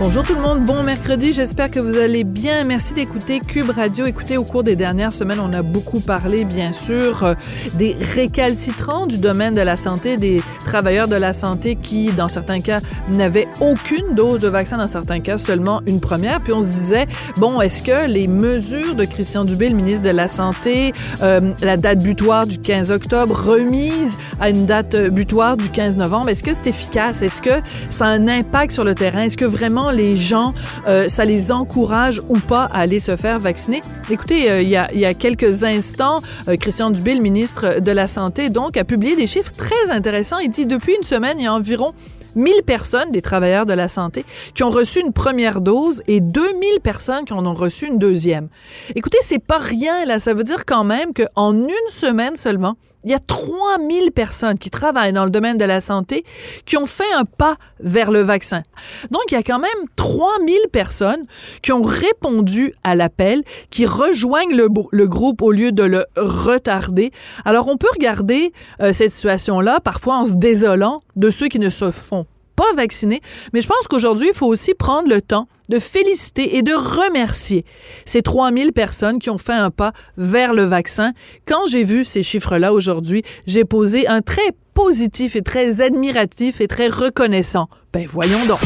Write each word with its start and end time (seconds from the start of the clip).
Bonjour 0.00 0.22
tout 0.22 0.34
le 0.34 0.40
monde, 0.40 0.64
bon 0.64 0.82
mercredi, 0.82 1.30
j'espère 1.30 1.70
que 1.70 1.78
vous 1.78 1.98
allez 1.98 2.24
bien. 2.24 2.64
Merci 2.64 2.94
d'écouter 2.94 3.38
Cube 3.38 3.68
Radio. 3.68 4.06
Écoutez, 4.06 4.38
au 4.38 4.44
cours 4.44 4.64
des 4.64 4.74
dernières 4.74 5.12
semaines, 5.12 5.40
on 5.40 5.52
a 5.52 5.60
beaucoup 5.60 6.00
parlé, 6.00 6.46
bien 6.46 6.72
sûr, 6.72 7.22
euh, 7.22 7.34
des 7.74 7.94
récalcitrants 8.00 9.06
du 9.06 9.18
domaine 9.18 9.54
de 9.54 9.60
la 9.60 9.76
santé, 9.76 10.16
des 10.16 10.40
travailleurs 10.64 11.06
de 11.06 11.16
la 11.16 11.34
santé 11.34 11.76
qui, 11.76 12.12
dans 12.12 12.30
certains 12.30 12.62
cas, 12.62 12.80
n'avaient 13.12 13.46
aucune 13.60 14.14
dose 14.14 14.40
de 14.40 14.48
vaccin, 14.48 14.78
dans 14.78 14.88
certains 14.88 15.20
cas, 15.20 15.36
seulement 15.36 15.82
une 15.86 16.00
première. 16.00 16.40
Puis 16.40 16.54
on 16.54 16.62
se 16.62 16.68
disait, 16.68 17.06
bon, 17.36 17.60
est-ce 17.60 17.82
que 17.82 18.06
les 18.06 18.26
mesures 18.26 18.94
de 18.94 19.04
Christian 19.04 19.44
Dubé, 19.44 19.68
le 19.68 19.76
ministre 19.76 20.08
de 20.08 20.16
la 20.16 20.28
Santé, 20.28 20.92
euh, 21.20 21.52
la 21.60 21.76
date 21.76 22.02
butoir 22.02 22.46
du 22.46 22.58
15 22.58 22.90
octobre, 22.90 23.38
remise 23.38 24.16
à 24.40 24.48
une 24.48 24.64
date 24.64 24.96
butoir 25.10 25.58
du 25.58 25.68
15 25.68 25.98
novembre, 25.98 26.30
est-ce 26.30 26.42
que 26.42 26.54
c'est 26.54 26.68
efficace? 26.68 27.20
Est-ce 27.20 27.42
que 27.42 27.60
ça 27.90 28.06
a 28.06 28.08
un 28.08 28.28
impact 28.28 28.72
sur 28.72 28.84
le 28.84 28.94
terrain? 28.94 29.24
Est-ce 29.24 29.36
que 29.36 29.44
vraiment 29.44 29.89
les 29.92 30.16
gens, 30.16 30.54
euh, 30.88 31.08
ça 31.08 31.24
les 31.24 31.52
encourage 31.52 32.22
ou 32.28 32.38
pas 32.38 32.64
à 32.64 32.80
aller 32.80 33.00
se 33.00 33.16
faire 33.16 33.38
vacciner. 33.38 33.80
Écoutez, 34.10 34.50
euh, 34.50 34.62
il, 34.62 34.68
y 34.68 34.76
a, 34.76 35.14
quelques 35.14 35.64
instants, 35.64 36.20
euh, 36.48 36.56
Christian 36.56 36.90
Dubé, 36.90 37.14
le 37.14 37.20
ministre 37.20 37.80
de 37.80 37.90
la 37.90 38.06
Santé, 38.06 38.50
donc, 38.50 38.76
a 38.76 38.84
publié 38.84 39.16
des 39.16 39.26
chiffres 39.26 39.52
très 39.52 39.90
intéressants. 39.90 40.38
Il 40.38 40.50
dit 40.50 40.66
depuis 40.66 40.94
une 40.96 41.04
semaine, 41.04 41.38
il 41.38 41.44
y 41.44 41.46
a 41.46 41.54
environ 41.54 41.94
1000 42.36 42.62
personnes, 42.64 43.10
des 43.10 43.22
travailleurs 43.22 43.66
de 43.66 43.72
la 43.72 43.88
santé, 43.88 44.24
qui 44.54 44.62
ont 44.62 44.70
reçu 44.70 45.00
une 45.00 45.12
première 45.12 45.60
dose 45.60 46.02
et 46.06 46.20
2000 46.20 46.80
personnes 46.82 47.24
qui 47.24 47.32
en 47.32 47.44
ont 47.44 47.54
reçu 47.54 47.86
une 47.86 47.98
deuxième. 47.98 48.48
Écoutez, 48.94 49.18
c'est 49.20 49.42
pas 49.42 49.58
rien, 49.58 50.04
là. 50.04 50.18
Ça 50.18 50.34
veut 50.34 50.44
dire 50.44 50.64
quand 50.64 50.84
même 50.84 51.12
qu'en 51.12 51.54
une 51.54 51.88
semaine 51.88 52.36
seulement, 52.36 52.76
il 53.04 53.10
y 53.10 53.14
a 53.14 53.18
3000 53.18 54.12
personnes 54.12 54.58
qui 54.58 54.70
travaillent 54.70 55.12
dans 55.12 55.24
le 55.24 55.30
domaine 55.30 55.56
de 55.56 55.64
la 55.64 55.80
santé 55.80 56.24
qui 56.66 56.76
ont 56.76 56.86
fait 56.86 57.12
un 57.14 57.24
pas 57.24 57.56
vers 57.80 58.10
le 58.10 58.20
vaccin. 58.20 58.62
Donc, 59.10 59.22
il 59.30 59.34
y 59.34 59.38
a 59.38 59.42
quand 59.42 59.58
même 59.58 59.70
3000 59.96 60.56
personnes 60.72 61.24
qui 61.62 61.72
ont 61.72 61.82
répondu 61.82 62.74
à 62.84 62.94
l'appel, 62.94 63.42
qui 63.70 63.86
rejoignent 63.86 64.54
le, 64.54 65.06
groupe 65.06 65.42
au 65.42 65.50
lieu 65.50 65.72
de 65.72 65.82
le 65.82 66.04
retarder. 66.16 67.10
Alors, 67.44 67.68
on 67.68 67.76
peut 67.76 67.88
regarder 67.92 68.52
euh, 68.80 68.92
cette 68.92 69.10
situation-là 69.10 69.80
parfois 69.80 70.18
en 70.18 70.24
se 70.24 70.34
désolant 70.34 71.00
de 71.16 71.30
ceux 71.30 71.48
qui 71.48 71.58
ne 71.58 71.70
se 71.70 71.90
font 71.90 72.26
pas 72.56 72.72
vacciner. 72.74 73.20
Mais 73.52 73.62
je 73.62 73.68
pense 73.68 73.88
qu'aujourd'hui, 73.88 74.28
il 74.28 74.34
faut 74.34 74.46
aussi 74.46 74.74
prendre 74.74 75.08
le 75.08 75.22
temps 75.22 75.48
de 75.70 75.78
féliciter 75.78 76.58
et 76.58 76.62
de 76.62 76.74
remercier 76.74 77.64
ces 78.04 78.20
3000 78.20 78.72
personnes 78.72 79.18
qui 79.18 79.30
ont 79.30 79.38
fait 79.38 79.54
un 79.54 79.70
pas 79.70 79.92
vers 80.18 80.52
le 80.52 80.64
vaccin. 80.64 81.12
Quand 81.46 81.64
j'ai 81.70 81.84
vu 81.84 82.04
ces 82.04 82.22
chiffres-là 82.22 82.74
aujourd'hui, 82.74 83.22
j'ai 83.46 83.64
posé 83.64 84.06
un 84.06 84.20
très 84.20 84.52
positif 84.74 85.36
et 85.36 85.42
très 85.42 85.80
admiratif 85.80 86.60
et 86.60 86.68
très 86.68 86.88
reconnaissant. 86.88 87.68
Ben 87.92 88.06
voyons 88.08 88.44
donc. 88.46 88.60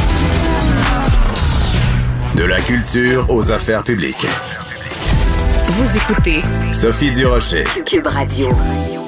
De 2.36 2.44
la 2.44 2.60
culture 2.60 3.26
aux 3.28 3.52
affaires 3.52 3.84
publiques. 3.84 4.26
Vous 5.68 5.96
écoutez 5.96 6.38
Sophie 6.72 7.12
Durocher. 7.12 7.64
Cube 7.84 8.06
Radio. 8.06 8.48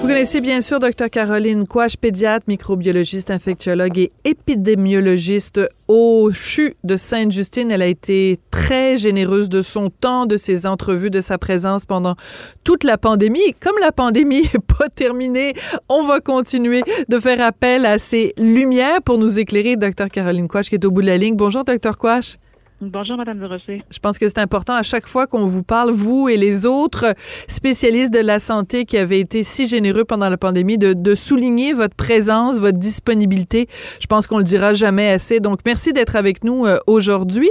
Vous 0.06 0.12
connaissez 0.12 0.40
bien 0.40 0.60
sûr 0.60 0.78
Dr 0.78 1.10
Caroline 1.10 1.66
Quash, 1.66 1.96
pédiatre, 1.96 2.44
microbiologiste, 2.46 3.32
infectiologue 3.32 3.98
et 3.98 4.12
épidémiologiste 4.24 5.68
au 5.88 6.30
CHU 6.32 6.76
de 6.84 6.94
Sainte-Justine. 6.94 7.72
Elle 7.72 7.82
a 7.82 7.88
été 7.88 8.38
très 8.52 8.98
généreuse 8.98 9.48
de 9.48 9.62
son 9.62 9.90
temps, 9.90 10.26
de 10.26 10.36
ses 10.36 10.68
entrevues, 10.68 11.10
de 11.10 11.20
sa 11.20 11.38
présence 11.38 11.86
pendant 11.86 12.14
toute 12.62 12.84
la 12.84 12.98
pandémie. 12.98 13.56
Comme 13.58 13.74
la 13.80 13.90
pandémie 13.90 14.42
n'est 14.42 14.76
pas 14.78 14.88
terminée, 14.94 15.54
on 15.88 16.06
va 16.06 16.20
continuer 16.20 16.82
de 17.08 17.18
faire 17.18 17.40
appel 17.40 17.84
à 17.84 17.98
ses 17.98 18.32
lumières 18.38 19.02
pour 19.02 19.18
nous 19.18 19.40
éclairer. 19.40 19.74
Dr 19.74 20.08
Caroline 20.08 20.46
Quash 20.46 20.68
qui 20.68 20.76
est 20.76 20.84
au 20.84 20.92
bout 20.92 21.02
de 21.02 21.08
la 21.08 21.18
ligne. 21.18 21.34
Bonjour 21.34 21.64
Dr 21.64 21.98
Quash. 21.98 22.36
Bonjour, 22.82 23.16
Madame 23.16 23.38
de 23.38 23.46
Rocher. 23.46 23.82
Je 23.90 23.98
pense 23.98 24.18
que 24.18 24.28
c'est 24.28 24.38
important 24.38 24.74
à 24.74 24.82
chaque 24.82 25.08
fois 25.08 25.26
qu'on 25.26 25.46
vous 25.46 25.62
parle, 25.62 25.92
vous 25.92 26.28
et 26.28 26.36
les 26.36 26.66
autres 26.66 27.14
spécialistes 27.48 28.12
de 28.12 28.18
la 28.18 28.38
santé 28.38 28.84
qui 28.84 28.98
avaient 28.98 29.18
été 29.18 29.42
si 29.44 29.66
généreux 29.66 30.04
pendant 30.04 30.28
la 30.28 30.36
pandémie, 30.36 30.76
de, 30.76 30.92
de 30.92 31.14
souligner 31.14 31.72
votre 31.72 31.94
présence, 31.94 32.58
votre 32.60 32.76
disponibilité. 32.76 33.66
Je 33.98 34.06
pense 34.06 34.26
qu'on 34.26 34.36
le 34.36 34.44
dira 34.44 34.74
jamais 34.74 35.08
assez. 35.08 35.40
Donc, 35.40 35.60
merci 35.64 35.94
d'être 35.94 36.16
avec 36.16 36.44
nous 36.44 36.66
euh, 36.66 36.76
aujourd'hui. 36.86 37.48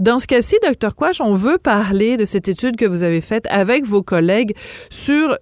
Dans 0.00 0.18
ce 0.18 0.26
cas-ci, 0.26 0.56
docteur 0.60 0.96
Quash, 0.96 1.20
on 1.20 1.36
veut 1.36 1.58
parler 1.58 2.16
de 2.16 2.24
cette 2.24 2.48
étude 2.48 2.74
que 2.74 2.84
vous 2.84 3.04
avez 3.04 3.20
faite 3.20 3.46
avec 3.50 3.84
vos 3.84 4.02
collègues 4.02 4.56
sur 4.90 5.38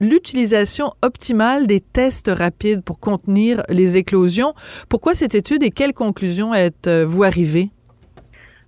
l'utilisation 0.00 0.92
optimale 1.02 1.68
des 1.68 1.80
tests 1.80 2.32
rapides 2.36 2.82
pour 2.82 2.98
contenir 2.98 3.62
les 3.68 3.96
éclosions. 3.96 4.54
Pourquoi 4.88 5.14
cette 5.14 5.36
étude 5.36 5.62
et 5.62 5.70
quelles 5.70 5.94
conclusions 5.94 6.52
êtes-vous 6.52 7.22
arrivées? 7.22 7.70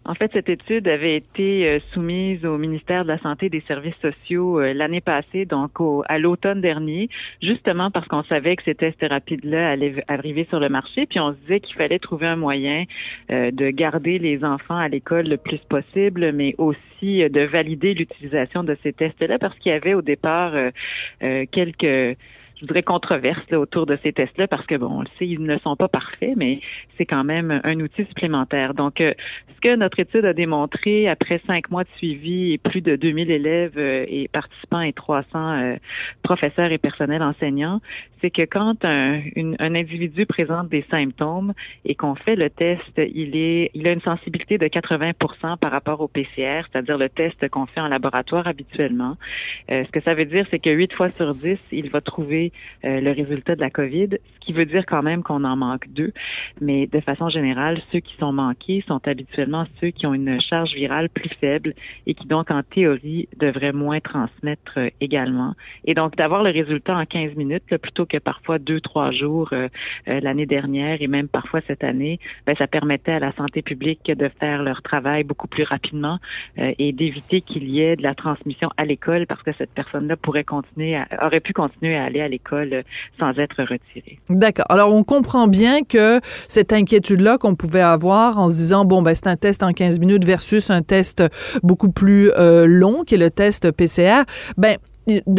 En 0.07 0.15
fait, 0.15 0.31
cette 0.35 0.51
étude 0.51 0.87
avait 0.87 1.17
été 1.17 1.67
euh, 1.67 1.79
soumise 1.95 2.45
au 2.45 2.59
ministère 2.59 3.05
de 3.05 3.09
la 3.09 3.19
Santé 3.21 3.47
et 3.47 3.49
des 3.49 3.63
Services 3.63 3.97
sociaux 4.03 4.61
euh, 4.61 4.75
l'année 4.75 5.01
passée, 5.01 5.47
donc 5.47 5.81
au, 5.81 6.05
à 6.07 6.19
l'automne 6.19 6.61
dernier, 6.61 7.09
justement 7.43 7.91
parce 7.91 8.07
qu'on 8.09 8.23
savait 8.25 8.55
que 8.57 8.65
ces 8.65 8.75
tests 8.75 9.03
rapides-là 9.03 9.71
allaient 9.71 10.05
arriver 10.09 10.47
sur 10.51 10.61
le 10.61 10.69
marché, 10.69 11.07
puis 11.07 11.21
on 11.21 11.33
se 11.33 11.39
disait 11.39 11.61
qu'il 11.61 11.77
fallait 11.77 11.99
trouver 11.99 12.27
un 12.27 12.37
moyen 12.37 12.85
euh, 13.31 13.51
de 13.51 13.71
garder 13.71 14.19
les 14.19 14.45
enfants 14.45 14.77
à 14.77 14.89
l'école 14.89 15.27
le 15.27 15.39
plus 15.39 15.61
possible, 15.71 16.33
mais 16.33 16.55
aussi 16.59 17.27
de 17.29 17.41
valider 17.41 17.95
l'utilisation 17.95 18.63
de 18.63 18.77
ces 18.83 18.93
tests-là, 18.93 19.39
parce 19.39 19.59
qu'il 19.59 19.73
y 19.73 19.75
avait 19.75 19.95
au 19.95 20.03
départ 20.03 20.53
quelques 21.21 22.17
je 22.65 22.69
voudrais, 22.69 22.83
controverse 22.83 23.53
autour 23.53 23.87
de 23.87 23.99
ces 24.03 24.13
tests-là 24.13 24.49
parce 24.49 24.67
que, 24.67 24.75
bon, 24.75 24.89
on 24.89 25.01
le 25.01 25.09
sait, 25.19 25.27
ils 25.27 25.43
ne 25.43 25.59
sont 25.59 25.77
pas 25.77 25.89
parfaits, 25.89 26.35
mais 26.37 26.61
c'est 26.97 27.07
quand 27.07 27.25
même 27.25 27.61
un 27.65 27.81
outil 27.81 28.05
supplémentaire. 28.07 28.75
Donc, 28.75 29.01
euh, 29.01 29.13
ce 29.55 29.61
que 29.61 29.77
notre 29.77 30.01
étude 30.01 30.25
a 30.25 30.33
démontré 30.33 31.09
après 31.09 31.41
cinq 31.47 31.71
mois 31.71 31.85
de 31.85 31.89
suivi 31.97 32.53
et 32.53 32.59
plus 32.59 32.81
de 32.81 32.97
2000 32.97 33.31
élèves 33.31 33.75
euh, 33.77 34.05
et 34.09 34.29
participants 34.29 34.81
et 34.81 34.93
300 34.93 35.27
euh, 35.35 35.77
professeurs 36.23 36.73
et 36.73 36.79
personnels 36.79 37.23
enseignants, 37.23 37.81
c'est 38.21 38.31
que 38.31 38.43
quand 38.43 38.85
un, 38.85 39.21
un, 39.37 39.75
individu 39.75 40.27
présente 40.27 40.69
des 40.69 40.85
symptômes 40.91 41.53
et 41.85 41.95
qu'on 41.95 42.15
fait 42.15 42.37
le 42.37 42.49
test, 42.49 42.83
il 42.97 43.37
est, 43.37 43.71
il 43.75 43.87
a 43.87 43.93
une 43.93 44.01
sensibilité 44.01 44.57
de 44.57 44.67
80 44.67 45.13
par 45.61 45.71
rapport 45.71 46.01
au 46.01 46.09
PCR, 46.09 46.63
c'est-à-dire 46.71 46.97
le 46.97 47.09
test 47.09 47.49
qu'on 47.51 47.67
fait 47.67 47.81
en 47.81 47.89
laboratoire 47.89 48.47
habituellement. 48.47 49.17
ce 49.69 49.91
que 49.91 50.01
ça 50.01 50.15
veut 50.15 50.25
dire, 50.25 50.47
c'est 50.51 50.59
que 50.59 50.71
8 50.71 50.95
fois 50.95 51.11
sur 51.11 51.35
10, 51.35 51.59
il 51.73 51.91
va 51.91 52.01
trouver 52.01 52.53
euh, 52.85 53.01
le 53.01 53.11
résultat 53.13 53.55
de 53.55 53.61
la 53.61 53.71
COVID, 53.71 54.09
ce 54.11 54.47
qui 54.47 54.53
veut 54.53 54.67
dire 54.67 54.85
quand 54.87 55.03
même 55.03 55.23
qu'on 55.23 55.45
en 55.45 55.57
manque 55.57 55.89
deux. 55.89 56.13
Mais 56.61 56.87
de 56.87 57.01
façon 57.01 57.29
générale, 57.29 57.81
ceux 57.93 58.01
qui 58.01 58.15
sont 58.17 58.33
manqués 58.33 58.85
sont 58.87 59.01
habituellement 59.07 59.65
ceux 59.81 59.91
qui 59.91 60.07
ont 60.07 60.15
une 60.15 60.41
charge 60.41 60.75
virale 60.75 61.09
plus 61.09 61.31
faible 61.41 61.75
et 62.07 62.15
qui 62.15 62.27
donc 62.27 62.51
en 62.51 62.63
théorie 62.63 63.29
devraient 63.39 63.73
moins 63.73 64.01
transmettre 64.01 64.79
euh, 64.79 64.91
également. 65.01 65.55
Et 65.85 65.95
donc 65.95 66.17
d'avoir 66.17 66.43
le 66.43 66.51
résultat 66.51 66.97
en 66.97 67.07
15 67.07 67.35
minutes 67.37 67.77
plutôt 67.79 68.07
que 68.07 68.19
parfois 68.19 68.59
deux, 68.59 68.81
trois 68.81 69.11
jours 69.11 69.51
l'année 70.07 70.47
dernière 70.47 71.01
et 71.01 71.07
même 71.07 71.29
parfois 71.29 71.61
cette 71.67 71.85
année, 71.85 72.19
ben, 72.47 72.55
ça 72.57 72.67
permettait 72.67 73.13
à 73.13 73.19
la 73.19 73.33
santé 73.33 73.63
publique 73.63 74.07
de 74.07 74.29
faire 74.41 74.63
leur 74.63 74.83
travail 74.83 75.25
beaucoup 75.25 75.49
plus 75.49 75.65
rapidement 75.65 76.19
et 76.57 76.93
d'éviter 76.93 77.41
qu'il 77.41 77.69
y 77.69 77.81
ait 77.81 77.97
de 77.97 78.03
la 78.03 78.15
transmission 78.15 78.71
à 78.77 78.85
l'école 78.85 79.27
parce 79.27 79.43
que 79.43 79.53
cette 79.59 79.71
personne-là 79.71 80.17
pourrait 80.17 80.45
continuer, 80.45 81.01
aurait 81.21 81.41
pu 81.41 81.53
continuer 81.53 81.97
à 81.97 82.05
aller 82.05 82.21
à 82.21 82.29
l'école 82.29 82.44
euh, 82.53 82.83
sans 83.19 83.31
être 83.39 83.61
retirée. 83.61 84.19
D'accord. 84.29 84.67
Alors, 84.69 84.95
on 84.95 85.05
comprend 85.05 85.49
bien 85.49 85.83
que 85.83 86.21
cette 86.49 86.73
inquiétude-là 86.73 87.39
qu'on 87.39 87.55
pouvait 87.55 87.81
avoir 87.81 88.39
en 88.39 88.49
se 88.49 88.55
disant, 88.55 88.85
bon, 88.85 89.03
ben, 89.03 89.15
c'est 89.15 89.27
un 89.27 89.37
test 89.37 89.63
en 89.63 89.73
15 89.73 90.01
minutes 90.01 90.25
versus 90.25 90.71
un 90.71 90.83
test 90.83 91.23
beaucoup 91.63 91.91
plus 91.91 92.31
euh, 92.37 92.67
long, 92.67 93.03
qui 93.05 93.15
est 93.15 93.19
le 93.19 93.31
test 93.31 93.71
PCR, 93.71 94.25
ben, 94.57 94.77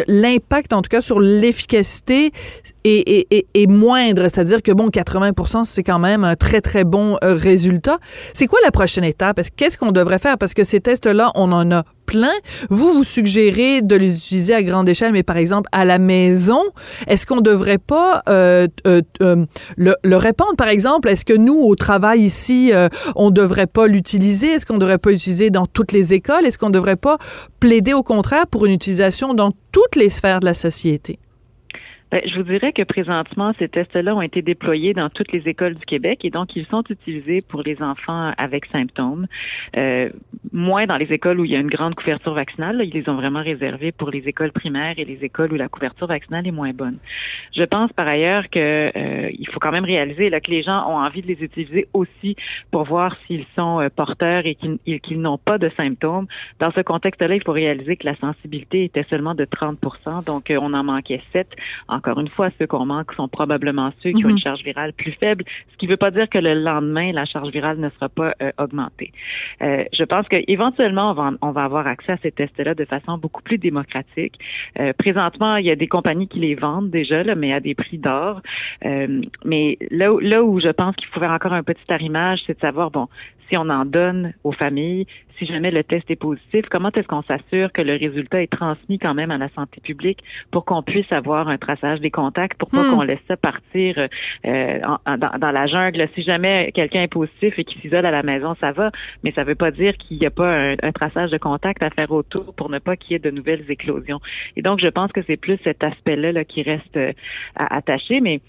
l'impact, 0.08 0.74
en 0.74 0.82
tout 0.82 0.90
cas, 0.90 1.02
sur 1.02 1.20
l'efficacité 1.20 2.32
est, 2.84 3.28
est, 3.32 3.68
moindre. 3.68 4.24
C'est-à-dire 4.24 4.62
que, 4.62 4.72
bon, 4.72 4.90
80 4.90 5.64
c'est 5.64 5.84
quand 5.84 6.00
même 6.00 6.24
un 6.24 6.36
très, 6.36 6.62
très 6.62 6.84
bon 6.84 7.18
euh, 7.24 7.34
résultat. 7.34 7.98
C'est 8.34 8.48
quoi 8.48 8.60
la 8.64 8.72
prochaine 8.72 9.04
étape? 9.04 9.40
Qu'est-ce 9.56 9.78
qu'on 9.78 9.92
devrait 9.92 10.20
faire? 10.20 10.38
Parce 10.38 10.54
que 10.54 10.64
ces 10.64 10.80
tests-là, 10.82 11.32
on 11.36 11.52
en 11.52 11.72
a 11.72 11.84
Vous, 12.70 12.94
vous 12.94 13.04
suggérez 13.04 13.82
de 13.82 13.96
les 13.96 14.16
utiliser 14.16 14.54
à 14.54 14.64
grande 14.64 14.88
échelle, 14.90 15.12
mais 15.14 15.24
par 15.24 15.38
exemple 15.38 15.70
à 15.72 15.86
la 15.86 15.98
maison. 15.98 16.62
Est-ce 17.08 17.26
qu'on 17.26 17.42
devrait 17.42 17.78
pas 17.78 18.24
euh, 18.30 18.68
euh, 18.88 19.02
euh 19.22 19.46
le, 19.78 20.18
répandre, 20.18 20.56
par 20.58 20.70
exemple? 20.70 21.10
Est-ce 21.10 21.26
que 21.26 21.34
nous, 21.34 21.60
au 21.60 21.76
travail 21.76 22.22
ici, 22.22 22.72
on 23.16 23.32
devrait 23.32 23.68
pas 23.68 23.88
l'utiliser? 23.88 24.48
Est-ce 24.48 24.66
qu'on 24.66 24.78
devrait 24.78 24.98
pas 24.98 25.12
l'utiliser 25.12 25.50
dans 25.50 25.66
toutes 25.66 25.92
les 25.92 26.14
écoles? 26.14 26.46
Est-ce 26.46 26.58
qu'on 26.58 26.70
devrait 26.70 26.96
pas 26.96 27.18
plaider 27.60 27.94
au 27.94 28.04
contraire 28.04 28.48
pour 28.48 28.66
une 28.66 28.72
utilisation 28.72 29.34
dans 29.34 29.52
toutes 29.72 29.96
les 29.96 30.10
sphères 30.10 30.40
de 30.40 30.46
la 30.46 30.54
société? 30.54 31.20
Ben, 32.16 32.22
je 32.26 32.38
vous 32.38 32.44
dirais 32.44 32.72
que 32.72 32.84
présentement, 32.84 33.52
ces 33.60 33.68
tests-là 33.68 34.16
ont 34.16 34.22
été 34.22 34.42
déployés 34.42 34.94
dans 34.94 35.10
toutes 35.10 35.34
les 35.34 35.50
écoles 35.50 35.76
du 35.76 35.86
Québec 35.86 36.24
et 36.24 36.30
donc 36.30 36.56
ils 36.56 36.66
sont 36.68 36.82
utilisés 36.90 37.42
pour 37.42 37.62
les 37.62 37.82
enfants 37.82 38.32
avec 38.38 38.68
symptômes. 38.68 39.28
Euh, 39.76 40.10
moins 40.54 40.86
dans 40.86 40.96
les 40.96 41.12
écoles 41.12 41.42
où 41.42 41.44
il 41.44 41.52
y 41.52 41.58
a 41.58 41.60
une 41.60 41.70
grande 41.70 41.94
couverture 41.94 42.34
vaccinale. 42.34 42.82
ils 42.86 42.94
les 42.94 43.10
ont 43.10 43.16
vraiment 43.16 43.44
réservés 43.44 43.92
pour 43.92 44.12
les 44.12 44.30
écoles 44.30 44.54
primaires 44.54 44.94
et 44.96 45.04
les 45.04 45.26
écoles 45.26 45.52
où 45.52 45.58
la 45.58 45.68
couverture 45.68 46.08
vaccinale 46.08 46.48
est 46.48 46.54
moins 46.54 46.72
bonne. 46.72 47.00
Je 47.54 47.64
pense 47.64 47.92
par 47.92 48.08
ailleurs 48.08 48.50
que 48.50 48.92
euh, 48.96 49.30
il 49.38 49.50
faut 49.50 49.60
quand 49.60 49.74
même 49.74 49.84
réaliser 49.84 50.30
là, 50.30 50.40
que 50.40 50.52
les 50.52 50.64
gens 50.64 50.90
ont 50.90 50.98
envie 50.98 51.22
de 51.22 51.28
les 51.28 51.44
utiliser 51.44 51.90
aussi 51.92 52.38
pour 52.72 52.86
voir 52.86 53.18
s'ils 53.28 53.46
sont 53.58 53.82
euh, 53.82 53.90
porteurs 53.94 54.44
et 54.46 54.56
qu'ils 54.56 55.20
n'ont 55.20 55.38
pas 55.38 55.58
de 55.58 55.70
symptômes. 55.76 56.28
Dans 56.60 56.72
ce 56.72 56.80
contexte-là, 56.80 57.36
il 57.36 57.44
faut 57.44 57.52
réaliser 57.52 57.98
que 57.98 58.06
la 58.06 58.16
sensibilité 58.16 58.86
était 58.86 59.06
seulement 59.10 59.36
de 59.36 59.44
30% 59.44 60.24
donc 60.26 60.50
euh, 60.50 60.58
on 60.62 60.74
en 60.74 60.86
manquait 60.86 61.22
7 61.34 61.50
encore 62.06 62.20
une 62.20 62.30
fois, 62.30 62.50
ceux 62.60 62.68
qu'on 62.68 62.86
manque 62.86 63.14
sont 63.14 63.28
probablement 63.28 63.92
ceux 64.04 64.12
qui 64.12 64.26
ont 64.26 64.30
une 64.30 64.36
mhm. 64.36 64.42
charge 64.42 64.64
virale 64.64 64.94
plus 64.94 65.14
faible, 65.14 65.44
ce 65.72 65.78
qui 65.78 65.86
ne 65.86 65.92
veut 65.92 65.98
pas 65.98 66.12
dire 66.12 66.30
que 66.30 66.38
le 66.38 66.54
lendemain, 66.54 67.12
la 67.12 67.26
charge 67.26 67.50
virale 67.50 67.80
ne 67.80 67.90
sera 67.90 68.10
pas 68.10 68.34
euh, 68.42 68.52
augmentée. 68.60 69.12
Euh, 69.62 69.84
je 69.92 70.04
pense 70.04 70.28
qu'éventuellement, 70.28 71.12
on 71.12 71.14
va, 71.14 71.32
on 71.42 71.52
va 71.52 71.64
avoir 71.64 71.88
accès 71.88 72.12
à 72.12 72.18
ces 72.18 72.32
tests-là 72.32 72.76
de 72.76 72.86
façon 72.86 73.18
beaucoup 73.18 73.42
plus 73.42 73.58
démocratique. 73.58 74.38
Euh, 74.80 74.94
présentement, 74.94 75.56
il 75.56 75.66
y 75.66 75.72
a 75.72 75.76
des 75.76 75.88
compagnies 75.88 76.28
qui 76.28 76.40
les 76.40 76.56
vendent 76.56 76.92
déjà, 76.92 77.24
là, 77.24 77.34
mais 77.34 77.54
à 77.54 77.60
des 77.60 77.74
prix 77.74 77.98
d'or. 77.98 78.42
mais 78.84 79.78
là, 79.90 80.16
là 80.22 80.44
où 80.44 80.60
je 80.60 80.70
pense 80.70 80.96
qu'il 80.96 81.08
faut 81.08 81.20
faire 81.20 81.32
encore 81.32 81.54
un 81.54 81.64
petit 81.64 81.92
arrimage, 81.92 82.42
c'est 82.46 82.56
de 82.56 82.60
savoir, 82.60 82.92
bon, 82.92 83.08
si 83.50 83.58
on 83.58 83.70
en 83.70 83.86
donne 83.86 84.34
aux 84.44 84.52
familles, 84.52 85.08
si 85.38 85.46
jamais 85.46 85.72
le 85.72 85.84
test 85.84 86.10
est 86.10 86.16
positif, 86.16 86.66
comment 86.70 86.92
est-ce 86.92 87.08
qu'on 87.08 87.24
s'assure 87.24 87.72
que 87.72 87.82
le 87.82 87.94
résultat 87.94 88.42
est 88.42 88.52
transmis 88.52 89.00
quand 89.00 89.14
même 89.14 89.32
à 89.32 89.38
la 89.38 89.50
santé 89.50 89.82
publique 89.82 90.20
pour 90.52 90.66
qu'on 90.66 90.84
puisse 90.84 91.12
avoir 91.12 91.48
un 91.48 91.58
traçage 91.58 92.00
des 92.00 92.12
contacts, 92.12 92.58
pour 92.58 92.70
pas 92.70 92.84
hmm. 92.84 92.96
qu'on 92.96 93.02
laisse 93.02 93.20
ça 93.28 93.38
partir 93.38 94.08
euh, 94.46 94.80
dans, 95.06 95.52
la 95.52 95.68
jungle? 95.68 96.08
Si 96.16 96.24
jamais 96.24 96.72
quelqu'un 96.74 97.04
est 97.04 97.12
positif 97.12 97.58
et 97.58 97.64
qu'il 97.64 97.82
s'isole 97.82 98.06
à 98.06 98.12
la 98.12 98.24
maison, 98.24 98.56
ça 98.60 98.72
va, 98.72 98.92
mais 99.24 99.32
ça 99.32 99.44
veut 99.44 99.56
pas 99.56 99.72
dire 99.72 99.96
qu'il 99.98 100.18
n'y 100.18 100.26
a 100.26 100.32
pas 100.32 100.50
un, 100.50 100.92
traçage 100.92 101.32
de 101.32 101.38
contact 101.38 101.84
à 101.84 101.90
faire 101.90 102.12
autour 102.12 102.54
pour 102.56 102.70
ne 102.70 102.80
pas 102.80 102.96
qu'il 102.96 103.14
y 103.14 103.16
ait 103.16 103.20
de 103.20 103.32
nouvelles 103.32 103.70
éclosions. 103.70 104.20
Et 104.56 104.62
donc, 104.62 104.80
je 104.80 104.88
pense 104.88 105.12
que 105.12 105.22
c'est 105.28 105.38
plus 105.38 105.58
cet 105.64 105.84
aspect-là 105.84 106.32
là, 106.32 106.46
qui 106.46 106.62
reste 106.62 106.98
euh, 106.98 107.12
attaché, 107.56 108.22
mais 108.22 108.40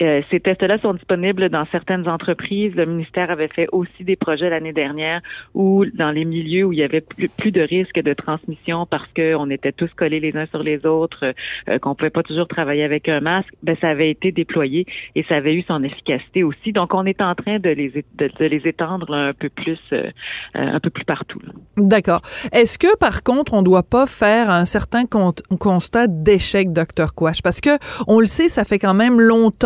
euh, 0.00 0.22
ces 0.30 0.40
tests-là 0.40 0.78
sont 0.78 0.94
disponibles 0.94 1.48
dans 1.50 1.66
certaines 1.70 2.08
entreprises. 2.08 2.74
Le 2.74 2.86
ministère 2.86 3.30
avait 3.30 3.48
fait 3.48 3.68
aussi 3.72 4.04
des 4.04 4.16
projets 4.16 4.48
l'année 4.48 4.72
dernière 4.72 5.20
où, 5.54 5.84
dans 5.94 6.10
les 6.10 6.24
milieux 6.24 6.64
où 6.64 6.72
il 6.72 6.78
y 6.78 6.82
avait 6.82 7.02
plus, 7.02 7.50
de 7.50 7.60
risques 7.60 8.00
de 8.00 8.14
transmission 8.14 8.86
parce 8.86 9.08
qu'on 9.14 9.50
était 9.50 9.72
tous 9.72 9.92
collés 9.94 10.20
les 10.20 10.36
uns 10.36 10.46
sur 10.46 10.62
les 10.62 10.84
autres, 10.86 11.32
euh, 11.68 11.78
qu'on 11.78 11.94
pouvait 11.94 12.10
pas 12.10 12.22
toujours 12.22 12.48
travailler 12.48 12.84
avec 12.84 13.08
un 13.08 13.20
masque, 13.20 13.52
ben 13.62 13.76
ça 13.80 13.88
avait 13.88 14.10
été 14.10 14.32
déployé 14.32 14.86
et 15.14 15.22
ça 15.24 15.36
avait 15.36 15.54
eu 15.54 15.62
son 15.62 15.82
efficacité 15.84 16.42
aussi. 16.42 16.72
Donc, 16.72 16.94
on 16.94 17.04
est 17.04 17.20
en 17.20 17.34
train 17.34 17.58
de 17.58 17.68
les 17.68 18.04
de, 18.18 18.30
les 18.44 18.62
étendre 18.66 19.12
un 19.12 19.32
peu 19.32 19.48
plus 19.48 19.78
euh, 19.92 20.10
un 20.54 20.80
peu 20.80 20.90
plus 20.90 21.04
partout. 21.04 21.40
D'accord. 21.76 22.22
Est-ce 22.52 22.78
que 22.78 22.96
par 22.96 23.22
contre, 23.22 23.52
on 23.54 23.62
doit 23.62 23.82
pas 23.82 24.06
faire 24.06 24.50
un 24.50 24.64
certain 24.64 25.04
constat 25.06 26.06
d'échec, 26.08 26.72
docteur 26.72 27.14
Quash, 27.14 27.42
parce 27.42 27.60
que 27.60 27.78
on 28.08 28.20
le 28.20 28.26
sait, 28.26 28.48
ça 28.48 28.64
fait 28.64 28.78
quand 28.78 28.94
même 28.94 29.20
longtemps 29.20 29.65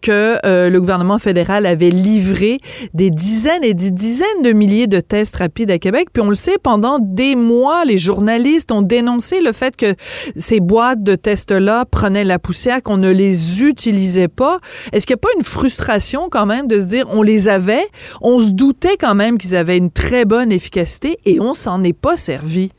que 0.00 0.38
euh, 0.44 0.68
le 0.68 0.80
gouvernement 0.80 1.18
fédéral 1.18 1.66
avait 1.66 1.90
livré 1.90 2.60
des 2.94 3.10
dizaines 3.10 3.64
et 3.64 3.74
des 3.74 3.90
dizaines 3.90 4.42
de 4.42 4.52
milliers 4.52 4.86
de 4.86 5.00
tests 5.00 5.36
rapides 5.36 5.70
à 5.70 5.78
Québec. 5.78 6.08
Puis 6.12 6.22
on 6.22 6.28
le 6.28 6.34
sait, 6.34 6.56
pendant 6.62 6.98
des 7.00 7.36
mois, 7.36 7.84
les 7.84 7.98
journalistes 7.98 8.72
ont 8.72 8.82
dénoncé 8.82 9.40
le 9.40 9.52
fait 9.52 9.76
que 9.76 9.94
ces 10.36 10.60
boîtes 10.60 11.02
de 11.02 11.14
tests-là 11.14 11.84
prenaient 11.84 12.24
la 12.24 12.38
poussière, 12.38 12.82
qu'on 12.82 12.96
ne 12.96 13.10
les 13.10 13.62
utilisait 13.62 14.28
pas. 14.28 14.58
Est-ce 14.92 15.06
qu'il 15.06 15.14
n'y 15.14 15.20
a 15.20 15.24
pas 15.28 15.36
une 15.36 15.44
frustration 15.44 16.28
quand 16.30 16.46
même 16.46 16.66
de 16.66 16.80
se 16.80 16.88
dire 16.88 17.06
on 17.10 17.22
les 17.22 17.48
avait, 17.48 17.86
on 18.20 18.40
se 18.40 18.50
doutait 18.50 18.96
quand 18.98 19.14
même 19.14 19.38
qu'ils 19.38 19.56
avaient 19.56 19.78
une 19.78 19.90
très 19.90 20.24
bonne 20.24 20.52
efficacité 20.52 21.18
et 21.24 21.40
on 21.40 21.54
s'en 21.54 21.82
est 21.82 21.92
pas 21.92 22.16
servi? 22.16 22.70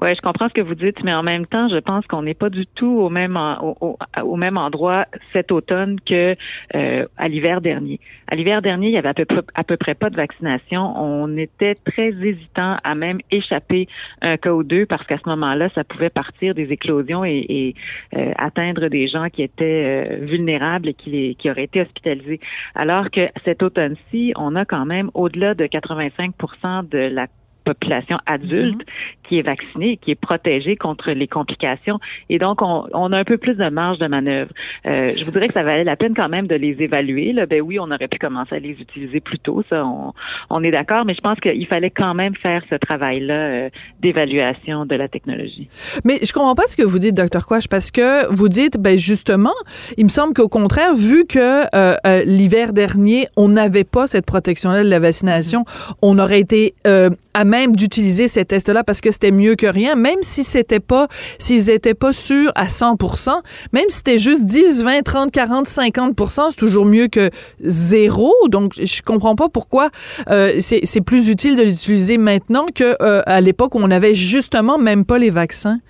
Oui, 0.00 0.14
je 0.14 0.20
comprends 0.20 0.48
ce 0.48 0.54
que 0.54 0.60
vous 0.60 0.76
dites, 0.76 1.02
mais 1.02 1.12
en 1.12 1.24
même 1.24 1.44
temps, 1.46 1.68
je 1.68 1.78
pense 1.78 2.06
qu'on 2.06 2.22
n'est 2.22 2.34
pas 2.34 2.50
du 2.50 2.66
tout 2.66 3.00
au 3.00 3.08
même 3.08 3.36
au, 3.36 3.98
au, 4.22 4.36
même 4.36 4.56
endroit 4.56 5.06
cet 5.32 5.50
automne 5.50 5.98
que 6.00 6.36
euh, 6.76 7.06
à 7.16 7.26
l'hiver 7.26 7.60
dernier. 7.60 7.98
À 8.28 8.36
l'hiver 8.36 8.62
dernier, 8.62 8.88
il 8.88 8.92
y 8.92 8.96
avait 8.96 9.08
à 9.08 9.64
peu, 9.64 9.76
près, 9.76 9.94
pas 9.96 10.10
de 10.10 10.14
vaccination. 10.14 10.94
On 10.96 11.36
était 11.36 11.74
très 11.74 12.10
hésitant 12.10 12.76
à 12.84 12.94
même 12.94 13.18
échapper 13.32 13.88
un 14.22 14.36
cas 14.36 14.52
ou 14.52 14.62
deux 14.62 14.86
parce 14.86 15.04
qu'à 15.04 15.18
ce 15.18 15.28
moment-là, 15.30 15.68
ça 15.74 15.82
pouvait 15.82 16.10
partir 16.10 16.54
des 16.54 16.70
éclosions 16.70 17.24
et, 17.24 17.44
et 17.48 17.74
euh, 18.16 18.32
atteindre 18.36 18.86
des 18.86 19.08
gens 19.08 19.28
qui 19.30 19.42
étaient 19.42 20.06
euh, 20.12 20.24
vulnérables 20.26 20.90
et 20.90 20.94
qui, 20.94 21.34
qui 21.36 21.50
auraient 21.50 21.64
été 21.64 21.80
hospitalisés. 21.80 22.38
Alors 22.76 23.10
que 23.10 23.28
cet 23.44 23.64
automne-ci, 23.64 24.32
on 24.36 24.54
a 24.54 24.64
quand 24.64 24.86
même 24.86 25.10
au-delà 25.14 25.54
de 25.54 25.64
85% 25.64 26.88
de 26.88 26.98
la 26.98 27.26
population 27.68 28.18
adulte 28.26 28.78
mhm. 28.78 28.84
qui 29.24 29.38
est 29.38 29.42
vaccinée, 29.42 29.98
qui 29.98 30.10
est 30.12 30.20
protégée 30.20 30.76
contre 30.76 31.10
les 31.10 31.28
complications. 31.28 31.98
Et 32.30 32.38
donc, 32.38 32.62
on, 32.62 32.86
on 32.92 33.12
a 33.12 33.18
un 33.18 33.24
peu 33.24 33.36
plus 33.36 33.54
de 33.54 33.68
marge 33.68 33.98
de 33.98 34.06
manœuvre. 34.06 34.50
Euh, 34.86 35.12
je 35.16 35.24
vous 35.24 35.30
dirais 35.30 35.48
que 35.48 35.54
ça 35.54 35.62
valait 35.62 35.84
la 35.84 35.96
peine 35.96 36.14
quand 36.14 36.28
même 36.28 36.46
de 36.46 36.54
les 36.54 36.76
évaluer. 36.80 37.32
Là. 37.32 37.46
Ben 37.46 37.60
oui, 37.60 37.78
on 37.78 37.90
aurait 37.90 38.08
pu 38.08 38.18
commencer 38.18 38.54
à 38.54 38.58
les 38.58 38.76
utiliser 38.80 39.20
plus 39.20 39.38
tôt, 39.38 39.62
ça, 39.68 39.84
on, 39.84 40.12
on 40.50 40.62
est 40.64 40.70
d'accord, 40.70 41.04
mais 41.04 41.14
je 41.14 41.20
pense 41.20 41.38
qu'il 41.40 41.66
fallait 41.66 41.90
quand 41.90 42.14
même 42.14 42.34
faire 42.36 42.62
ce 42.70 42.76
travail-là 42.76 43.34
euh, 43.34 43.70
d'évaluation 44.00 44.86
de 44.86 44.94
la 44.94 45.08
technologie. 45.08 45.68
Mais 46.04 46.18
je 46.22 46.32
comprends 46.32 46.54
pas 46.54 46.66
ce 46.66 46.76
que 46.76 46.82
vous 46.82 46.98
dites, 46.98 47.14
docteur 47.14 47.46
Quash, 47.46 47.68
parce 47.68 47.90
que 47.90 48.32
vous 48.32 48.48
dites, 48.48 48.78
ben 48.78 48.96
justement, 48.98 49.54
il 49.96 50.04
me 50.04 50.10
semble 50.10 50.32
qu'au 50.34 50.48
contraire, 50.48 50.94
vu 50.94 51.26
que 51.26 51.64
euh, 51.74 51.96
euh 52.06 52.22
l'hiver 52.24 52.72
dernier, 52.72 53.26
on 53.36 53.48
n'avait 53.48 53.84
pas 53.84 54.06
cette 54.06 54.26
protection-là 54.26 54.84
de 54.84 54.88
la 54.88 54.98
vaccination, 54.98 55.64
on 56.02 56.18
aurait 56.18 56.40
été 56.40 56.74
euh, 56.86 57.10
à 57.34 57.44
même 57.44 57.57
d'utiliser 57.66 58.28
ces 58.28 58.44
tests-là 58.44 58.84
parce 58.84 59.00
que 59.00 59.10
c'était 59.10 59.30
mieux 59.30 59.54
que 59.54 59.66
rien, 59.66 59.94
même 59.94 60.18
si 60.22 60.44
c'était 60.44 60.80
pas, 60.80 61.08
s'ils 61.38 61.70
étaient 61.70 61.94
pas 61.94 62.12
sûrs 62.12 62.52
à 62.54 62.66
100%, 62.66 63.30
même 63.72 63.84
si 63.88 63.96
c'était 63.98 64.18
juste 64.18 64.46
10, 64.46 64.84
20, 64.84 65.02
30, 65.02 65.30
40, 65.30 65.66
50%, 65.66 66.50
c'est 66.50 66.56
toujours 66.56 66.84
mieux 66.84 67.08
que 67.08 67.30
zéro. 67.60 68.32
Donc, 68.48 68.72
je 68.74 69.02
comprends 69.02 69.34
pas 69.34 69.48
pourquoi 69.48 69.90
euh, 70.28 70.56
c'est 70.60 71.04
plus 71.04 71.28
utile 71.28 71.56
de 71.56 71.62
les 71.62 71.74
utiliser 71.74 72.18
maintenant 72.18 72.66
que 72.74 72.96
euh, 73.02 73.22
à 73.26 73.40
l'époque 73.40 73.74
où 73.74 73.78
on 73.80 73.90
avait 73.90 74.14
justement 74.14 74.78
même 74.78 75.04
pas 75.04 75.18
les 75.18 75.30
vaccins. 75.30 75.80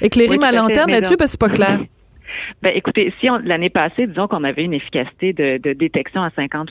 Éclairez 0.00 0.38
ma 0.38 0.52
lanterne 0.52 0.90
là-dessus 0.90 1.16
parce 1.16 1.36
que 1.36 1.38
c'est 1.38 1.40
pas 1.40 1.48
clair. 1.48 1.80
Ben, 2.62 2.72
écoutez, 2.74 3.12
si 3.20 3.28
l'année 3.44 3.70
passée, 3.70 4.06
disons 4.06 4.28
qu'on 4.28 4.44
avait 4.44 4.64
une 4.64 4.74
efficacité 4.74 5.32
de, 5.32 5.58
de 5.58 5.72
détection 5.72 6.22
à 6.22 6.30
50 6.30 6.70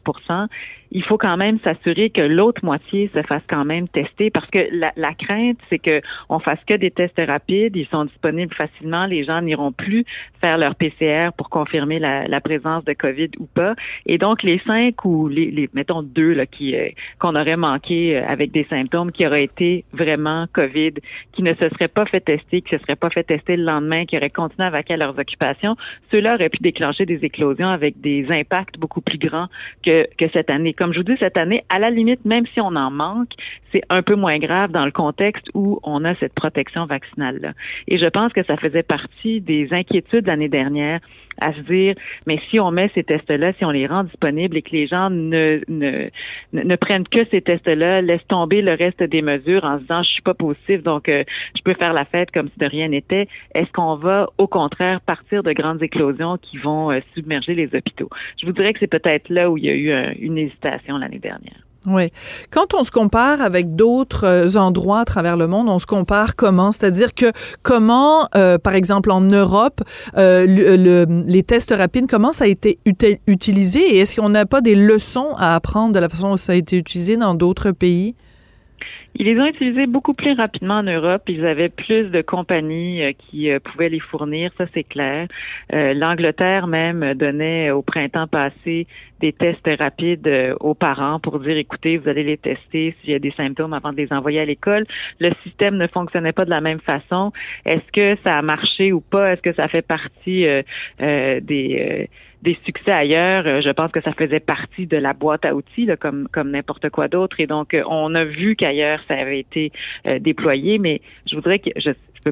il 0.92 1.04
faut 1.04 1.18
quand 1.18 1.38
même 1.38 1.60
s'assurer 1.60 2.10
que 2.10 2.22
l'autre 2.22 2.64
moitié 2.64 3.10
se 3.14 3.22
fasse 3.24 3.44
quand 3.50 3.66
même 3.66 3.88
tester 3.88 4.30
parce 4.30 4.50
que 4.50 4.60
la, 4.72 4.92
la 4.96 5.14
crainte, 5.14 5.58
c'est 5.70 5.80
que 5.80 6.02
on 6.30 6.40
fasse 6.40 6.60
que 6.68 6.76
des 6.76 6.92
tests 6.92 7.20
rapides, 7.26 7.76
ils 7.76 7.88
sont 7.88 8.06
disponibles 8.06 8.54
facilement, 8.54 9.06
les 9.06 9.24
gens 9.24 9.42
n'iront 9.42 9.72
plus 9.72 10.06
faire 10.42 10.58
leur 10.58 10.76
PCR 10.76 11.30
pour 11.38 11.50
confirmer 11.50 12.00
la, 12.00 12.28
la, 12.28 12.42
présence 12.42 12.86
de 12.86 12.94
COVID 12.94 13.32
ou 13.40 13.46
pas. 13.46 13.76
Et 14.06 14.18
donc 14.18 14.44
les 14.44 14.60
cinq 14.60 15.04
ou 15.06 15.28
les, 15.28 15.52
les 15.52 15.70
mettons 15.74 16.04
deux 16.04 16.34
là 16.34 16.46
qui 16.46 16.76
euh, 16.76 16.90
qu'on 17.20 17.36
aurait 17.36 17.58
manqué 17.58 18.18
euh, 18.18 18.28
avec 18.28 18.52
des 18.52 18.66
symptômes 18.66 19.12
qui 19.12 19.26
auraient 19.26 19.44
été 19.44 19.86
vraiment 19.94 20.46
COVID, 20.54 20.94
qui 21.34 21.44
ne 21.44 21.54
se 21.54 21.70
seraient 21.70 21.88
pas 21.88 22.06
fait 22.06 22.22
tester, 22.22 22.62
qui 22.62 22.70
se 22.70 22.78
seraient 22.82 22.96
pas 22.96 23.10
fait 23.10 23.24
tester 23.24 23.58
le 23.58 23.64
lendemain, 23.64 24.06
qui 24.06 24.18
auraient 24.18 24.30
continué 24.30 24.68
à 24.68 24.70
vaquer 24.70 24.94
à 24.94 24.98
leurs 24.98 25.18
occupations, 25.18 25.76
ceux-là 26.12 26.36
auraient 26.36 26.50
pu 26.50 26.60
déclencher 26.62 27.06
des 27.06 27.24
éclosions 27.26 27.70
avec 27.70 28.00
des 28.02 28.28
impacts 28.30 28.78
beaucoup 28.78 29.02
plus 29.02 29.18
grands 29.18 29.48
que, 29.84 30.08
que 30.18 30.30
cette 30.34 30.50
année 30.50 30.74
comme 30.78 30.94
je 30.94 31.00
vous 31.00 31.04
dis, 31.04 31.18
cette 31.20 31.38
année, 31.38 31.64
à 31.70 31.80
la 31.80 31.90
limite, 31.90 32.26
même 32.26 32.46
si 32.54 32.62
on 32.62 32.76
en 32.76 32.92
manque, 32.92 33.32
c'est 33.76 33.84
un 33.90 34.02
peu 34.02 34.16
moins 34.16 34.40
grave 34.40 34.72
dans 34.72 34.86
le 34.86 34.92
contexte 34.92 35.50
où 35.54 35.80
on 35.84 36.06
a 36.06 36.16
cette 36.16 36.34
protection 36.34 36.86
vaccinale-là. 36.86 37.52
Et 37.88 37.98
je 37.98 38.06
pense 38.06 38.32
que 38.32 38.44
ça 38.44 38.56
faisait 38.56 38.84
partie 38.84 39.42
des 39.42 39.68
inquiétudes 39.72 40.28
l'année 40.28 40.48
dernière 40.48 41.02
à 41.42 41.52
se 41.52 41.60
dire, 41.62 41.94
mais 42.26 42.40
si 42.50 42.62
on 42.62 42.72
met 42.72 42.90
ces 42.96 43.04
tests-là, 43.04 43.52
si 43.58 43.66
on 43.66 43.72
les 43.72 43.86
rend 43.88 44.06
disponibles 44.06 44.56
et 44.56 44.62
que 44.62 44.72
les 44.72 44.88
gens 44.88 45.10
ne, 45.10 45.60
ne, 45.68 46.08
ne 46.54 46.76
prennent 46.78 47.06
que 47.06 47.26
ces 47.26 47.42
tests-là, 47.42 48.02
laissent 48.02 48.26
tomber 48.30 48.62
le 48.62 48.74
reste 48.74 49.04
des 49.04 49.22
mesures 49.22 49.66
en 49.66 49.76
se 49.76 49.82
disant, 49.82 50.04
je 50.04 50.10
suis 50.10 50.22
pas 50.22 50.34
positif, 50.34 50.82
donc 50.84 51.10
euh, 51.10 51.26
je 51.58 51.62
peux 51.64 51.74
faire 51.74 51.92
la 51.92 52.06
fête 52.06 52.32
comme 52.32 52.48
si 52.48 52.58
de 52.58 52.66
rien 52.66 52.88
n'était, 52.88 53.28
est-ce 53.54 53.70
qu'on 53.74 53.96
va 53.96 54.30
au 54.38 54.48
contraire 54.48 55.02
partir 55.02 55.44
de 55.44 55.52
grandes 55.52 55.84
éclosions 55.84 56.38
qui 56.38 56.58
vont 56.58 56.92
euh, 56.92 57.02
submerger 57.14 57.54
les 57.54 57.76
hôpitaux? 57.76 58.10
Je 58.42 58.46
vous 58.46 58.54
dirais 58.54 58.72
que 58.72 58.80
c'est 58.80 58.88
peut-être 58.88 59.28
là 59.28 59.52
où 59.52 59.58
il 59.58 59.66
y 59.66 59.70
a 59.70 59.74
eu 59.74 59.90
euh, 59.90 60.14
une 60.18 60.38
hésitation 60.38 60.98
l'année 60.98 61.20
dernière. 61.20 61.65
Oui. 61.88 62.12
Quand 62.50 62.74
on 62.74 62.84
se 62.84 62.92
compare 62.92 63.42
avec 63.42 63.76
d'autres 63.76 64.26
euh, 64.26 64.60
endroits 64.60 65.02
à 65.02 65.06
travers 65.06 65.38
le 65.38 65.48
monde, 65.48 65.70
on 65.70 65.80
se 65.80 65.86
compare 65.86 66.36
comment? 66.36 66.72
C'est-à-dire 66.72 67.14
que 67.14 67.32
comment, 67.62 68.28
euh, 68.36 68.58
par 68.58 68.74
exemple 68.74 69.12
en 69.12 69.22
Europe, 69.22 69.82
euh, 70.18 70.46
les 70.46 71.44
tests 71.44 71.74
rapides, 71.76 72.08
comment 72.10 72.32
ça 72.32 72.46
a 72.46 72.48
été 72.48 72.80
utilisé 73.28 73.96
et 73.96 74.00
est-ce 74.00 74.20
qu'on 74.20 74.30
n'a 74.30 74.46
pas 74.46 74.62
des 74.62 74.76
leçons 74.76 75.30
à 75.38 75.56
apprendre 75.56 75.94
de 75.94 76.00
la 76.00 76.10
façon 76.10 76.32
dont 76.32 76.38
ça 76.38 76.54
a 76.54 76.56
été 76.56 76.78
utilisé 76.78 77.18
dans 77.18 77.36
d'autres 77.36 77.72
pays? 77.72 78.16
Ils 79.18 79.28
les 79.28 79.40
ont 79.40 79.46
utilisés 79.46 79.88
beaucoup 79.88 80.12
plus 80.12 80.34
rapidement 80.34 80.80
en 80.80 80.84
Europe. 80.84 81.24
Ils 81.30 81.46
avaient 81.46 81.70
plus 81.70 82.10
de 82.12 82.22
compagnies 82.22 83.02
euh, 83.02 83.14
qui 83.14 83.50
euh, 83.50 83.60
pouvaient 83.60 83.88
les 83.88 84.02
fournir, 84.02 84.52
ça 84.58 84.66
c'est 84.74 84.84
clair. 84.84 85.28
Euh, 85.74 85.94
L'Angleterre 85.94 86.68
même 86.68 87.14
donnait 87.14 87.72
au 87.72 87.82
printemps 87.82 88.28
passé 88.28 88.88
des 89.22 89.32
tests 89.32 89.70
rapides 89.80 90.30
aux 90.60 90.74
parents 90.74 91.22
pour 91.22 91.40
dire 91.40 91.56
écoutez, 91.56 91.98
vous 91.98 92.10
allez 92.10 92.24
les 92.24 92.38
tester 92.38 92.94
s'il 93.00 93.12
y 93.12 93.16
a 93.16 93.20
des 93.20 93.32
symptômes 93.32 93.72
avant 93.72 93.94
de 93.94 93.98
les 93.98 94.12
envoyer 94.12 94.42
à 94.42 94.46
l'école. 94.46 94.86
Le 95.20 95.32
système 95.44 95.78
ne 95.78 95.88
fonctionnait 95.88 96.34
pas 96.34 96.44
de 96.44 96.50
la 96.50 96.60
même 96.60 96.82
façon. 96.82 97.32
Est-ce 97.66 97.90
que 97.94 98.22
ça 98.24 98.36
a 98.36 98.42
marché 98.42 98.92
ou 98.92 99.00
pas? 99.00 99.32
Est-ce 99.32 99.42
que 99.42 99.54
ça 99.54 99.70
fait 99.70 99.82
partie 99.82 100.46
des 101.00 102.10
des 102.42 102.58
succès 102.66 102.92
ailleurs, 102.92 103.44
euh, 103.46 103.62
je 103.62 103.70
pense 103.70 103.92
que 103.92 104.02
ça 104.02 104.14
faisait 104.14 104.40
partie 104.40 104.88
de 104.88 104.98
la 104.98 105.14
boîte 105.14 105.46
à 105.46 105.56
outils, 105.56 105.90
comme 106.00 106.28
comme 106.32 106.52
n'importe 106.52 106.90
quoi 106.90 107.08
d'autre. 107.08 107.40
Et 107.40 107.48
donc, 107.48 107.74
euh, 107.74 107.84
on 107.90 108.14
a 108.16 108.24
vu 108.24 108.56
qu'ailleurs 108.56 109.00
ça 109.08 109.16
avait 109.16 109.40
été 109.40 109.72
euh, 110.08 110.20
déployé, 110.20 110.78
mais 110.78 111.02
je 111.30 111.36
voudrais 111.36 111.60
que 111.60 111.70
je, 111.78 111.92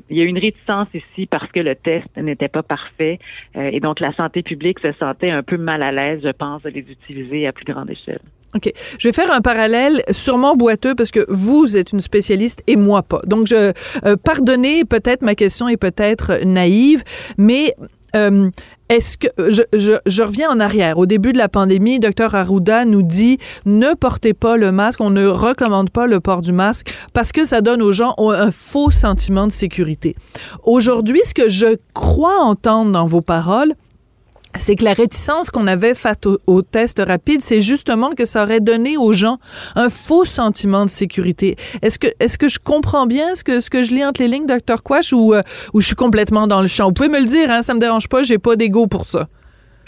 il 0.10 0.18
y 0.18 0.22
a 0.22 0.24
une 0.24 0.40
réticence 0.40 0.88
ici 0.94 1.28
parce 1.28 1.52
que 1.52 1.60
le 1.60 1.76
test 1.76 2.08
n'était 2.18 2.48
pas 2.48 2.64
parfait 2.64 3.20
et 3.54 3.80
donc 3.80 4.00
la 4.00 4.12
santé 4.14 4.42
publique 4.42 4.80
se 4.80 4.92
sentait 4.94 5.30
un 5.30 5.44
peu 5.44 5.56
mal 5.56 5.84
à 5.84 5.92
l'aise, 5.92 6.20
je 6.24 6.32
pense, 6.32 6.64
de 6.64 6.70
les 6.70 6.80
utiliser 6.80 7.46
à 7.46 7.52
plus 7.52 7.64
grande 7.64 7.92
échelle. 7.92 8.20
OK. 8.56 8.72
Je 8.98 9.08
vais 9.08 9.14
faire 9.14 9.32
un 9.32 9.42
parallèle 9.42 10.02
sûrement 10.10 10.56
boiteux 10.56 10.96
parce 10.96 11.12
que 11.12 11.20
vous 11.30 11.78
êtes 11.78 11.92
une 11.92 12.00
spécialiste 12.00 12.64
et 12.66 12.76
moi 12.76 13.04
pas. 13.04 13.22
Donc, 13.28 13.46
je 13.46 13.72
pardonnez 14.16 14.84
peut-être 14.84 15.22
ma 15.22 15.36
question 15.36 15.68
est 15.68 15.78
peut-être 15.78 16.44
naïve, 16.44 17.04
mais 17.38 17.76
euh, 18.15 18.50
est-ce 18.89 19.17
que 19.17 19.27
je, 19.38 19.63
je, 19.74 19.93
je, 20.05 20.24
reviens 20.24 20.50
en 20.51 20.60
arrière 20.60 20.98
au 20.98 21.05
début 21.05 21.34
de 21.34 21.38
la 21.38 21.50
pandémie, 21.50 22.00
docteur 22.00 22.36
Arruda 22.36 22.86
nous 22.86 23.01
dit 23.01 23.39
ne 23.65 23.93
portez 23.96 24.34
pas 24.34 24.55
le 24.55 24.72
masque, 24.72 25.01
on 25.01 25.10
ne 25.10 25.25
recommande 25.25 25.89
pas 25.89 26.05
le 26.05 26.20
port 26.20 26.41
du 26.41 26.51
masque 26.51 26.93
parce 27.13 27.32
que 27.32 27.46
ça 27.46 27.62
donne 27.62 27.82
aux 27.82 27.91
gens 27.91 28.13
un 28.20 28.51
faux 28.51 28.91
sentiment 28.91 29.48
de 29.48 29.51
sécurité. 29.51 30.15
Aujourd'hui, 30.63 31.22
ce 31.25 31.34
que 31.34 31.50
je 31.50 31.77
crois 31.93 32.39
entendre 32.41 32.91
dans 32.91 33.08
vos 33.08 33.22
paroles, 33.22 33.74
c'est 34.58 34.76
que 34.76 34.84
la 34.84 34.94
réticence 34.94 35.50
qu'on 35.50 35.68
avait 35.68 35.96
face 35.96 36.18
au, 36.48 36.62
test 36.62 37.02
rapide, 37.06 37.42
c'est 37.42 37.62
justement 37.62 38.12
que 38.12 38.26
ça 38.26 38.44
aurait 38.44 38.60
donné 38.60 38.98
aux 38.98 39.14
gens 39.14 39.38
un 39.76 39.90
faux 39.90 40.26
sentiment 40.26 40.86
de 40.86 40.90
sécurité. 40.90 41.56
Est-ce 41.82 42.00
que 42.00 42.08
est-ce 42.20 42.38
que 42.38 42.50
je 42.50 42.60
comprends 42.60 43.08
bien 43.08 43.36
ce 43.36 43.44
que 43.44 43.60
ce 43.60 43.70
que 43.70 43.84
je 43.84 43.94
lis 43.94 44.06
entre 44.06 44.22
les 44.22 44.28
lignes, 44.28 44.46
docteur 44.46 44.84
Quash, 44.84 45.14
ou 45.14 45.34
euh, 45.34 45.42
ou 45.74 45.82
je 45.82 45.88
suis 45.88 45.96
complètement 45.96 46.48
dans 46.48 46.62
le 46.62 46.68
champ? 46.68 46.88
Vous 46.88 46.94
pouvez 46.94 47.10
me 47.10 47.20
le 47.20 47.26
dire, 47.26 47.50
hein, 47.50 47.62
ça 47.62 47.74
me 47.74 47.80
dérange 47.80 48.08
pas, 48.08 48.24
j'ai 48.24 48.38
pas 48.38 48.56
d'ego 48.56 48.88
pour 48.88 49.06
ça. 49.06 49.28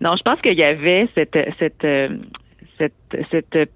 non, 0.00 0.14
je 0.16 0.22
pense 0.24 0.40
qu'il 0.40 0.58
y 0.58 0.64
avait 0.64 1.08
cette 1.14 1.38
cette 1.58 1.84
euh, 1.84 2.08
cette, 2.78 2.94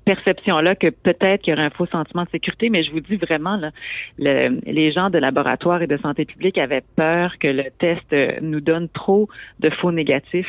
perception-là 0.04 0.74
que 0.74 0.88
peut-être 0.90 1.42
qu'il 1.42 1.52
y 1.52 1.56
aurait 1.56 1.66
un 1.66 1.70
faux 1.70 1.86
sentiment 1.86 2.24
de 2.24 2.30
sécurité, 2.30 2.70
mais 2.70 2.84
je 2.84 2.90
vous 2.90 3.00
dis 3.00 3.16
vraiment, 3.16 3.56
là, 3.56 4.48
les 4.66 4.92
gens 4.92 5.10
de 5.10 5.18
laboratoire 5.18 5.82
et 5.82 5.86
de 5.86 5.96
santé 5.98 6.24
publique 6.24 6.58
avaient 6.58 6.84
peur 6.96 7.38
que 7.38 7.48
le 7.48 7.64
test 7.78 8.02
euh, 8.12 8.32
nous 8.40 8.60
donne 8.60 8.88
trop 8.88 9.28
de 9.60 9.70
faux 9.70 9.92
négatifs 9.92 10.46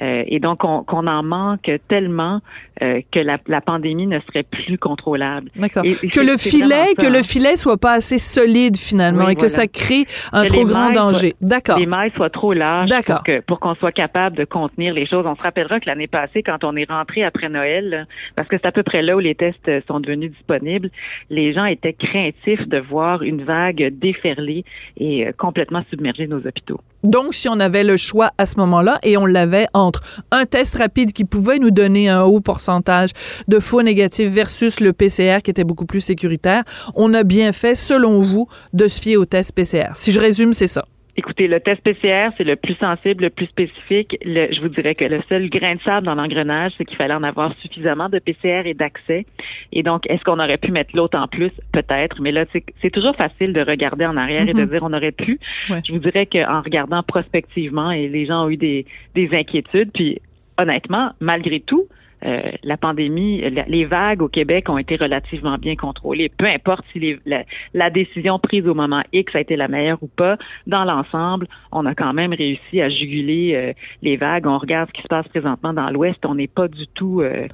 euh, 0.00 0.24
et 0.26 0.40
donc 0.40 0.60
qu'on 0.60 1.06
en 1.06 1.22
manque 1.22 1.70
tellement 1.88 2.40
euh, 2.82 3.00
que 3.10 3.20
la, 3.20 3.38
pandémie 3.60 4.06
ne 4.06 4.18
serait 4.20 4.42
plus 4.42 4.78
contrôlable. 4.78 5.50
D'accord. 5.56 5.82
Que 5.82 6.20
le 6.20 6.36
filet, 6.36 6.94
que 6.98 7.06
le 7.06 7.22
filet 7.22 7.56
soit 7.56 7.76
pas 7.76 7.94
assez 7.94 8.18
solide 8.18 8.76
finalement 8.76 9.28
et 9.28 9.36
que 9.36 9.48
ça 9.48 9.66
crée 9.66 10.04
un 10.32 10.44
trop 10.44 10.64
grand 10.64 10.90
danger. 10.90 11.34
D'accord. 11.40 11.78
Les 11.78 11.86
mailles 11.86 12.12
soient 12.16 12.30
trop 12.30 12.52
larges 12.52 12.88
pour 13.06 13.22
pour 13.46 13.60
qu'on 13.60 13.74
soit 13.74 13.92
capable 13.92 14.36
de 14.36 14.44
contenir 14.44 14.94
les 14.94 15.06
choses. 15.06 15.26
On 15.26 15.36
se 15.36 15.42
rappellera 15.42 15.78
que 15.78 15.86
l'année 15.86 16.06
passée, 16.06 16.42
quand 16.42 16.64
on 16.64 16.74
est 16.74 16.90
rentré 16.90 17.22
après 17.22 17.50
Noël, 17.50 18.06
parce 18.36 18.48
que 18.48 18.56
c'est 18.56 18.66
à 18.66 18.72
peu 18.72 18.82
près 18.82 19.02
là 19.02 19.16
où 19.16 19.18
les 19.18 19.34
tests 19.34 19.70
sont 19.86 20.00
devenus 20.00 20.30
disponibles, 20.30 20.90
les 21.30 21.52
gens 21.52 21.64
étaient 21.64 21.92
craintifs 21.92 22.66
de 22.68 22.78
voir 22.78 23.22
une 23.22 23.42
vague 23.42 23.92
déferler 23.98 24.64
et 24.96 25.26
euh, 25.26 25.32
complètement 25.36 25.82
submerger 25.90 26.26
nos 26.26 26.38
hôpitaux. 26.38 26.80
Donc, 27.02 27.34
si 27.34 27.48
on 27.48 27.58
avait 27.58 27.82
le 27.82 27.96
choix 27.96 28.30
à 28.38 28.46
ce 28.46 28.58
moment-là, 28.60 28.98
et 29.02 29.16
on 29.16 29.26
l'avait 29.26 29.66
entre 29.74 30.02
un 30.30 30.44
test 30.44 30.76
rapide 30.76 31.12
qui 31.12 31.24
pouvait 31.24 31.58
nous 31.58 31.70
donner 31.70 32.08
un 32.08 32.22
haut 32.22 32.40
pourcentage 32.40 33.10
de 33.48 33.58
faux 33.58 33.82
négatifs 33.82 34.30
versus 34.30 34.78
le 34.80 34.92
PCR 34.92 35.38
qui 35.42 35.50
était 35.50 35.64
beaucoup 35.64 35.86
plus 35.86 36.00
sécuritaire, 36.00 36.62
on 36.94 37.12
a 37.14 37.24
bien 37.24 37.52
fait, 37.52 37.74
selon 37.74 38.20
vous, 38.20 38.46
de 38.72 38.86
se 38.86 39.00
fier 39.00 39.16
au 39.16 39.24
test 39.24 39.54
PCR. 39.54 39.90
Si 39.94 40.12
je 40.12 40.20
résume, 40.20 40.52
c'est 40.52 40.68
ça. 40.68 40.84
Écoutez, 41.14 41.46
le 41.46 41.60
test 41.60 41.82
PCR, 41.82 42.30
c'est 42.38 42.44
le 42.44 42.56
plus 42.56 42.74
sensible, 42.76 43.24
le 43.24 43.30
plus 43.30 43.44
spécifique. 43.46 44.16
je 44.24 44.60
vous 44.62 44.68
dirais 44.68 44.94
que 44.94 45.04
le 45.04 45.20
seul 45.28 45.50
grain 45.50 45.74
de 45.74 45.82
sable 45.82 46.06
dans 46.06 46.14
l'engrenage, 46.14 46.72
c'est 46.78 46.86
qu'il 46.86 46.96
fallait 46.96 47.12
en 47.12 47.22
avoir 47.22 47.54
suffisamment 47.60 48.08
de 48.08 48.18
PCR 48.18 48.62
et 48.64 48.72
d'accès. 48.72 49.26
Et 49.72 49.82
donc, 49.82 50.08
est-ce 50.08 50.24
qu'on 50.24 50.38
aurait 50.38 50.56
pu 50.56 50.72
mettre 50.72 50.96
l'autre 50.96 51.18
en 51.18 51.28
plus? 51.28 51.52
Peut-être. 51.72 52.22
Mais 52.22 52.32
là, 52.32 52.46
c'est 52.80 52.90
toujours 52.90 53.14
facile 53.14 53.52
de 53.52 53.60
regarder 53.60 54.06
en 54.06 54.16
arrière 54.16 54.48
et 54.48 54.54
de 54.54 54.62
mm-hmm. 54.62 54.70
dire 54.70 54.80
on 54.82 54.92
aurait 54.94 55.12
pu. 55.12 55.38
Je 55.68 55.92
vous 55.92 55.98
dirais 55.98 56.24
qu'en 56.24 56.62
regardant 56.62 57.02
prospectivement, 57.02 57.90
et 57.90 58.08
les 58.08 58.24
gens 58.24 58.46
ont 58.46 58.50
eu 58.50 58.56
des, 58.56 58.86
des 59.14 59.28
inquiétudes, 59.34 59.90
puis 59.92 60.18
honnêtement, 60.56 61.10
malgré 61.20 61.60
tout, 61.60 61.88
euh, 62.24 62.52
la 62.62 62.76
pandémie, 62.76 63.42
les 63.66 63.84
vagues 63.84 64.22
au 64.22 64.28
Québec 64.28 64.68
ont 64.68 64.78
été 64.78 64.96
relativement 64.96 65.58
bien 65.58 65.74
contrôlées. 65.76 66.30
Peu 66.36 66.46
importe 66.46 66.84
si 66.92 67.16
la, 67.26 67.90
décision 67.90 68.38
prise 68.38 68.66
au 68.66 68.74
moment 68.74 69.02
X 69.12 69.34
a 69.34 69.40
été 69.40 69.56
la 69.56 69.68
meilleure 69.68 69.98
ou 70.02 70.06
pas, 70.06 70.36
dans 70.66 70.84
l'ensemble, 70.84 71.48
on 71.72 71.84
a 71.84 71.94
quand 71.94 72.12
même 72.12 72.32
réussi 72.32 72.80
à 72.80 72.88
juguler 72.88 73.52
euh, 73.54 73.72
les 74.02 74.16
vagues. 74.16 74.46
On 74.46 74.58
regarde 74.58 74.88
ce 74.88 74.92
qui 74.94 75.02
se 75.02 75.08
passe 75.08 75.26
présentement 75.28 75.72
dans 75.72 75.90
l'Ouest, 75.90 76.18
on 76.24 76.36
n'est 76.36 76.46
pas 76.46 76.68
du 76.68 76.86
tout 76.94 77.20
euh, 77.24 77.46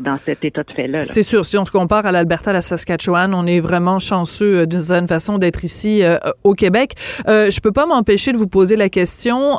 dans 0.00 0.18
cet 0.18 0.44
état 0.44 0.62
de 0.64 0.72
fait-là. 0.72 1.02
C'est 1.02 1.22
sûr, 1.22 1.44
si 1.44 1.56
on 1.56 1.64
se 1.64 1.72
compare 1.72 2.04
à 2.04 2.12
l'Alberta, 2.12 2.52
la 2.52 2.62
Saskatchewan, 2.62 3.32
on 3.34 3.46
est 3.46 3.60
vraiment 3.60 3.98
chanceux 3.98 4.66
d'une 4.66 4.80
certaine 4.80 5.08
façon 5.08 5.38
d'être 5.38 5.64
ici 5.64 6.02
au 6.44 6.54
Québec. 6.54 6.92
je 7.26 7.60
peux 7.60 7.72
pas 7.72 7.86
m'empêcher 7.86 8.32
de 8.32 8.36
vous 8.36 8.48
poser 8.48 8.76
la 8.76 8.88
question. 8.88 9.58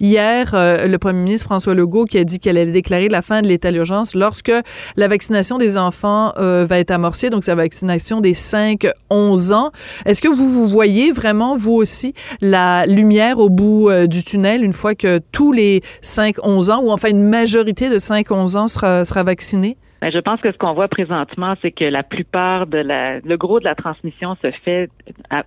hier, 0.00 0.50
le 0.52 0.96
premier 0.96 1.20
ministre 1.20 1.46
François 1.46 1.74
Legault 1.74 2.04
qui 2.04 2.18
a 2.18 2.24
dit 2.24 2.38
qu'elle 2.38 2.58
allait 2.58 2.72
déclarer 2.72 3.08
la 3.08 3.22
fin 3.22 3.42
de 3.42 3.48
l'état 3.48 3.70
d'urgence 3.70 3.91
lorsque 4.14 4.52
la 4.96 5.08
vaccination 5.08 5.58
des 5.58 5.76
enfants 5.78 6.32
euh, 6.38 6.66
va 6.68 6.78
être 6.78 6.90
amorcée, 6.90 7.30
donc 7.30 7.44
c'est 7.44 7.50
la 7.50 7.56
vaccination 7.56 8.20
des 8.20 8.34
5-11 8.34 9.52
ans. 9.52 9.70
Est-ce 10.06 10.22
que 10.22 10.28
vous 10.28 10.46
vous 10.46 10.68
voyez 10.68 11.12
vraiment, 11.12 11.56
vous 11.56 11.74
aussi, 11.74 12.14
la 12.40 12.86
lumière 12.86 13.38
au 13.38 13.48
bout 13.48 13.90
euh, 13.90 14.06
du 14.06 14.24
tunnel 14.24 14.64
une 14.64 14.72
fois 14.72 14.94
que 14.94 15.20
tous 15.32 15.52
les 15.52 15.82
5-11 16.02 16.70
ans, 16.70 16.80
ou 16.82 16.90
enfin 16.90 17.08
une 17.08 17.28
majorité 17.28 17.88
de 17.88 17.98
5-11 17.98 18.56
ans 18.56 18.68
sera, 18.68 19.04
sera 19.04 19.22
vaccinée? 19.22 19.76
Ben, 20.02 20.10
je 20.10 20.18
pense 20.18 20.40
que 20.40 20.50
ce 20.50 20.58
qu'on 20.58 20.74
voit 20.74 20.88
présentement, 20.88 21.54
c'est 21.62 21.70
que 21.70 21.84
la 21.84 22.02
plupart 22.02 22.66
de 22.66 22.78
la, 22.78 23.20
le 23.20 23.36
gros 23.36 23.60
de 23.60 23.64
la 23.64 23.76
transmission 23.76 24.36
se 24.42 24.50
fait 24.64 24.90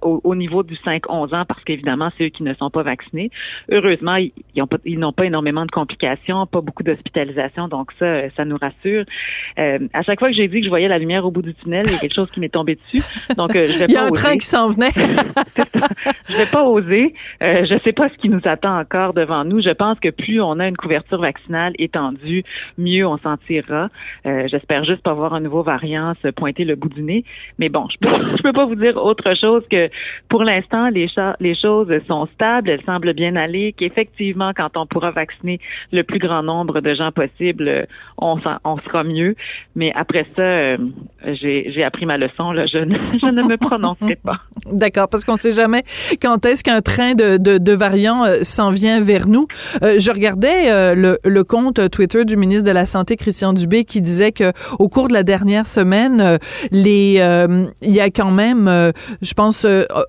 au, 0.02 0.34
niveau 0.34 0.64
du 0.64 0.76
5-11 0.76 1.36
ans 1.36 1.44
parce 1.46 1.62
qu'évidemment, 1.66 2.10
c'est 2.18 2.28
eux 2.28 2.30
qui 2.30 2.42
ne 2.44 2.54
sont 2.54 2.70
pas 2.70 2.82
vaccinés. 2.82 3.32
Heureusement, 3.70 4.16
ils 4.16 4.32
n'ont 4.56 4.66
pas, 4.66 4.78
ils 4.86 4.98
n'ont 4.98 5.12
pas 5.12 5.26
énormément 5.26 5.66
de 5.66 5.72
complications, 5.72 6.48
pas 6.48 6.62
beaucoup 6.62 6.84
d'hospitalisation, 6.84 7.68
donc 7.68 7.92
ça, 8.00 8.30
ça 8.30 8.46
nous 8.46 8.56
rassure. 8.56 9.04
Euh, 9.60 9.80
à 9.92 10.04
chaque 10.04 10.20
fois 10.20 10.30
que 10.30 10.36
j'ai 10.36 10.48
dit 10.48 10.60
que 10.60 10.64
je 10.64 10.70
voyais 10.70 10.88
la 10.88 11.00
lumière 11.00 11.26
au 11.26 11.32
bout 11.32 11.42
du 11.42 11.54
tunnel, 11.56 11.84
il 11.86 11.92
y 11.92 11.96
a 11.96 12.00
quelque 12.00 12.16
chose 12.16 12.32
qui 12.32 12.40
m'est 12.40 12.48
tombé 12.48 12.76
dessus. 12.76 13.06
Donc, 13.36 13.54
euh, 13.58 13.68
je 13.68 13.80
vais 13.80 13.86
il 13.90 13.94
y 13.94 13.98
a 13.98 14.06
un 14.06 14.12
train 14.12 14.38
qui 14.38 14.46
s'en 14.46 14.70
venait. 14.70 14.92
je 14.96 16.38
vais 16.38 16.50
pas 16.50 16.64
oser. 16.64 17.14
Euh, 17.44 17.66
je 17.70 17.78
sais 17.84 17.92
pas 17.92 18.08
ce 18.08 18.16
qui 18.22 18.30
nous 18.30 18.42
attend 18.46 18.80
encore 18.80 19.14
devant 19.14 19.44
nous. 19.44 19.62
Je 19.62 19.72
pense 19.72 20.00
que 20.00 20.12
plus 20.12 20.40
on 20.42 20.62
a 20.62 20.68
une 20.70 20.78
couverture 20.78 21.20
vaccinale 21.20 21.74
étendue, 21.78 22.46
mieux 22.78 23.06
on 23.06 23.18
s'en 23.18 23.36
tirera. 23.36 23.90
Euh, 24.26 24.45
j'espère 24.48 24.84
juste 24.86 25.02
pas 25.02 25.14
voir 25.14 25.34
un 25.34 25.40
nouveau 25.40 25.64
variant 25.64 26.14
se 26.22 26.30
pointer 26.30 26.66
le 26.66 26.76
bout 26.76 26.90
du 26.90 27.02
nez. 27.02 27.24
Mais 27.60 27.70
bon, 27.70 27.88
je 27.90 27.98
peux, 28.08 28.36
peux 28.44 28.54
pas 28.54 28.66
vous 28.66 28.76
dire 28.76 28.98
autre 28.98 29.34
chose 29.40 29.64
que 29.70 29.90
pour 30.30 30.44
l'instant, 30.44 30.90
les, 30.90 31.08
choses 31.56 31.92
sont 32.08 32.28
stables, 32.34 32.70
elles 32.70 32.84
semblent 32.86 33.14
bien 33.14 33.36
aller, 33.36 33.74
qu'effectivement, 33.78 34.52
quand 34.56 34.78
on 34.78 34.86
pourra 34.86 35.12
vacciner 35.12 35.60
le 35.92 36.04
plus 36.04 36.20
grand 36.20 36.44
nombre 36.44 36.82
de 36.82 36.94
gens 36.94 37.12
possible, 37.12 37.88
on, 38.18 38.40
on 38.64 38.78
sera 38.80 39.04
mieux. 39.04 39.36
Mais 39.76 39.92
après 39.96 40.26
ça, 40.36 40.42
euh, 40.42 40.78
j'ai 41.42 41.84
appris 41.84 42.06
ma 42.06 42.18
leçon. 42.18 42.52
Là. 42.52 42.66
Je, 42.72 42.80
ne, 42.80 43.32
ne 43.32 43.48
me 43.48 43.58
prononcerai 43.58 44.16
pas. 44.16 44.40
D'accord, 44.72 45.08
parce 45.10 45.24
qu'on 45.24 45.38
sait 45.38 45.52
jamais 45.52 45.84
quand 46.22 46.46
est-ce 46.46 46.64
qu'un 46.64 46.82
train 46.82 47.14
de, 47.14 47.76
variants 47.76 48.26
euh, 48.26 48.40
s'en 48.42 48.70
vient 48.70 49.02
vers 49.02 49.28
nous. 49.28 49.48
Euh, 49.84 50.00
je 50.00 50.12
regardais 50.12 50.96
le 50.96 51.44
compte 51.44 51.90
Twitter 51.90 52.26
du 52.26 52.38
ministre 52.38 52.66
de 52.66 52.72
la 52.72 52.86
Santé, 52.86 53.16
Christian 53.16 53.54
Dubé, 53.54 53.84
qui 53.84 54.02
disait 54.02 54.32
que 54.36 54.52
au 54.78 54.90
cours 54.90 55.08
de 55.08 55.14
la 55.14 55.24
dernière 55.24 55.66
semaine, 55.66 56.22
euh, 56.22 56.38
les 56.72 57.16
euh, 57.20 57.66
il 57.82 57.92
y 57.92 58.00
a 58.00 58.10
quand 58.10 58.32
même, 58.32 58.68
euh, 58.68 58.92
je 59.22 59.34
pense, 59.34 59.66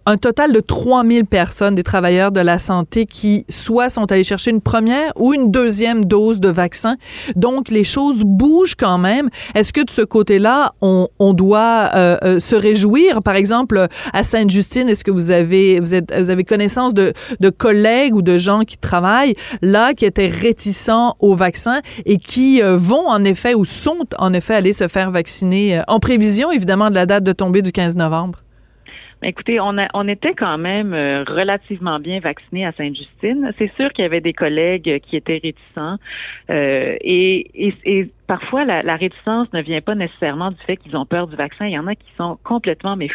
un 0.07 0.17
total 0.17 0.53
de 0.53 0.61
3000 0.61 1.25
personnes, 1.25 1.75
des 1.75 1.83
travailleurs 1.83 2.33
de 2.33 2.41
la 2.41 2.59
santé, 2.59 3.07
qui 3.07 3.47
soit 3.49 3.89
sont 3.89 4.11
allés 4.13 4.25
chercher 4.25 4.51
une 4.51 4.61
première 4.61 5.13
ou 5.17 5.33
une 5.33 5.51
deuxième 5.51 6.05
dose 6.05 6.41
de 6.41 6.49
vaccin. 6.49 6.97
Donc, 7.37 7.71
les 7.71 7.85
choses 7.85 8.23
bougent 8.25 8.75
quand 8.75 8.99
même. 8.99 9.31
Est-ce 9.55 9.73
que 9.73 9.81
de 9.81 9.91
ce 9.91 10.03
côté-là, 10.03 10.75
on, 10.81 11.09
on 11.19 11.33
doit 11.33 11.93
se 12.39 12.57
réjouir? 12.57 13.23
Par 13.23 13.37
exemple, 13.37 13.87
à 14.13 14.25
Sainte-Justine, 14.25 14.89
est-ce 14.89 15.05
que 15.05 15.11
vous 15.11 15.31
avez, 15.31 15.81
vous, 15.81 15.95
êtes, 15.95 16.13
vous 16.15 16.31
avez 16.31 16.45
connaissance 16.45 16.93
de, 16.93 17.13
de 17.41 17.51
collègues 17.51 18.15
ou 18.17 18.23
de 18.23 18.39
gens 18.39 18.63
qui 18.63 18.77
travaillent 18.77 19.37
là, 19.63 19.95
qui 19.95 20.05
étaient 20.05 20.27
réticents 20.27 21.15
au 21.21 21.35
vaccin 21.35 21.81
et 22.05 22.19
qui 22.19 22.61
vont 22.63 23.07
en 23.09 23.23
effet 23.25 23.55
ou 23.55 23.65
sont 23.65 24.07
en 24.19 24.33
effet 24.33 24.55
aller 24.55 24.73
se 24.73 24.89
faire 24.89 25.11
vacciner 25.11 25.79
euh, 25.79 25.83
en 25.89 26.01
prévision, 26.01 26.53
évidemment, 26.53 26.91
de 26.91 26.95
la 26.95 27.07
date 27.07 27.25
de 27.25 27.33
tombée 27.33 27.63
du 27.63 27.73
15 27.73 27.97
novembre? 27.97 28.41
Écoutez, 29.23 29.59
on, 29.61 30.09
était 30.09 30.35
quand 30.35 30.59
même 30.59 30.93
euh, 30.93 31.25
relativement 31.25 31.99
bien 31.99 32.21
vaccinés 32.21 32.67
à 32.67 32.73
Sainte-Justine. 32.73 33.51
C'est 33.59 33.73
sûr 33.75 33.91
qu'il 33.93 34.03
y 34.03 34.07
avait 34.07 34.21
des 34.21 34.35
collègues 34.35 35.01
qui 35.09 35.17
étaient 35.17 35.41
réticents 35.43 35.97
euh, 36.51 36.97
et, 37.01 37.51
et, 37.55 38.11
parfois 38.27 38.65
la, 38.65 38.83
la, 38.83 38.97
réticence 38.97 39.53
ne 39.53 39.63
vient 39.63 39.81
pas 39.81 39.95
nécessairement 39.95 40.51
du 40.51 40.61
fait 40.67 40.77
qu'ils 40.77 40.97
ont 40.97 41.07
peur 41.07 41.27
du 41.27 41.37
vaccin. 41.37 41.67
Il 41.67 41.73
y 41.73 41.79
en 41.79 41.87
a 41.87 41.95
qui 41.95 42.11
sont 42.17 42.39
complètement 42.45 42.97
mais 42.97 43.09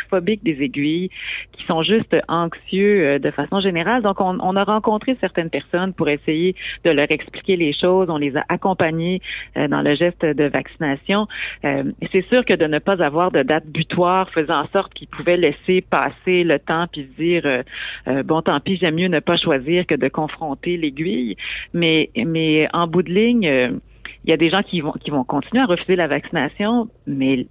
des 0.43 0.61
aiguilles, 0.61 1.09
qui 1.53 1.65
sont 1.65 1.83
juste 1.83 2.15
anxieux 2.27 3.05
euh, 3.05 3.19
de 3.19 3.31
façon 3.31 3.59
générale. 3.61 4.01
Donc 4.01 4.19
on, 4.19 4.37
on, 4.39 4.55
a 4.55 4.63
rencontré 4.63 5.17
certaines 5.19 5.49
personnes 5.49 5.93
pour 5.93 6.09
essayer 6.09 6.55
de 6.83 6.91
leur 6.91 7.09
expliquer 7.11 7.55
les 7.55 7.73
choses. 7.73 8.09
On 8.09 8.17
les 8.17 8.35
a 8.37 8.43
accompagnés 8.49 9.21
euh, 9.57 9.67
dans 9.67 9.81
le 9.81 9.95
geste 9.95 10.25
de 10.25 10.43
vaccination. 10.45 11.27
Euh, 11.63 11.83
c'est 12.11 12.25
sûr 12.27 12.45
que 12.45 12.53
de 12.53 12.65
ne 12.65 12.79
pas 12.79 13.01
avoir 13.03 13.31
de 13.31 13.43
date 13.43 13.65
butoir 13.67 14.29
faisait 14.29 14.51
en 14.51 14.67
sorte 14.67 14.93
qu'ils 14.93 15.07
pouvaient 15.07 15.37
laisser 15.37 15.81
passer 15.81 16.43
le 16.43 16.59
temps 16.59 16.85
puis 16.91 17.03
se 17.03 17.21
dire 17.21 17.63
bon 18.25 18.41
tant 18.41 18.59
pis 18.59 18.77
j'aime 18.77 18.95
mieux 18.95 19.07
ne 19.07 19.19
pas 19.19 19.37
choisir 19.37 19.85
que 19.85 19.95
de 19.95 20.07
confronter 20.07 20.77
l'aiguille. 20.77 21.35
Mais 21.73 22.09
mais 22.15 22.67
en 22.73 22.87
bout 22.87 23.03
de 23.03 23.11
ligne 23.11 23.79
il 24.23 24.29
y 24.29 24.33
a 24.33 24.37
des 24.37 24.49
gens 24.49 24.61
qui 24.63 24.81
vont 24.81 24.91
qui 24.93 25.09
vont 25.09 25.23
continuer 25.23 25.63
à 25.63 25.65
refuser 25.65 25.95
la 25.95 26.07
vaccination, 26.07 26.89
mais 27.07 27.47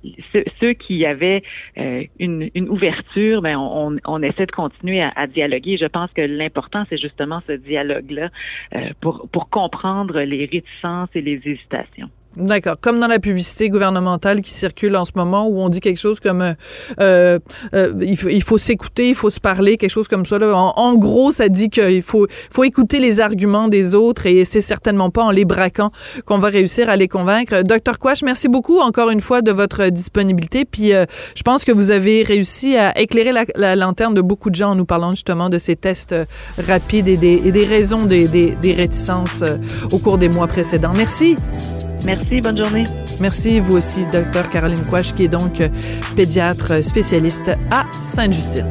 ceux, 0.60 0.72
qui 0.74 1.04
avaient 1.04 1.42
euh, 1.78 2.04
une, 2.18 2.48
une, 2.54 2.68
ouverture, 2.68 3.42
ben 3.42 3.56
on, 3.58 4.22
essaie 4.22 4.46
de 4.46 4.52
continuer 4.52 5.02
à, 5.02 5.26
dialoguer. 5.26 5.76
Je 5.78 5.86
pense 5.86 6.10
que 6.12 6.22
l'important 6.22 6.84
c'est 6.88 6.98
justement 6.98 7.40
ce 7.46 7.52
dialogue-là 7.52 8.28
euh, 8.74 8.90
pour 9.00 9.28
pour 9.32 9.50
comprendre 9.50 10.20
les 10.20 10.46
réticences 10.46 11.10
et 11.14 11.22
les 11.22 11.40
hésitations. 11.44 12.10
D'accord. 12.36 12.76
Comme 12.80 13.00
dans 13.00 13.08
la 13.08 13.18
publicité 13.18 13.68
gouvernementale 13.70 14.40
qui 14.40 14.52
circule 14.52 14.94
en 14.96 15.04
ce 15.04 15.10
moment 15.16 15.48
où 15.48 15.58
on 15.58 15.68
dit 15.68 15.80
quelque 15.80 15.98
chose 15.98 16.20
comme 16.20 16.42
euh, 16.42 16.54
euh, 17.00 17.38
euh 17.74 17.92
il 18.00 18.16
faut, 18.16 18.28
il 18.28 18.42
faut 18.42 18.56
s'écouter, 18.56 19.08
il 19.08 19.16
faut 19.16 19.30
se 19.30 19.40
parler, 19.40 19.76
quelque 19.76 19.90
chose 19.90 20.06
comme 20.06 20.24
ça. 20.24 20.38
Là. 20.38 20.54
En, 20.54 20.94
gros, 20.94 21.32
ça 21.32 21.48
dit 21.48 21.70
qu'il 21.70 22.02
faut, 22.02 22.28
faut 22.52 22.62
écouter 22.62 23.00
les 23.00 23.20
arguments 23.20 23.66
des 23.66 23.96
autres 23.96 24.26
et 24.26 24.44
c'est 24.44 24.60
certainement 24.60 25.10
pas 25.10 25.24
en 25.24 25.32
les 25.32 25.44
braquant 25.44 25.90
qu'on 26.24 26.38
va 26.38 26.48
réussir 26.50 26.88
à 26.88 26.96
les 26.96 27.08
convaincre. 27.08 27.62
Docteur 27.62 27.98
Quash, 27.98 28.22
merci 28.22 28.48
beaucoup 28.48 28.78
encore 28.78 29.10
une 29.10 29.20
fois 29.20 29.42
de 29.42 29.50
votre 29.50 29.88
disponibilité. 29.88 30.64
Puis 30.64 30.92
euh, 30.92 31.06
je 31.34 31.42
pense 31.42 31.64
que 31.64 31.72
vous 31.72 31.90
avez 31.90 32.22
réussi 32.22 32.76
à 32.76 32.96
éclairer 32.96 33.32
la, 33.32 33.44
la, 33.56 33.74
lanterne 33.74 34.14
de 34.14 34.22
beaucoup 34.22 34.50
de 34.50 34.54
gens 34.54 34.70
en 34.70 34.74
nous 34.76 34.86
parlant 34.86 35.10
justement 35.10 35.48
de 35.48 35.58
ces 35.58 35.74
tests 35.74 36.14
rapides 36.64 37.08
et 37.08 37.16
des, 37.16 37.48
et 37.48 37.50
des 37.50 37.64
raisons 37.64 38.04
des, 38.06 38.28
des, 38.28 38.52
des 38.62 38.72
réticences 38.72 39.42
au 39.90 39.98
cours 39.98 40.16
des 40.16 40.28
mois 40.28 40.46
précédents. 40.46 40.92
Merci. 40.96 41.34
Merci, 42.04 42.40
bonne 42.40 42.56
journée. 42.62 42.84
Merci, 43.20 43.60
vous 43.60 43.76
aussi, 43.76 44.04
docteur 44.12 44.48
Caroline 44.48 44.84
Quash, 44.88 45.14
qui 45.14 45.24
est 45.24 45.28
donc 45.28 45.60
euh, 45.60 45.68
pédiatre 46.16 46.82
spécialiste 46.84 47.50
à 47.70 47.84
Sainte-Justine. 48.02 48.64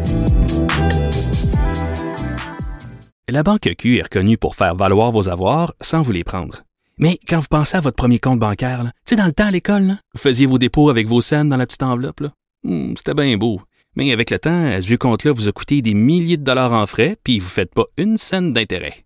La 3.29 3.43
Banque 3.43 3.69
Q 3.77 3.97
est 3.97 4.03
reconnue 4.03 4.37
pour 4.37 4.55
faire 4.55 4.75
valoir 4.75 5.11
vos 5.11 5.29
avoirs 5.29 5.73
sans 5.81 6.01
vous 6.01 6.11
les 6.11 6.23
prendre. 6.23 6.63
Mais 6.97 7.19
quand 7.27 7.39
vous 7.39 7.47
pensez 7.49 7.77
à 7.77 7.81
votre 7.81 7.95
premier 7.95 8.19
compte 8.19 8.39
bancaire, 8.39 8.83
tu 8.83 8.91
sais, 9.11 9.15
dans 9.15 9.25
le 9.25 9.31
temps 9.31 9.45
à 9.45 9.51
l'école, 9.51 9.97
vous 10.13 10.19
faisiez 10.19 10.47
vos 10.47 10.57
dépôts 10.57 10.89
avec 10.89 11.07
vos 11.07 11.21
scènes 11.21 11.49
dans 11.49 11.57
la 11.57 11.67
petite 11.67 11.83
enveloppe. 11.83 12.23
Hmm, 12.63 12.93
c'était 12.97 13.13
bien 13.13 13.37
beau. 13.37 13.61
Mais 13.95 14.11
avec 14.11 14.31
le 14.31 14.39
temps, 14.39 14.71
ce 14.81 14.85
vieux 14.85 14.97
compte-là 14.97 15.31
vous 15.31 15.47
a 15.47 15.51
coûté 15.51 15.81
des 15.81 15.93
milliers 15.93 16.37
de 16.37 16.43
dollars 16.43 16.73
en 16.73 16.85
frais, 16.87 17.17
puis 17.23 17.39
vous 17.39 17.45
ne 17.45 17.51
faites 17.51 17.73
pas 17.73 17.85
une 17.97 18.17
scène 18.17 18.53
d'intérêt. 18.53 19.05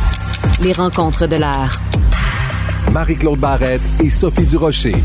Les 0.63 0.73
rencontres 0.73 1.25
de 1.25 1.37
l'heure. 1.37 1.73
Marie-Claude 2.91 3.39
Barrette 3.39 3.81
et 3.99 4.11
Sophie 4.11 4.43
Durocher. 4.43 4.95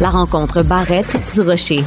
La 0.00 0.10
rencontre 0.10 0.62
Barrette-Durocher. 0.62 1.82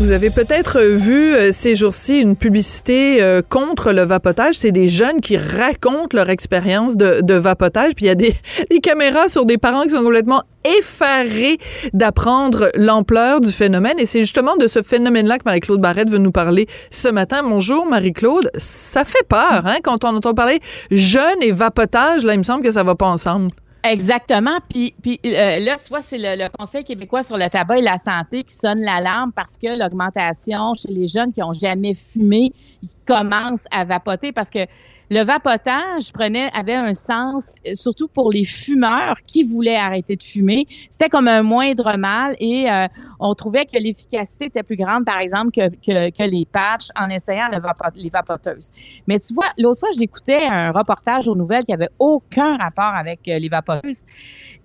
Vous 0.00 0.12
avez 0.12 0.30
peut-être 0.30 0.80
vu 0.80 1.34
euh, 1.34 1.52
ces 1.52 1.76
jours-ci 1.76 2.20
une 2.20 2.34
publicité 2.34 3.22
euh, 3.22 3.42
contre 3.46 3.92
le 3.92 4.00
vapotage. 4.00 4.54
C'est 4.54 4.72
des 4.72 4.88
jeunes 4.88 5.20
qui 5.20 5.36
racontent 5.36 6.16
leur 6.16 6.30
expérience 6.30 6.96
de, 6.96 7.20
de, 7.20 7.34
vapotage. 7.34 7.92
Puis 7.94 8.06
il 8.06 8.08
y 8.08 8.10
a 8.10 8.14
des, 8.14 8.34
des, 8.70 8.78
caméras 8.78 9.28
sur 9.28 9.44
des 9.44 9.58
parents 9.58 9.82
qui 9.82 9.90
sont 9.90 10.02
complètement 10.02 10.42
effarés 10.64 11.58
d'apprendre 11.92 12.70
l'ampleur 12.76 13.42
du 13.42 13.52
phénomène. 13.52 13.98
Et 13.98 14.06
c'est 14.06 14.20
justement 14.20 14.56
de 14.56 14.68
ce 14.68 14.80
phénomène-là 14.80 15.36
que 15.36 15.44
Marie-Claude 15.44 15.82
Barrette 15.82 16.08
veut 16.08 16.16
nous 16.16 16.32
parler 16.32 16.66
ce 16.88 17.08
matin. 17.08 17.42
Bonjour 17.42 17.84
Marie-Claude. 17.84 18.50
Ça 18.56 19.04
fait 19.04 19.28
peur 19.28 19.66
hein, 19.66 19.76
quand 19.84 20.06
on 20.06 20.16
entend 20.16 20.32
parler 20.32 20.60
jeunes 20.90 21.42
et 21.42 21.52
vapotage. 21.52 22.24
Là, 22.24 22.32
il 22.32 22.38
me 22.38 22.44
semble 22.44 22.64
que 22.64 22.70
ça 22.70 22.82
va 22.82 22.94
pas 22.94 23.08
ensemble. 23.08 23.50
Exactement. 23.82 24.58
Puis, 24.68 24.94
puis 25.02 25.18
euh, 25.24 25.58
là, 25.60 25.76
tu 25.82 25.88
vois, 25.88 26.02
c'est 26.02 26.18
le, 26.18 26.36
le, 26.36 26.48
Conseil 26.50 26.84
québécois 26.84 27.22
sur 27.22 27.38
le 27.38 27.48
tabac 27.48 27.78
et 27.78 27.82
la 27.82 27.96
santé 27.96 28.44
qui 28.44 28.54
sonne 28.54 28.82
l'alarme 28.82 29.32
parce 29.32 29.56
que 29.56 29.78
l'augmentation 29.78 30.74
chez 30.74 30.92
les 30.92 31.06
jeunes 31.06 31.32
qui 31.32 31.42
ont 31.42 31.54
jamais 31.54 31.94
fumé, 31.94 32.52
ils 32.82 32.90
commencent 33.06 33.66
à 33.70 33.84
vapoter 33.84 34.32
parce 34.32 34.50
que 34.50 34.66
le 35.10 35.24
vapotage 35.24 36.12
prenait 36.12 36.50
avait 36.54 36.74
un 36.74 36.94
sens 36.94 37.50
euh, 37.66 37.74
surtout 37.74 38.06
pour 38.06 38.30
les 38.30 38.44
fumeurs 38.44 39.16
qui 39.26 39.42
voulaient 39.42 39.76
arrêter 39.76 40.14
de 40.14 40.22
fumer. 40.22 40.66
C'était 40.88 41.08
comme 41.08 41.26
un 41.26 41.42
moindre 41.42 41.96
mal 41.96 42.36
et 42.38 42.70
euh, 42.70 42.86
on 43.18 43.34
trouvait 43.34 43.66
que 43.66 43.76
l'efficacité 43.76 44.46
était 44.46 44.62
plus 44.62 44.76
grande, 44.76 45.04
par 45.04 45.18
exemple, 45.18 45.50
que, 45.50 45.68
que, 46.10 46.30
les 46.30 46.46
patchs 46.46 46.88
en 46.96 47.10
essayant 47.10 47.48
le 47.48 47.60
les 47.96 48.08
vapoteuses. 48.08 48.70
Mais 49.08 49.18
tu 49.18 49.34
vois, 49.34 49.46
l'autre 49.58 49.80
fois, 49.80 49.88
j'écoutais 49.98 50.46
un 50.46 50.70
reportage 50.70 51.26
aux 51.26 51.34
nouvelles 51.34 51.64
qui 51.64 51.72
avait 51.72 51.90
aucun 51.98 52.56
rapport 52.56 52.94
avec 52.94 53.20
euh, 53.26 53.38
les 53.38 53.48
vapoteuses 53.48 54.04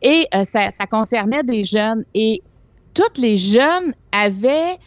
et 0.02 0.28
ça, 0.44 0.70
ça 0.70 0.86
concernait 0.86 1.42
des 1.42 1.64
jeunes 1.64 2.06
et 2.14 2.44
toutes 2.94 3.18
les 3.18 3.38
jeunes 3.38 3.94
avaient 4.12 4.78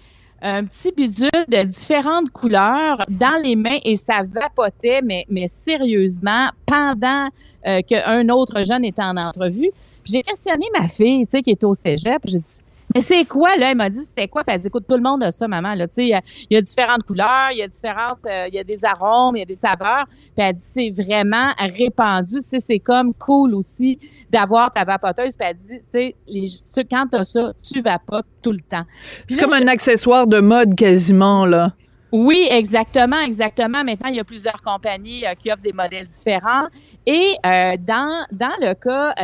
un 0.40 0.64
petit 0.64 0.92
bidule 0.92 1.30
de 1.48 1.62
différentes 1.64 2.30
couleurs 2.30 3.04
dans 3.08 3.42
les 3.42 3.56
mains 3.56 3.78
et 3.84 3.96
ça 3.96 4.22
vapotait, 4.22 5.00
mais, 5.02 5.24
mais 5.28 5.48
sérieusement, 5.48 6.48
pendant 6.64 7.28
euh, 7.66 7.80
qu'un 7.82 8.28
autre 8.28 8.64
jeune 8.64 8.84
était 8.84 9.02
en 9.02 9.16
entrevue. 9.16 9.70
J'ai 10.04 10.22
questionné 10.22 10.66
ma 10.78 10.86
fille, 10.86 11.26
tu 11.26 11.38
sais, 11.38 11.42
qui 11.42 11.50
est 11.50 11.64
au 11.64 11.74
cégep. 11.74 12.22
J'ai 12.24 12.38
dit, 12.38 12.58
mais 12.98 13.02
c'est 13.02 13.24
quoi, 13.26 13.54
là? 13.56 13.70
Elle 13.70 13.76
m'a 13.76 13.90
dit, 13.90 14.04
c'était 14.04 14.26
quoi? 14.26 14.42
Puis 14.42 14.52
elle 14.52 14.60
dit, 14.60 14.66
écoute, 14.66 14.84
tout 14.88 14.96
le 14.96 15.02
monde 15.02 15.22
a 15.22 15.30
ça, 15.30 15.46
maman. 15.46 15.74
Là, 15.74 15.86
tu 15.86 15.94
sais, 15.94 16.06
il 16.08 16.20
y, 16.50 16.56
a 16.56 16.60
différentes 16.60 17.04
couleurs, 17.04 17.50
il 17.52 17.58
y 17.58 17.62
a 17.62 17.68
différentes, 17.68 18.18
euh, 18.26 18.48
il 18.48 18.54
y 18.54 18.58
a 18.58 18.64
des 18.64 18.84
arômes, 18.84 19.36
il 19.36 19.38
y 19.38 19.42
a 19.42 19.46
des 19.46 19.54
saveurs. 19.54 20.04
Puis 20.08 20.44
elle 20.44 20.56
dit, 20.56 20.64
c'est 20.64 20.90
vraiment 20.90 21.52
répandu. 21.58 22.38
Tu 22.38 22.58
c'est 22.58 22.80
comme 22.80 23.14
cool 23.14 23.54
aussi 23.54 24.00
d'avoir 24.30 24.72
ta 24.72 24.84
vapoteuse. 24.84 25.36
Puis 25.36 25.48
elle 25.48 25.56
dit, 25.56 25.78
tu 25.78 26.52
sais, 26.64 26.84
quand 26.90 27.06
t'as 27.08 27.22
ça, 27.22 27.52
tu 27.62 27.80
vapotes 27.80 28.26
tout 28.42 28.50
le 28.50 28.60
temps. 28.60 28.84
C'est 29.28 29.38
comme 29.38 29.52
un 29.52 29.68
accessoire 29.68 30.26
de 30.26 30.40
mode 30.40 30.74
quasiment, 30.74 31.46
là. 31.46 31.74
Oui, 32.10 32.48
exactement, 32.50 33.20
exactement. 33.20 33.84
Maintenant, 33.84 34.08
il 34.08 34.16
y 34.16 34.20
a 34.20 34.24
plusieurs 34.24 34.60
compagnies 34.60 35.24
euh, 35.24 35.34
qui 35.38 35.52
offrent 35.52 35.62
des 35.62 35.72
modèles 35.72 36.08
différents. 36.08 36.66
Et 37.06 37.36
euh, 37.46 37.76
dans, 37.78 38.26
dans 38.32 38.56
le 38.60 38.74
cas 38.74 39.14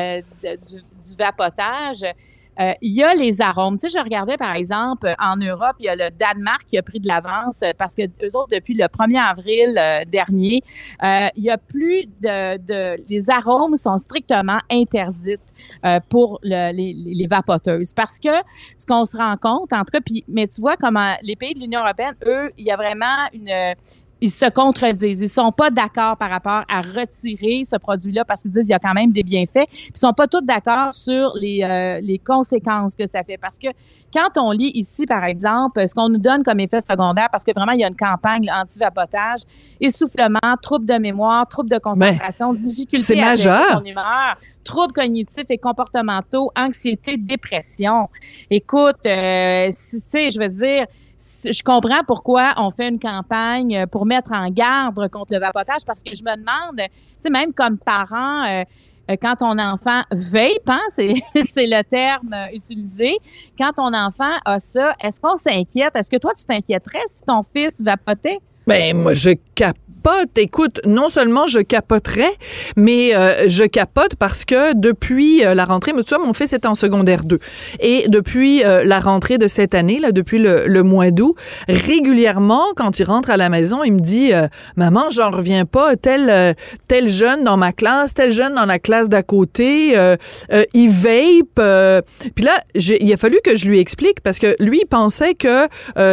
du, 0.42 0.76
du 0.76 1.16
vapotage, 1.18 2.04
euh, 2.60 2.72
il 2.80 2.92
y 2.92 3.02
a 3.02 3.14
les 3.14 3.40
arômes. 3.40 3.78
Tu 3.78 3.88
sais, 3.88 3.98
je 3.98 4.02
regardais 4.02 4.36
par 4.36 4.54
exemple 4.54 5.14
en 5.18 5.36
Europe, 5.36 5.76
il 5.78 5.86
y 5.86 5.88
a 5.88 5.96
le 5.96 6.10
Danemark 6.10 6.64
qui 6.66 6.78
a 6.78 6.82
pris 6.82 7.00
de 7.00 7.08
l'avance 7.08 7.62
euh, 7.62 7.72
parce 7.76 7.94
que 7.94 8.02
eux 8.02 8.36
autres 8.36 8.50
depuis 8.52 8.74
le 8.74 8.84
1er 8.84 9.18
avril 9.18 9.76
euh, 9.76 10.04
dernier, 10.04 10.62
il 11.02 11.44
y 11.44 11.50
a 11.50 11.58
plus 11.58 12.06
de, 12.20 12.56
de, 12.58 13.02
les 13.08 13.30
arômes 13.30 13.76
sont 13.76 13.98
strictement 13.98 14.58
interdites 14.70 15.40
pour 16.08 16.38
le, 16.42 16.72
les, 16.72 16.92
les, 16.92 17.26
vapoteuses 17.26 17.94
parce 17.94 18.18
que 18.18 18.28
ce 18.78 18.86
qu'on 18.86 19.04
se 19.04 19.16
rend 19.16 19.36
compte, 19.36 19.72
en 19.72 19.80
tout 19.80 19.92
cas, 19.92 20.00
puis 20.00 20.24
mais 20.28 20.46
tu 20.46 20.60
vois 20.60 20.76
comment 20.76 21.14
les 21.22 21.36
pays 21.36 21.54
de 21.54 21.60
l'Union 21.60 21.80
européenne, 21.80 22.14
eux, 22.26 22.52
il 22.58 22.64
y 22.64 22.70
a 22.70 22.76
vraiment 22.76 23.28
une 23.32 23.74
ils 24.20 24.30
se 24.30 24.48
contredisent. 24.50 25.20
Ils 25.20 25.28
sont 25.28 25.52
pas 25.52 25.70
d'accord 25.70 26.16
par 26.16 26.30
rapport 26.30 26.62
à 26.68 26.80
retirer 26.80 27.64
ce 27.64 27.76
produit-là 27.76 28.24
parce 28.24 28.42
qu'ils 28.42 28.52
disent 28.52 28.62
qu'il 28.62 28.70
y 28.70 28.74
a 28.74 28.78
quand 28.78 28.94
même 28.94 29.12
des 29.12 29.22
bienfaits. 29.22 29.66
Ils 29.70 29.98
sont 29.98 30.12
pas 30.12 30.26
tous 30.26 30.40
d'accord 30.40 30.94
sur 30.94 31.32
les, 31.40 31.62
euh, 31.62 32.00
les 32.00 32.18
conséquences 32.18 32.94
que 32.94 33.06
ça 33.06 33.22
fait. 33.22 33.36
Parce 33.36 33.58
que 33.58 33.68
quand 34.12 34.40
on 34.40 34.52
lit 34.52 34.70
ici, 34.74 35.06
par 35.06 35.24
exemple, 35.24 35.86
ce 35.86 35.94
qu'on 35.94 36.08
nous 36.08 36.18
donne 36.18 36.42
comme 36.42 36.60
effet 36.60 36.80
secondaire, 36.80 37.28
parce 37.30 37.44
que 37.44 37.52
vraiment, 37.52 37.72
il 37.72 37.80
y 37.80 37.84
a 37.84 37.88
une 37.88 37.96
campagne 37.96 38.48
anti-vapotage, 38.50 39.40
essoufflement, 39.80 40.38
troubles 40.62 40.86
de 40.86 40.94
mémoire, 40.94 41.46
troubles 41.48 41.70
de 41.70 41.78
concentration, 41.78 42.54
difficulté 42.54 43.20
à 43.22 43.34
gérer 43.34 43.64
son 43.72 43.84
humeur, 43.84 44.36
troubles 44.62 44.92
cognitifs 44.92 45.46
et 45.48 45.58
comportementaux, 45.58 46.50
anxiété, 46.56 47.16
dépression. 47.16 48.08
Écoute, 48.50 49.04
euh, 49.06 49.66
tu 49.68 49.98
sais, 49.98 50.30
je 50.30 50.38
veux 50.38 50.48
dire, 50.48 50.86
je 51.44 51.62
comprends 51.62 52.02
pourquoi 52.06 52.54
on 52.58 52.70
fait 52.70 52.88
une 52.88 52.98
campagne 52.98 53.86
pour 53.86 54.06
mettre 54.06 54.32
en 54.32 54.48
garde 54.50 55.08
contre 55.08 55.32
le 55.32 55.38
vapotage 55.38 55.84
parce 55.86 56.02
que 56.02 56.14
je 56.14 56.22
me 56.22 56.36
demande, 56.36 56.86
sais, 57.16 57.30
même 57.30 57.52
comme 57.52 57.78
parent, 57.78 58.44
euh, 58.44 58.64
euh, 59.10 59.16
quand 59.20 59.36
ton 59.36 59.58
enfant 59.58 60.02
vape, 60.10 60.68
hein, 60.68 60.80
c'est, 60.88 61.14
c'est 61.44 61.66
le 61.66 61.82
terme 61.82 62.34
utilisé, 62.52 63.16
quand 63.58 63.72
ton 63.72 63.94
enfant 63.94 64.30
a 64.44 64.58
ça, 64.58 64.94
est-ce 65.02 65.20
qu'on 65.20 65.36
s'inquiète? 65.36 65.94
Est-ce 65.94 66.10
que 66.10 66.16
toi, 66.16 66.32
tu 66.36 66.44
t'inquiéterais 66.44 67.02
si 67.06 67.22
ton 67.22 67.42
fils 67.54 67.82
vapotait? 67.82 68.40
Ben, 68.66 68.96
moi, 68.96 69.12
je 69.12 69.30
cap 69.54 69.76
capote. 70.04 70.38
Écoute, 70.38 70.80
non 70.86 71.08
seulement 71.08 71.46
je 71.46 71.60
capoterais, 71.60 72.32
mais 72.76 73.14
euh, 73.14 73.44
je 73.48 73.64
capote 73.64 74.16
parce 74.16 74.44
que 74.44 74.74
depuis 74.74 75.44
euh, 75.44 75.54
la 75.54 75.64
rentrée, 75.64 75.92
tu 75.92 76.14
vois, 76.14 76.24
mon 76.24 76.34
fils 76.34 76.52
est 76.52 76.66
en 76.66 76.74
secondaire 76.74 77.24
2. 77.24 77.38
Et 77.80 78.06
depuis 78.08 78.64
euh, 78.64 78.84
la 78.84 79.00
rentrée 79.00 79.38
de 79.38 79.46
cette 79.46 79.74
année, 79.74 80.00
là, 80.00 80.12
depuis 80.12 80.38
le, 80.38 80.66
le 80.66 80.82
mois 80.82 81.10
d'août, 81.10 81.36
régulièrement, 81.68 82.64
quand 82.76 82.98
il 82.98 83.04
rentre 83.04 83.30
à 83.30 83.36
la 83.36 83.48
maison, 83.48 83.82
il 83.84 83.94
me 83.94 83.98
dit 83.98 84.32
Maman, 84.76 85.10
j'en 85.10 85.30
reviens 85.30 85.64
pas, 85.64 85.96
tel, 85.96 86.54
tel 86.88 87.08
jeune 87.08 87.44
dans 87.44 87.56
ma 87.56 87.72
classe, 87.72 88.14
tel 88.14 88.32
jeune 88.32 88.54
dans 88.54 88.66
la 88.66 88.78
classe 88.78 89.08
d'à 89.08 89.22
côté, 89.22 89.94
il 90.74 90.90
vape. 90.90 92.04
Puis 92.34 92.44
là, 92.44 92.62
il 92.74 93.12
a 93.12 93.16
fallu 93.16 93.38
que 93.42 93.56
je 93.56 93.66
lui 93.66 93.78
explique 93.78 94.20
parce 94.20 94.38
que 94.38 94.56
lui, 94.58 94.80
il 94.82 94.86
pensait 94.86 95.34
que 95.34 95.68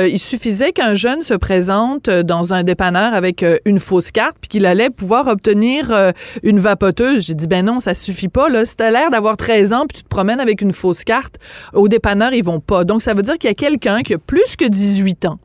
il 0.07 0.19
suffisait 0.19 0.71
qu'un 0.71 0.95
jeune 0.95 1.23
se 1.23 1.33
présente 1.33 2.09
dans 2.09 2.53
un 2.53 2.63
dépanneur 2.63 3.13
avec 3.13 3.43
une 3.65 3.79
fausse 3.81 4.11
carte 4.11 4.37
puis 4.39 4.47
qu'il 4.47 4.65
allait 4.65 4.89
pouvoir 4.89 5.27
obtenir 5.27 5.91
euh, 5.91 6.11
une 6.43 6.59
vapoteuse. 6.59 7.25
J'ai 7.25 7.33
dit 7.33 7.47
ben 7.47 7.65
non, 7.65 7.79
ça 7.79 7.93
suffit 7.93 8.29
pas 8.29 8.47
là. 8.49 8.65
Si 8.65 8.77
t'as 8.77 8.91
l'air 8.91 9.09
d'avoir 9.09 9.35
13 9.35 9.73
ans 9.73 9.85
puis 9.87 9.97
tu 9.97 10.03
te 10.03 10.09
promènes 10.09 10.39
avec 10.39 10.61
une 10.61 10.73
fausse 10.73 11.03
carte, 11.03 11.35
au 11.73 11.87
dépanneur 11.87 12.33
ils 12.33 12.43
vont 12.43 12.59
pas. 12.59 12.83
Donc 12.83 13.01
ça 13.01 13.13
veut 13.13 13.23
dire 13.23 13.37
qu'il 13.37 13.49
y 13.49 13.51
a 13.51 13.55
quelqu'un 13.55 14.01
qui 14.01 14.13
a 14.13 14.17
plus 14.17 14.55
que 14.55 14.65
18 14.65 15.25
ans 15.25 15.37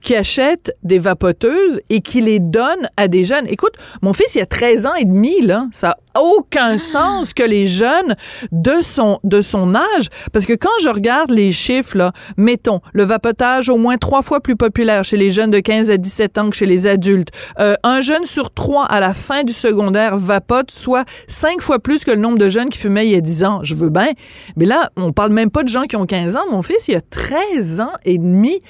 qui 0.00 0.14
achète 0.14 0.76
des 0.82 0.98
vapoteuses 0.98 1.80
et 1.90 2.00
qui 2.00 2.20
les 2.20 2.38
donne 2.38 2.88
à 2.96 3.08
des 3.08 3.24
jeunes. 3.24 3.46
Écoute, 3.48 3.74
mon 4.02 4.12
fils, 4.12 4.34
il 4.34 4.40
a 4.40 4.46
13 4.46 4.86
ans 4.86 4.94
et 4.94 5.04
demi, 5.04 5.42
là. 5.42 5.66
Ça 5.72 5.88
n'a 5.88 6.22
aucun 6.22 6.78
sens 6.78 7.34
que 7.34 7.42
les 7.42 7.66
jeunes 7.66 8.14
de 8.50 8.82
son, 8.82 9.18
de 9.24 9.40
son 9.40 9.74
âge. 9.74 10.08
Parce 10.32 10.46
que 10.46 10.52
quand 10.52 10.70
je 10.82 10.88
regarde 10.88 11.30
les 11.30 11.52
chiffres, 11.52 11.96
là, 11.96 12.12
mettons, 12.36 12.80
le 12.92 13.04
vapotage 13.04 13.68
au 13.68 13.76
moins 13.76 13.96
trois 13.96 14.22
fois 14.22 14.40
plus 14.40 14.56
populaire 14.56 15.04
chez 15.04 15.16
les 15.16 15.30
jeunes 15.30 15.50
de 15.50 15.60
15 15.60 15.90
à 15.90 15.96
17 15.96 16.38
ans 16.38 16.50
que 16.50 16.56
chez 16.56 16.66
les 16.66 16.86
adultes. 16.86 17.30
Euh, 17.58 17.74
un 17.82 18.00
jeune 18.00 18.24
sur 18.24 18.50
trois 18.52 18.84
à 18.84 19.00
la 19.00 19.14
fin 19.14 19.44
du 19.44 19.52
secondaire 19.52 20.16
vapote, 20.16 20.70
soit 20.70 21.04
cinq 21.28 21.60
fois 21.60 21.78
plus 21.78 22.04
que 22.04 22.10
le 22.10 22.18
nombre 22.18 22.38
de 22.38 22.48
jeunes 22.48 22.68
qui 22.68 22.78
fumaient 22.78 23.06
il 23.06 23.12
y 23.12 23.16
a 23.16 23.20
10 23.20 23.44
ans. 23.44 23.60
Je 23.62 23.74
veux 23.74 23.90
bien. 23.90 24.08
Mais 24.56 24.66
là, 24.66 24.90
on 24.96 25.12
parle 25.12 25.32
même 25.32 25.50
pas 25.50 25.62
de 25.62 25.68
gens 25.68 25.82
qui 25.82 25.96
ont 25.96 26.06
15 26.06 26.36
ans. 26.36 26.44
Mon 26.50 26.62
fils, 26.62 26.88
il 26.88 26.96
a 26.96 27.00
13 27.00 27.80
ans 27.80 27.92
et 28.04 28.18
demi 28.18 28.60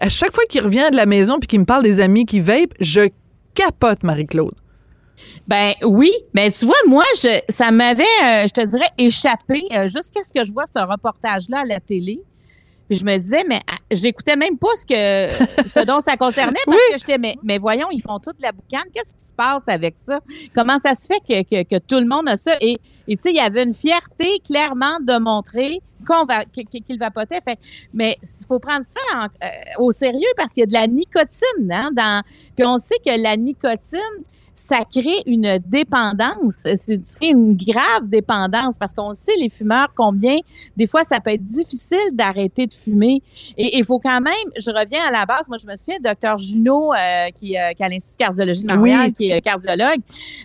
à 0.00 0.08
chaque 0.08 0.32
fois 0.32 0.44
qu'il 0.48 0.62
revient 0.62 0.88
de 0.90 0.96
la 0.96 1.06
maison 1.06 1.38
puis 1.38 1.46
qu'il 1.46 1.60
me 1.60 1.64
parle 1.64 1.82
des 1.82 2.00
amis 2.00 2.24
qui 2.24 2.40
vape, 2.40 2.72
je 2.80 3.08
capote 3.54 4.02
Marie-Claude. 4.02 4.54
Ben 5.46 5.74
oui, 5.82 6.12
mais 6.32 6.50
tu 6.50 6.64
vois, 6.64 6.76
moi, 6.86 7.04
ça 7.48 7.70
m'avait, 7.70 8.02
euh, 8.24 8.46
je 8.46 8.52
te 8.52 8.66
dirais, 8.66 8.88
échappé 8.96 9.64
euh, 9.72 9.86
jusqu'à 9.86 10.22
ce 10.22 10.32
que 10.32 10.44
je 10.44 10.52
vois 10.52 10.64
ce 10.66 10.78
reportage-là 10.78 11.60
à 11.60 11.64
la 11.64 11.80
télé. 11.80 12.22
Puis 12.90 12.98
je 12.98 13.04
me 13.04 13.16
disais, 13.18 13.44
mais 13.46 13.60
ah, 13.68 13.76
j'écoutais 13.88 14.34
même 14.34 14.58
pas 14.58 14.74
ce 14.74 14.84
que 14.84 15.68
ce 15.68 15.84
dont 15.86 16.00
ça 16.00 16.16
concernait 16.16 16.58
parce 16.66 16.76
que 16.76 16.98
j'étais, 16.98 17.18
mais, 17.18 17.36
mais 17.44 17.56
voyons, 17.56 17.86
ils 17.92 18.02
font 18.02 18.18
toute 18.18 18.42
la 18.42 18.50
boucane. 18.50 18.90
Qu'est-ce 18.92 19.14
qui 19.14 19.24
se 19.24 19.32
passe 19.32 19.68
avec 19.68 19.96
ça? 19.96 20.18
Comment 20.56 20.76
ça 20.80 20.96
se 20.96 21.06
fait 21.06 21.20
que, 21.20 21.62
que, 21.62 21.68
que 21.68 21.78
tout 21.78 22.00
le 22.00 22.06
monde 22.06 22.28
a 22.28 22.36
ça? 22.36 22.56
Et 22.60 22.80
tu 23.08 23.16
sais, 23.16 23.30
il 23.30 23.36
y 23.36 23.38
avait 23.38 23.62
une 23.62 23.74
fierté 23.74 24.40
clairement 24.44 24.98
de 25.00 25.20
montrer 25.20 25.80
qu'on 26.04 26.24
va 26.24 26.44
qu'il 26.46 26.98
vapotait. 26.98 27.40
Fait, 27.42 27.60
mais 27.94 28.18
il 28.24 28.46
faut 28.48 28.58
prendre 28.58 28.84
ça 28.84 29.22
euh, 29.24 29.48
au 29.78 29.92
sérieux 29.92 30.28
parce 30.36 30.52
qu'il 30.52 30.62
y 30.62 30.64
a 30.64 30.66
de 30.66 30.72
la 30.72 30.88
nicotine, 30.88 31.70
hein, 31.70 31.90
dans, 31.94 32.24
puis 32.56 32.66
on 32.66 32.78
sait 32.78 32.98
que 33.06 33.22
la 33.22 33.36
nicotine, 33.36 34.24
ça 34.60 34.84
crée 34.84 35.22
une 35.26 35.58
dépendance. 35.66 36.66
C'est 36.76 37.00
une 37.22 37.56
grave 37.56 38.08
dépendance 38.08 38.76
parce 38.78 38.92
qu'on 38.92 39.14
sait, 39.14 39.36
les 39.38 39.48
fumeurs, 39.48 39.88
combien 39.96 40.36
des 40.76 40.86
fois 40.86 41.02
ça 41.02 41.18
peut 41.18 41.30
être 41.30 41.42
difficile 41.42 41.98
d'arrêter 42.12 42.66
de 42.66 42.72
fumer. 42.72 43.22
Et 43.56 43.78
il 43.78 43.84
faut 43.84 43.98
quand 43.98 44.20
même, 44.20 44.34
je 44.56 44.70
reviens 44.70 45.00
à 45.08 45.10
la 45.10 45.24
base, 45.24 45.48
moi 45.48 45.56
je 45.60 45.66
me 45.66 45.74
souviens, 45.76 45.98
docteur 46.00 46.38
Junot, 46.38 46.92
euh, 46.92 47.30
qui, 47.36 47.56
euh, 47.56 47.72
qui, 47.72 47.82
a 47.82 47.88
l'Institut 47.88 48.18
de 48.18 48.24
cardiologie 48.24 48.64
de 48.64 48.74
Montréal, 48.74 49.12
qui 49.14 49.30
est 49.30 49.40
cardiologue, 49.40 50.00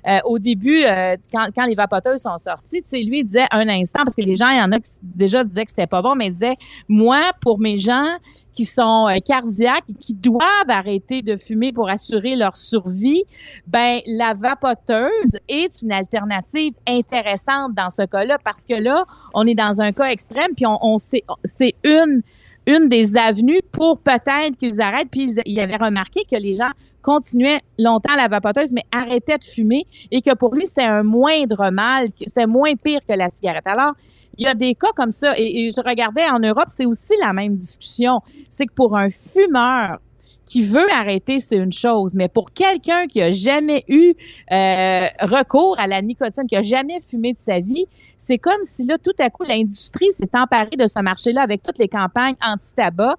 euh, 0.08 0.19
au 0.23 0.39
début, 0.39 0.84
euh, 0.84 1.17
quand, 1.32 1.49
quand, 1.54 1.65
les 1.65 1.75
vapoteuses 1.75 2.21
sont 2.21 2.38
sorties, 2.38 2.84
tu 2.84 2.89
sais, 2.89 3.04
lui, 3.04 3.19
il 3.19 3.25
disait 3.25 3.47
un 3.51 3.67
instant, 3.67 4.04
parce 4.06 4.15
que 4.15 4.21
les 4.21 4.36
gens, 4.36 4.49
il 4.49 4.58
y 4.58 4.62
en 4.62 4.71
a 4.71 4.80
qui 4.80 4.91
déjà 5.04 5.43
disaient 5.43 5.65
que 5.65 5.71
c'était 5.71 5.88
pas 5.88 6.01
bon, 6.01 6.15
mais 6.15 6.28
il 6.28 6.34
disait, 6.34 6.56
moi, 6.88 7.19
pour 7.41 7.60
mes 7.60 7.80
gens 7.80 8.17
qui 8.56 8.65
sont 8.65 9.08
euh, 9.08 9.20
cardiaques 9.20 9.86
qui 10.00 10.15
doivent 10.15 10.70
arrêter 10.70 11.22
de 11.22 11.36
fumer 11.38 11.72
pour 11.74 11.89
assurer 11.89 12.36
leur 12.36 12.58
survie, 12.58 13.24
ben 13.68 14.00
la 14.08 14.34
vapoteuse 14.34 15.38
est 15.48 15.82
une 15.82 15.91
alternative 15.91 16.74
intéressante 16.88 17.76
dans 17.76 17.89
ce 17.89 18.04
cas-là 18.04 18.38
parce 18.44 18.65
que 18.65 18.74
là, 18.74 19.06
on 19.34 19.46
est 19.46 19.56
dans 19.56 19.82
un 19.82 19.91
cas 19.91 20.10
extrême 20.10 20.56
puis 20.56 20.65
on, 20.65 20.78
on 20.82 20.98
c'est 20.98 21.76
une 21.84 22.24
une 22.68 22.89
des 22.89 23.15
avenues 23.15 23.62
pour 23.72 24.00
peut-être 24.00 24.58
qu'ils 24.58 24.82
arrêtent. 24.82 25.10
Puis 25.12 25.30
ils, 25.30 25.41
ils 25.46 25.60
avaient 25.60 25.76
remarqué 25.76 26.24
que 26.30 26.36
les 26.36 26.54
gens 26.54 26.72
continuaient 27.02 27.62
longtemps 27.78 28.15
la 28.15 28.28
vapoteuse, 28.28 28.74
mais 28.74 28.84
arrêtaient 28.91 29.38
de 29.38 29.44
fumer 29.44 29.86
et 30.10 30.22
que 30.22 30.34
pour 30.34 30.56
lui, 30.56 30.65
c'était 30.65 30.84
un 30.84 31.04
moindre 31.04 31.70
mal, 31.70 32.08
c'était 32.18 32.48
moins 32.48 32.76
pire 32.76 33.02
que 33.08 33.13
la 33.13 33.30
cigarette. 33.30 33.68
Alors, 33.68 33.94
il 34.38 34.43
y 34.43 34.48
a 34.48 34.54
des 34.54 34.74
cas 34.76 34.91
comme 34.95 35.12
ça. 35.12 35.34
Et, 35.38 35.65
et 35.65 35.69
je 35.69 35.82
regardais 35.82 36.28
en 36.30 36.39
Europe, 36.39 36.67
c'est 36.67 36.86
aussi 36.86 37.13
la 37.21 37.34
même 37.34 37.56
discussion. 37.56 38.19
C'est 38.50 38.65
que 38.65 38.74
pour 38.74 38.98
un 38.98 39.10
fumeur, 39.10 40.00
qui 40.45 40.63
veut 40.63 40.91
arrêter, 40.91 41.39
c'est 41.39 41.58
une 41.58 41.73
chose, 41.73 42.13
mais 42.15 42.29
pour 42.29 42.51
quelqu'un 42.51 43.08
qui 43.08 43.21
a 43.21 43.31
jamais 43.31 43.84
eu 43.88 44.13
euh, 44.51 45.08
recours 45.21 45.75
à 45.79 45.88
la 45.88 46.01
nicotine, 46.01 46.45
qui 46.47 46.55
a 46.55 46.62
jamais 46.62 46.99
fumé 47.01 47.34
de 47.34 47.39
sa 47.39 47.60
vie, 47.60 47.88
c'est 48.17 48.38
comme 48.38 48.63
si 48.63 48.86
là, 48.86 48.97
tout 48.97 49.13
à 49.19 49.29
coup, 49.29 49.43
l'industrie 49.43 50.12
s'est 50.12 50.29
emparée 50.34 50.77
de 50.77 50.88
ce 50.88 50.99
marché-là 51.01 51.41
avec 51.41 51.62
toutes 51.62 51.77
les 51.77 51.88
campagnes 51.88 52.36
anti-tabac. 52.41 53.15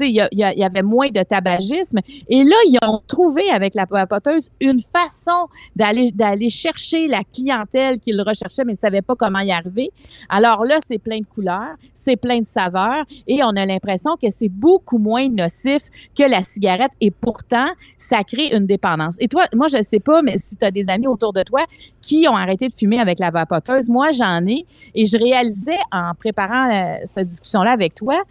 Il 0.00 0.06
y, 0.06 0.20
y 0.32 0.60
y 0.60 0.64
avait 0.64 0.82
moins 0.82 1.08
de 1.10 1.22
tabagisme. 1.22 1.98
Et 2.28 2.44
là, 2.44 2.56
ils 2.66 2.78
ont 2.86 3.00
trouvé 3.06 3.50
avec 3.50 3.74
la 3.74 3.86
vapoteuse 3.86 4.50
une 4.60 4.80
façon 4.80 5.48
d'aller 5.76 6.10
d'aller 6.12 6.48
chercher 6.48 7.08
la 7.08 7.22
clientèle 7.24 7.98
qu'ils 7.98 8.20
recherchaient, 8.20 8.64
mais 8.64 8.72
ne 8.72 8.78
savaient 8.78 9.02
pas 9.02 9.16
comment 9.16 9.40
y 9.40 9.50
arriver. 9.50 9.90
Alors 10.28 10.64
là, 10.64 10.78
c'est 10.86 10.98
plein 10.98 11.18
de 11.18 11.26
couleurs, 11.26 11.76
c'est 11.94 12.16
plein 12.16 12.40
de 12.40 12.46
saveurs, 12.46 13.04
et 13.26 13.42
on 13.42 13.48
a 13.48 13.66
l'impression 13.66 14.16
que 14.16 14.30
c'est 14.30 14.48
beaucoup 14.48 14.98
moins 14.98 15.28
nocif 15.28 15.82
que 16.16 16.22
la 16.22 16.44
cigarette, 16.50 16.90
et 17.00 17.10
pourtant, 17.10 17.66
ça 17.98 18.22
crée 18.24 18.48
une 18.54 18.66
dépendance. 18.66 19.16
Et 19.20 19.28
toi, 19.28 19.44
moi, 19.54 19.68
je 19.68 19.82
sais 19.82 20.00
pas, 20.00 20.22
mais 20.22 20.38
si 20.38 20.56
tu 20.56 20.64
as 20.64 20.70
des 20.70 20.90
amis 20.90 21.06
autour 21.06 21.32
de 21.32 21.42
toi 21.42 21.60
qui 22.00 22.26
ont 22.28 22.36
arrêté 22.36 22.68
de 22.68 22.74
fumer 22.74 22.98
avec 23.00 23.18
la 23.18 23.30
vapoteuse, 23.30 23.88
moi, 23.88 24.12
j'en 24.12 24.44
ai, 24.46 24.66
et 24.94 25.06
je 25.06 25.16
réalisais 25.16 25.78
en 25.92 26.12
préparant 26.18 26.70
euh, 26.70 26.94
cette 27.04 27.28
discussion-là 27.28 27.72
avec 27.72 27.94
toi 27.94 28.22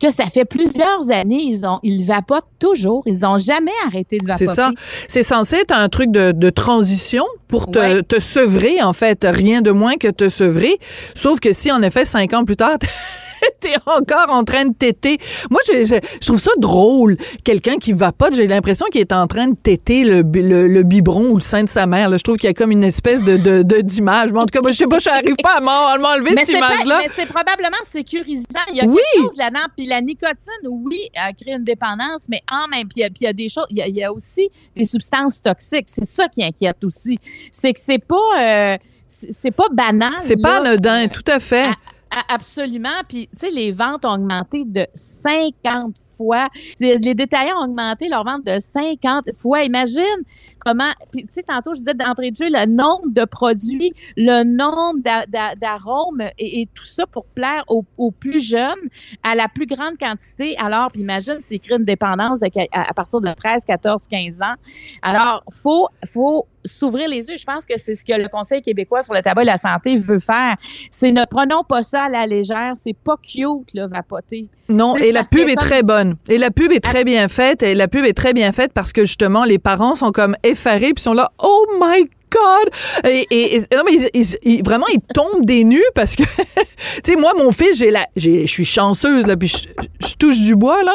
que 0.00 0.10
ça 0.10 0.24
fait 0.24 0.44
plusieurs 0.44 1.10
années, 1.12 1.42
ils 1.44 1.64
ont, 1.64 1.78
ils 1.84 2.04
vapotent 2.04 2.48
toujours, 2.58 3.04
ils 3.06 3.24
ont 3.24 3.38
jamais 3.38 3.70
arrêté 3.86 4.18
de 4.18 4.26
vapoter. 4.26 4.46
C'est 4.46 4.52
ça. 4.52 4.70
C'est 5.06 5.22
censé 5.22 5.56
être 5.56 5.70
un 5.72 5.88
truc 5.88 6.10
de, 6.10 6.32
de 6.32 6.50
transition 6.50 7.24
pour 7.46 7.70
te, 7.70 7.78
Ouais. 7.78 8.02
te 8.02 8.18
sevrer, 8.18 8.82
en 8.82 8.94
fait. 8.94 9.24
Rien 9.30 9.60
de 9.62 9.70
moins 9.70 9.96
que 9.98 10.08
te 10.08 10.28
sevrer. 10.28 10.76
Sauf 11.14 11.38
que 11.38 11.52
si, 11.52 11.70
en 11.70 11.82
effet, 11.82 12.04
cinq 12.04 12.32
ans 12.32 12.44
plus 12.44 12.56
tard, 12.56 12.78
t'es 13.60 13.74
encore 13.86 14.28
en 14.30 14.44
train 14.44 14.64
de 14.66 14.74
téter. 14.74 15.18
Moi, 15.50 15.60
je, 15.66 15.84
je, 15.84 15.94
je 16.20 16.26
trouve 16.26 16.40
ça 16.40 16.50
drôle. 16.58 17.16
Quelqu'un 17.44 17.76
qui 17.76 17.92
vapote, 17.92 18.34
j'ai 18.34 18.46
l'impression 18.46 18.86
qu'il 18.90 19.00
est 19.00 19.12
en 19.12 19.26
train 19.26 19.48
de 19.48 19.56
téter 19.56 20.04
le, 20.04 20.22
le, 20.22 20.68
le 20.68 20.82
biberon 20.82 21.30
ou 21.30 21.34
le 21.36 21.40
sein 21.42 21.64
de 21.64 21.68
sa 21.68 21.86
mère. 21.86 22.08
là. 22.08 22.16
Je 22.18 22.22
trouve 22.22 22.36
qu'il 22.36 22.48
y 22.48 22.50
a 22.50 22.54
comme 22.54 22.70
une 22.70 22.84
espèce 22.84 23.22
de 23.24 23.62
d'image. 23.82 24.32
Mais 24.32 24.38
en 24.40 24.46
tout 24.46 24.52
cas, 24.52 24.60
moi, 24.60 24.72
je 24.72 24.78
sais 24.78 24.86
pas, 24.86 24.98
je 24.98 25.08
n'arrive 25.08 25.36
pas 25.42 25.56
à 25.56 25.60
m'en- 25.60 25.86
à 25.88 25.98
m'enlever 25.98 26.34
cette 26.44 26.56
image-là. 26.56 27.00
mais 27.02 27.10
c'est 27.14 27.26
probablement 27.26 27.76
sécurisant. 27.84 28.44
Il 28.70 28.76
y 28.76 28.80
a 28.80 28.84
Oui. 28.86 28.96
quelque 29.14 29.22
chose 29.24 29.36
là-dedans. 29.36 29.66
Puis 29.76 29.86
la 29.86 30.00
nicotine, 30.00 30.68
oui, 30.68 31.00
elle 31.14 31.34
crée 31.34 31.56
une 31.56 31.64
dépendance, 31.64 32.26
mais 32.28 32.42
en 32.50 32.68
même 32.68 32.88
puis 32.88 32.98
il 32.98 33.00
y 33.00 33.04
a- 33.04 33.08
puis 33.08 33.18
il 33.20 33.24
y 33.24 33.28
a 33.28 33.32
des 33.32 33.48
choses. 33.48 33.66
Il 33.70 33.76
y 33.78 33.82
a, 33.82 33.88
y 33.88 34.02
a 34.04 34.12
aussi 34.12 34.48
des 34.76 34.84
substances 34.84 35.40
toxiques. 35.42 35.86
C'est 35.86 36.04
ça 36.06 36.28
qui 36.28 36.42
inquiète 36.44 36.82
aussi. 36.84 37.18
C'est 37.50 37.72
que 37.72 37.80
c'est 37.80 37.98
pas, 38.04 38.16
euh, 38.40 38.76
c'est 39.08 39.50
pas 39.50 39.66
banal. 39.72 40.12
C'est 40.20 40.40
pas 40.40 40.58
anodin, 40.58 41.08
tout 41.08 41.24
à 41.26 41.38
fait. 41.38 41.68
Absolument. 42.28 43.00
Puis, 43.08 43.28
tu 43.28 43.46
sais, 43.46 43.50
les 43.50 43.72
ventes 43.72 44.04
ont 44.04 44.12
augmenté 44.14 44.64
de 44.64 44.86
50 44.94 45.96
fois. 46.16 46.48
Les 46.78 47.14
détaillants 47.14 47.58
ont 47.60 47.64
augmenté 47.64 48.08
leur 48.08 48.22
vente 48.24 48.44
de 48.44 48.58
50 48.60 49.30
fois. 49.38 49.64
Imagine 49.64 50.02
comment. 50.64 50.90
Tu 51.16 51.24
sais, 51.28 51.42
tantôt, 51.42 51.74
je 51.74 51.80
disais 51.80 51.94
d'entrée 51.94 52.30
de 52.30 52.36
jeu, 52.36 52.46
le 52.48 52.66
nombre 52.66 53.08
de 53.08 53.24
produits, 53.24 53.92
le 54.16 54.44
nombre 54.44 55.00
d'a- 55.02 55.26
d'a- 55.26 55.54
d'arômes 55.56 56.22
et, 56.38 56.62
et 56.62 56.68
tout 56.74 56.84
ça 56.84 57.06
pour 57.06 57.24
plaire 57.26 57.64
aux, 57.68 57.84
aux 57.98 58.10
plus 58.10 58.40
jeunes 58.40 58.74
à 59.22 59.34
la 59.34 59.48
plus 59.48 59.66
grande 59.66 59.98
quantité. 59.98 60.56
Alors, 60.58 60.90
puis 60.92 61.02
imagine, 61.02 61.38
c'est 61.42 61.58
créé 61.58 61.76
une 61.78 61.84
dépendance 61.84 62.40
de, 62.40 62.48
à, 62.72 62.90
à 62.90 62.92
partir 62.94 63.20
de 63.20 63.32
13, 63.32 63.64
14, 63.64 64.06
15 64.08 64.42
ans. 64.42 64.54
Alors, 65.02 65.42
faut, 65.50 65.88
faut 66.06 66.46
s'ouvrir 66.64 67.08
les 67.08 67.28
yeux. 67.28 67.36
Je 67.36 67.44
pense 67.44 67.66
que 67.66 67.76
c'est 67.76 67.94
ce 67.96 68.04
que 68.04 68.12
le 68.12 68.28
Conseil 68.28 68.62
québécois 68.62 69.02
sur 69.02 69.14
le 69.14 69.20
tabac 69.22 69.42
et 69.42 69.46
la 69.46 69.56
santé 69.56 69.96
veut 69.96 70.20
faire. 70.20 70.54
C'est 70.92 71.10
ne 71.10 71.24
prenons 71.24 71.64
pas 71.64 71.82
ça 71.82 72.04
à 72.04 72.08
la 72.08 72.26
légère. 72.26 72.72
C'est 72.76 72.96
pas 72.96 73.16
cute, 73.16 73.74
là, 73.74 73.88
vapoter. 73.88 74.48
Non, 74.68 74.96
et 74.96 75.10
la 75.10 75.24
pub 75.24 75.48
est 75.48 75.56
comme- 75.56 75.66
très 75.66 75.82
bonne. 75.82 76.16
Et 76.28 76.38
la 76.38 76.50
pub 76.52 76.70
est 76.70 76.78
très 76.80 77.02
bien 77.04 77.26
faite. 77.26 77.62
Et 77.64 77.74
la 77.74 77.88
pub 77.88 78.04
est 78.04 78.12
très 78.16 78.32
bien 78.32 78.52
faite 78.52 78.72
parce 78.72 78.92
que 78.92 79.02
justement, 79.04 79.44
les 79.44 79.58
parents 79.58 79.96
sont 79.96 80.12
comme 80.12 80.36
effarés 80.52 80.94
puis 80.94 81.02
sont 81.02 81.14
là, 81.14 81.32
oh 81.38 81.66
my 81.80 82.08
Et, 83.04 83.26
et- 83.30 83.58
non, 83.74 83.82
mais 83.84 83.92
ils- 83.94 84.10
ils- 84.14 84.38
ils- 84.42 84.62
vraiment, 84.64 84.86
ils 84.92 85.00
tombent 85.14 85.44
des 85.44 85.64
nues 85.64 85.82
parce 85.94 86.16
que, 86.16 86.22
tu 87.02 87.12
sais, 87.12 87.16
moi, 87.16 87.32
mon 87.36 87.52
fils, 87.52 87.76
j'ai 87.78 87.90
la, 87.90 88.06
j'ai, 88.16 88.46
je 88.46 88.52
suis 88.52 88.64
chanceuse, 88.64 89.26
là, 89.26 89.36
puis 89.36 89.48
je, 89.48 90.14
touche 90.18 90.40
du 90.40 90.56
bois, 90.56 90.82
là. 90.82 90.94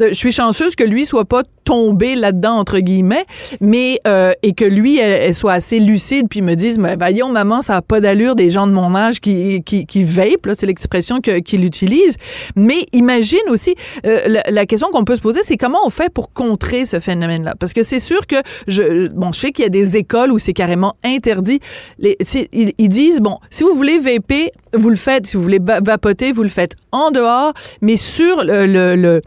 Euh, 0.00 0.08
Je 0.08 0.14
suis 0.14 0.32
chanceuse 0.32 0.74
que 0.76 0.84
lui 0.84 1.06
soit 1.06 1.24
pas 1.24 1.42
tombé 1.64 2.14
là-dedans, 2.14 2.54
entre 2.56 2.78
guillemets, 2.78 3.26
mais, 3.60 4.00
euh, 4.06 4.32
et 4.42 4.54
que 4.54 4.64
lui, 4.64 4.98
elle, 4.98 5.34
soit 5.34 5.52
assez 5.52 5.78
lucide 5.80 6.26
puis 6.30 6.40
me 6.40 6.54
dise, 6.54 6.78
mais 6.78 6.96
voyons, 6.96 7.28
maman, 7.28 7.60
ça 7.60 7.76
a 7.76 7.82
pas 7.82 8.00
d'allure 8.00 8.34
des 8.36 8.48
gens 8.50 8.66
de 8.66 8.72
mon 8.72 8.94
âge 8.94 9.20
qui, 9.20 9.62
qui, 9.64 9.84
qui 9.86 10.02
vape, 10.02 10.46
là, 10.46 10.54
c'est 10.56 10.66
l'expression 10.66 11.20
qu'il 11.20 11.64
utilise. 11.64 12.16
Mais 12.56 12.86
imagine 12.92 13.38
aussi, 13.50 13.74
euh, 14.06 14.20
la, 14.26 14.42
la 14.48 14.66
question 14.66 14.88
qu'on 14.90 15.04
peut 15.04 15.16
se 15.16 15.20
poser, 15.20 15.40
c'est 15.42 15.56
comment 15.58 15.80
on 15.84 15.90
fait 15.90 16.10
pour 16.12 16.32
contrer 16.32 16.84
ce 16.86 17.00
phénomène-là? 17.00 17.54
Parce 17.58 17.72
que 17.74 17.82
c'est 17.82 17.98
sûr 18.00 18.26
que, 18.26 18.36
je, 18.66 19.08
bon, 19.08 19.32
je 19.32 19.40
sais 19.40 19.52
qu'il 19.52 19.64
y 19.64 19.66
a 19.66 19.70
des 19.70 19.96
écoles 19.98 20.32
où 20.32 20.38
c'est 20.38 20.54
carrément 20.54 20.77
interdit. 21.04 21.60
Ils, 22.00 22.88
disent, 22.88 23.20
bon, 23.20 23.38
si 23.50 23.62
vous 23.62 23.74
voulez 23.74 23.98
vaper, 23.98 24.50
vous 24.74 24.90
le 24.90 24.96
faites. 24.96 25.26
Si 25.26 25.36
vous 25.36 25.42
voulez 25.42 25.58
va- 25.60 25.80
vapoter, 25.80 26.32
vous 26.32 26.42
le 26.42 26.48
faites 26.48 26.74
en 26.92 27.10
dehors, 27.10 27.52
mais 27.80 27.96
sur 27.96 28.42
le 28.44 29.20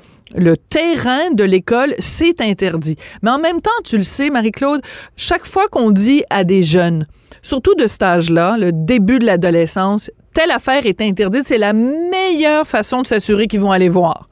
terrain 0.69 1.31
de 1.31 1.43
l'école, 1.43 1.93
c'est 1.99 2.41
interdit. 2.41 2.95
Mais 3.21 3.31
en 3.31 3.39
même 3.39 3.61
temps, 3.61 3.71
tu 3.83 3.97
le 3.97 4.03
sais, 4.03 4.29
Marie-Claude, 4.29 4.81
chaque 5.15 5.45
fois 5.45 5.67
qu'on 5.67 5.91
dit 5.91 6.23
à 6.29 6.43
des 6.43 6.63
jeunes, 6.63 7.05
surtout 7.41 7.75
de 7.75 7.87
cet 7.87 8.03
âge-là, 8.03 8.57
le 8.57 8.71
début 8.71 9.19
de 9.19 9.25
l'adolescence, 9.25 10.11
telle 10.33 10.51
affaire 10.51 10.85
est 10.85 11.01
interdite, 11.01 11.43
c'est 11.43 11.57
la 11.57 11.73
meilleure 11.73 12.67
façon 12.67 13.01
de 13.01 13.07
s'assurer 13.07 13.47
qu'ils 13.47 13.59
vont 13.59 13.71
aller 13.71 13.89
voir. 13.89 14.29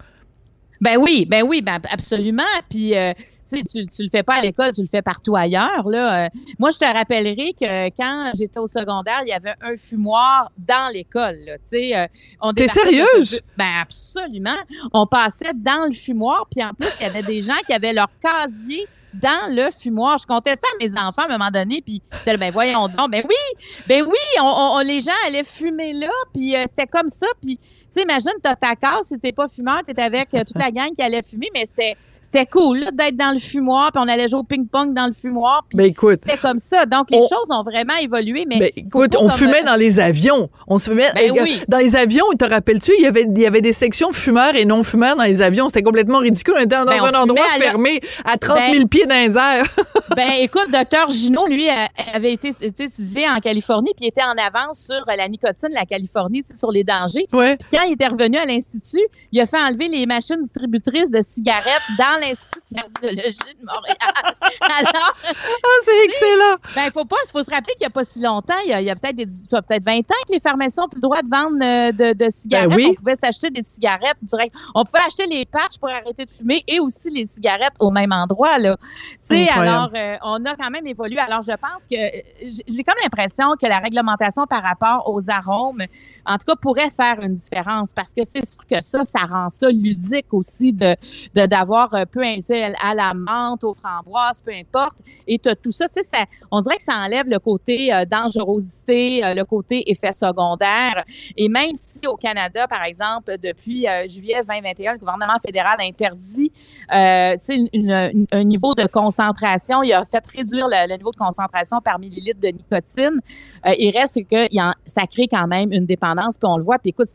Ben 0.82 0.97
oui, 0.97 1.25
ben 1.29 1.43
oui, 1.45 1.62
ben 1.62 1.79
absolument. 1.91 2.43
Puis, 2.69 2.95
euh, 2.95 3.12
tu 3.49 3.85
tu, 3.88 4.03
le 4.03 4.09
fais 4.09 4.23
pas 4.23 4.35
à 4.35 4.41
l'école, 4.41 4.71
tu 4.71 4.81
le 4.81 4.88
fais 4.88 5.01
partout 5.01 5.35
ailleurs. 5.35 5.88
Là. 5.89 6.25
Euh, 6.25 6.29
moi, 6.57 6.69
je 6.71 6.77
te 6.79 6.85
rappellerai 6.85 7.53
que 7.59 7.89
quand 7.95 8.31
j'étais 8.38 8.59
au 8.59 8.67
secondaire, 8.67 9.21
il 9.25 9.29
y 9.29 9.33
avait 9.33 9.55
un 9.62 9.75
fumoir 9.77 10.51
dans 10.57 10.91
l'école. 10.93 11.38
Tu 11.45 11.59
sais, 11.65 11.97
euh, 11.97 12.07
on 12.41 12.53
T'es 12.53 12.67
sérieuse? 12.67 13.41
Ben 13.57 13.81
absolument. 13.81 14.57
On 14.93 15.05
passait 15.05 15.53
dans 15.55 15.85
le 15.85 15.91
fumoir, 15.93 16.45
puis 16.49 16.63
en 16.63 16.73
plus, 16.73 16.89
il 16.99 17.03
y 17.03 17.09
avait 17.09 17.23
des 17.23 17.41
gens 17.41 17.57
qui 17.65 17.73
avaient 17.73 17.93
leur 17.93 18.09
casier 18.21 18.88
dans 19.13 19.51
le 19.53 19.71
fumoir. 19.71 20.17
Je 20.19 20.25
comptais 20.27 20.55
ça 20.55 20.67
à 20.79 20.83
mes 20.83 20.91
enfants 20.91 21.23
à 21.23 21.25
un 21.33 21.38
moment 21.38 21.49
donné, 21.51 21.81
puis 21.81 22.01
ben 22.25 22.51
voyons 22.51 22.88
donc, 22.88 23.09
ben 23.12 23.23
oui, 23.27 23.65
ben 23.88 24.03
oui, 24.03 24.17
on, 24.39 24.45
on- 24.45 24.75
on- 24.77 24.79
les 24.81 25.01
gens 25.01 25.12
allaient 25.25 25.43
fumer 25.43 25.93
là, 25.93 26.12
puis 26.33 26.55
euh, 26.55 26.63
c'était 26.67 26.85
comme 26.85 27.07
ça, 27.09 27.25
puis 27.41 27.57
tu 27.57 27.63
sais, 27.89 28.03
imagine, 28.03 28.33
t'as 28.43 28.55
ta 28.55 28.75
case, 28.75 29.07
si 29.07 29.17
t'es 29.19 29.31
pas 29.31 29.47
fumeur, 29.47 29.81
t'es 29.83 29.99
avec 29.99 30.29
euh, 30.35 30.43
toute 30.45 30.59
la 30.59 30.69
gang 30.69 30.93
qui 30.95 31.01
allait 31.01 31.23
fumer, 31.23 31.47
mais 31.55 31.65
c'était 31.65 31.95
c'était 32.21 32.45
cool 32.45 32.86
d'être 32.93 33.15
dans 33.17 33.32
le 33.32 33.39
fumoir, 33.39 33.91
puis 33.91 34.01
on 34.03 34.08
allait 34.08 34.27
jouer 34.27 34.39
au 34.39 34.43
ping-pong 34.43 34.93
dans 34.93 35.08
le 35.08 35.13
fumoir, 35.13 35.63
puis 35.69 35.86
écoute, 35.86 36.17
c'était 36.23 36.38
comme 36.38 36.58
ça. 36.58 36.86
Donc, 36.86 37.10
les 37.12 37.17
on- 37.17 37.21
choses 37.21 37.49
ont 37.51 37.63
vraiment 37.63 37.95
évolué, 38.01 38.45
mais 38.47 38.71
écoute, 38.75 39.15
on 39.19 39.29
fumait 39.29 39.62
euh, 39.62 39.65
dans 39.65 39.75
les 39.75 39.99
avions. 39.99 40.49
On 40.67 40.77
se 40.77 40.89
fumait 40.89 41.12
Ben 41.15 41.32
oui. 41.41 41.62
dans 41.67 41.77
les 41.77 41.95
avions. 41.95 42.25
Te 42.38 42.45
rappelles-tu, 42.45 42.91
il 42.97 43.03
y 43.03 43.08
avait 43.08 43.25
il 43.29 43.39
y 43.39 43.45
avait 43.45 43.62
des 43.62 43.73
sections 43.73 44.12
fumeurs 44.12 44.55
et 44.55 44.65
non 44.65 44.84
fumeurs 44.84 45.15
dans 45.15 45.23
les 45.23 45.41
avions. 45.41 45.67
C'était 45.69 45.84
complètement 45.84 46.19
ridicule. 46.19 46.53
On 46.58 46.62
était 46.62 46.75
dans 46.77 46.86
Ben, 46.86 47.03
un 47.03 47.13
endroit 47.21 47.45
à 47.55 47.60
fermé 47.60 47.99
à 48.25 48.38
30 48.38 48.58
000 48.71 48.71
Ben- 48.79 48.88
pieds 48.89 49.05
dans 49.05 49.15
les 49.15 49.38
airs. 49.38 49.65
Ben, 50.15 50.32
écoute, 50.39 50.67
docteur 50.71 51.10
Gino, 51.12 51.45
lui, 51.45 51.69
euh, 51.69 51.73
avait 52.13 52.34
été 52.34 52.49
étudié 52.62 53.29
en 53.29 53.39
Californie, 53.39 53.91
puis 53.95 54.05
il 54.05 54.08
était 54.08 54.23
en 54.23 54.34
avance 54.43 54.79
sur 54.86 54.95
euh, 55.08 55.15
la 55.15 55.27
nicotine, 55.29 55.69
la 55.71 55.86
Californie, 55.86 56.41
tu 56.41 56.51
sais, 56.53 56.58
sur 56.58 56.71
les 56.71 56.84
dangers. 56.84 57.27
ouais. 57.32 57.55
Puis 57.58 57.67
quand 57.71 57.86
il 57.86 57.93
était 57.93 58.08
revenu 58.08 58.38
à 58.38 58.45
l'Institut, 58.45 59.03
il 59.32 59.39
a 59.39 59.45
fait 59.45 59.60
enlever 59.60 59.88
les 59.88 60.05
machines 60.08 60.41
distributrices 60.41 61.12
de 61.12 61.21
cigarettes 61.21 61.63
dans 61.99 62.09
l'Institut 62.17 62.60
de 62.72 62.76
cardiologie 62.76 63.38
de 63.60 63.65
Montréal. 63.65 63.98
Alors, 64.62 65.15
Ah, 65.24 65.67
c'est 65.84 66.06
excellent. 66.06 66.56
ben, 66.76 66.84
il 66.86 66.91
faut 66.91 67.06
pas, 67.06 67.15
faut 67.32 67.43
se 67.43 67.52
rappeler 67.52 67.74
qu'il 67.74 67.82
n'y 67.82 67.88
a 67.88 67.89
pas 67.91 68.04
si 68.04 68.22
longtemps, 68.22 68.54
il 68.65 68.69
y 68.72 68.89
a, 68.89 68.95
peut-être 68.95 69.15
des, 69.15 69.26
peut-être 69.26 69.84
20 69.84 69.98
ans 70.00 70.24
que 70.28 70.34
les 70.34 70.39
pharmaciens 70.39 70.84
n'ont 70.84 70.89
plus 70.89 70.98
le 70.98 71.02
droit 71.02 71.22
de 71.22 71.30
vendre 71.30 71.58
euh, 71.63 71.91
de, 71.91 72.13
de 72.26 72.30
cigarettes. 72.30 72.69
Ben 72.69 72.76
oui. 72.76 72.88
On 72.91 72.93
pouvait 72.95 73.15
s'acheter 73.15 73.50
des 73.50 73.63
cigarettes 73.63 74.17
direct. 74.22 74.56
On 74.76 74.84
pouvait 74.86 75.00
acheter 75.06 75.28
les 75.28 75.45
patchs 75.45 75.78
pour 75.80 75.89
arrêter 75.89 76.26
de 76.26 76.30
fumer 76.30 76.63
et 76.67 76.80
aussi 76.80 77.10
les 77.12 77.26
cigarettes 77.26 77.74
au 77.80 77.91
même 77.91 78.12
endroit, 78.12 78.58
là. 78.58 78.78
Tu 78.80 79.38
sais, 79.38 79.50
alors, 79.50 79.89
euh, 79.95 80.17
on 80.24 80.43
a 80.45 80.56
quand 80.56 80.69
même 80.69 80.86
évolué. 80.88 81.19
Alors, 81.19 81.41
je 81.41 81.52
pense 81.54 81.88
que 81.89 81.95
j'ai 82.67 82.84
comme 82.84 82.95
l'impression 83.04 83.54
que 83.62 83.67
la 83.67 83.80
réglementation 83.80 84.45
par 84.48 84.63
rapport 84.63 85.04
aux 85.10 85.30
arômes, 85.30 85.84
en 86.26 86.38
tout 86.38 86.45
cas, 86.48 86.56
pourrait 86.56 86.89
faire 86.89 87.17
une 87.22 87.34
différence. 87.36 87.93
parce 87.93 88.13
que 88.13 88.24
c'est 88.24 88.45
sûr 88.45 88.65
que 88.65 88.82
ça, 88.82 89.04
ça 89.04 89.19
rend 89.19 89.50
ça 89.50 89.69
ludique 89.69 90.34
aussi 90.34 90.74
de 90.74 90.95
d'avoir 91.36 91.89
peu 92.05 92.21
tu 92.35 92.41
sais, 92.43 92.73
à 92.81 92.93
la 92.93 93.13
menthe, 93.13 93.63
aux 93.63 93.73
framboises, 93.73 94.41
peu 94.41 94.51
importe. 94.51 94.97
Et 95.27 95.39
t'as 95.39 95.55
tout 95.55 95.71
ça, 95.71 95.88
tu 95.88 95.99
on 96.51 96.62
dirait 96.62 96.77
que 96.77 96.83
ça 96.83 96.97
enlève 96.97 97.27
le 97.27 97.39
côté 97.39 97.93
euh, 97.93 98.05
dangerosité, 98.05 99.23
euh, 99.23 99.33
le 99.33 99.45
côté 99.45 99.89
effet 99.91 100.13
secondaire. 100.13 101.03
Et 101.38 101.49
même 101.49 101.75
si 101.75 102.07
au 102.07 102.15
Canada, 102.15 102.67
par 102.67 102.83
exemple, 102.83 103.35
depuis 103.41 103.88
euh, 103.88 104.07
juillet 104.07 104.41
2021, 104.47 104.93
le 104.93 104.99
gouvernement 104.99 105.38
fédéral 105.45 105.77
interdit, 105.81 106.51
euh, 106.93 107.35
tu 107.38 107.69
une- 107.73 108.25
un 108.31 108.43
niveau 108.43 108.75
de 108.75 108.88
concentration, 108.88 109.83
il 109.83 109.93
a 109.93 110.05
fait 110.05 110.23
réduire 110.35 110.67
le, 110.67 110.97
niveau 110.97 111.12
de 111.12 111.17
concentration 111.17 111.79
par 111.81 111.99
millilitre 111.99 112.39
de 112.39 112.47
nicotine. 112.47 113.19
Euh, 113.65 113.73
il 113.77 113.91
reste 113.95 114.19
que 114.27 114.47
ça 114.85 115.05
crée 115.07 115.27
quand 115.27 115.47
même 115.47 115.71
une 115.71 115.85
dépendance, 115.85 116.38
puis 116.38 116.47
on 116.49 116.57
le 116.57 116.63
voit. 116.63 116.79
Puis 116.79 116.89
écoute, 116.89 117.07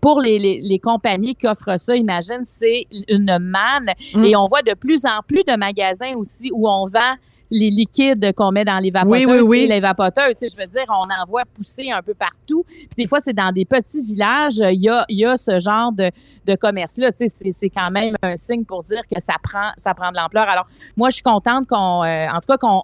pour 0.00 0.20
les 0.20 0.80
compagnies 0.82 1.34
qui 1.34 1.46
offrent 1.46 1.78
ça, 1.78 1.96
imagine, 1.96 2.42
c'est 2.44 2.86
une 3.08 3.38
manne. 3.38 3.90
Mm. 4.14 4.24
Et 4.28 4.36
on 4.36 4.46
voit 4.46 4.62
de 4.62 4.74
plus 4.74 5.04
en 5.04 5.22
plus 5.26 5.42
de 5.44 5.56
magasins 5.56 6.14
aussi 6.16 6.50
où 6.52 6.68
on 6.68 6.86
vend 6.86 7.14
les 7.50 7.70
liquides 7.70 8.34
qu'on 8.34 8.52
met 8.52 8.64
dans 8.64 8.78
les 8.78 8.90
vapoteuses 8.90 9.24
Oui, 9.24 9.26
oui, 9.26 9.40
oui. 9.40 9.58
et 9.60 9.66
les 9.68 9.80
vapoteuses. 9.80 10.36
Tu 10.38 10.46
sais, 10.46 10.54
je 10.54 10.60
veux 10.60 10.66
dire, 10.66 10.84
on 10.90 11.04
en 11.04 11.26
voit 11.26 11.44
pousser 11.46 11.90
un 11.90 12.02
peu 12.02 12.12
partout. 12.12 12.62
Puis 12.68 12.88
des 12.98 13.06
fois, 13.06 13.20
c'est 13.20 13.32
dans 13.32 13.52
des 13.52 13.64
petits 13.64 14.02
villages, 14.02 14.58
il 14.58 14.82
y 14.82 14.88
a, 14.90 15.06
il 15.08 15.18
y 15.18 15.24
a 15.24 15.36
ce 15.38 15.58
genre 15.58 15.90
de, 15.92 16.10
de 16.44 16.54
commerce-là. 16.56 17.10
Tu 17.12 17.18
sais, 17.18 17.28
c'est, 17.28 17.52
c'est 17.52 17.70
quand 17.70 17.90
même 17.90 18.16
un 18.22 18.36
signe 18.36 18.64
pour 18.66 18.82
dire 18.82 19.00
que 19.10 19.18
ça 19.18 19.36
prend, 19.42 19.70
ça 19.78 19.94
prend 19.94 20.10
de 20.10 20.16
l'ampleur. 20.16 20.46
Alors, 20.46 20.66
moi, 20.96 21.08
je 21.08 21.14
suis 21.14 21.22
contente 21.22 21.66
qu'on, 21.66 22.04
euh, 22.04 22.26
en 22.28 22.40
tout 22.40 22.48
cas, 22.52 22.58
qu'on 22.58 22.82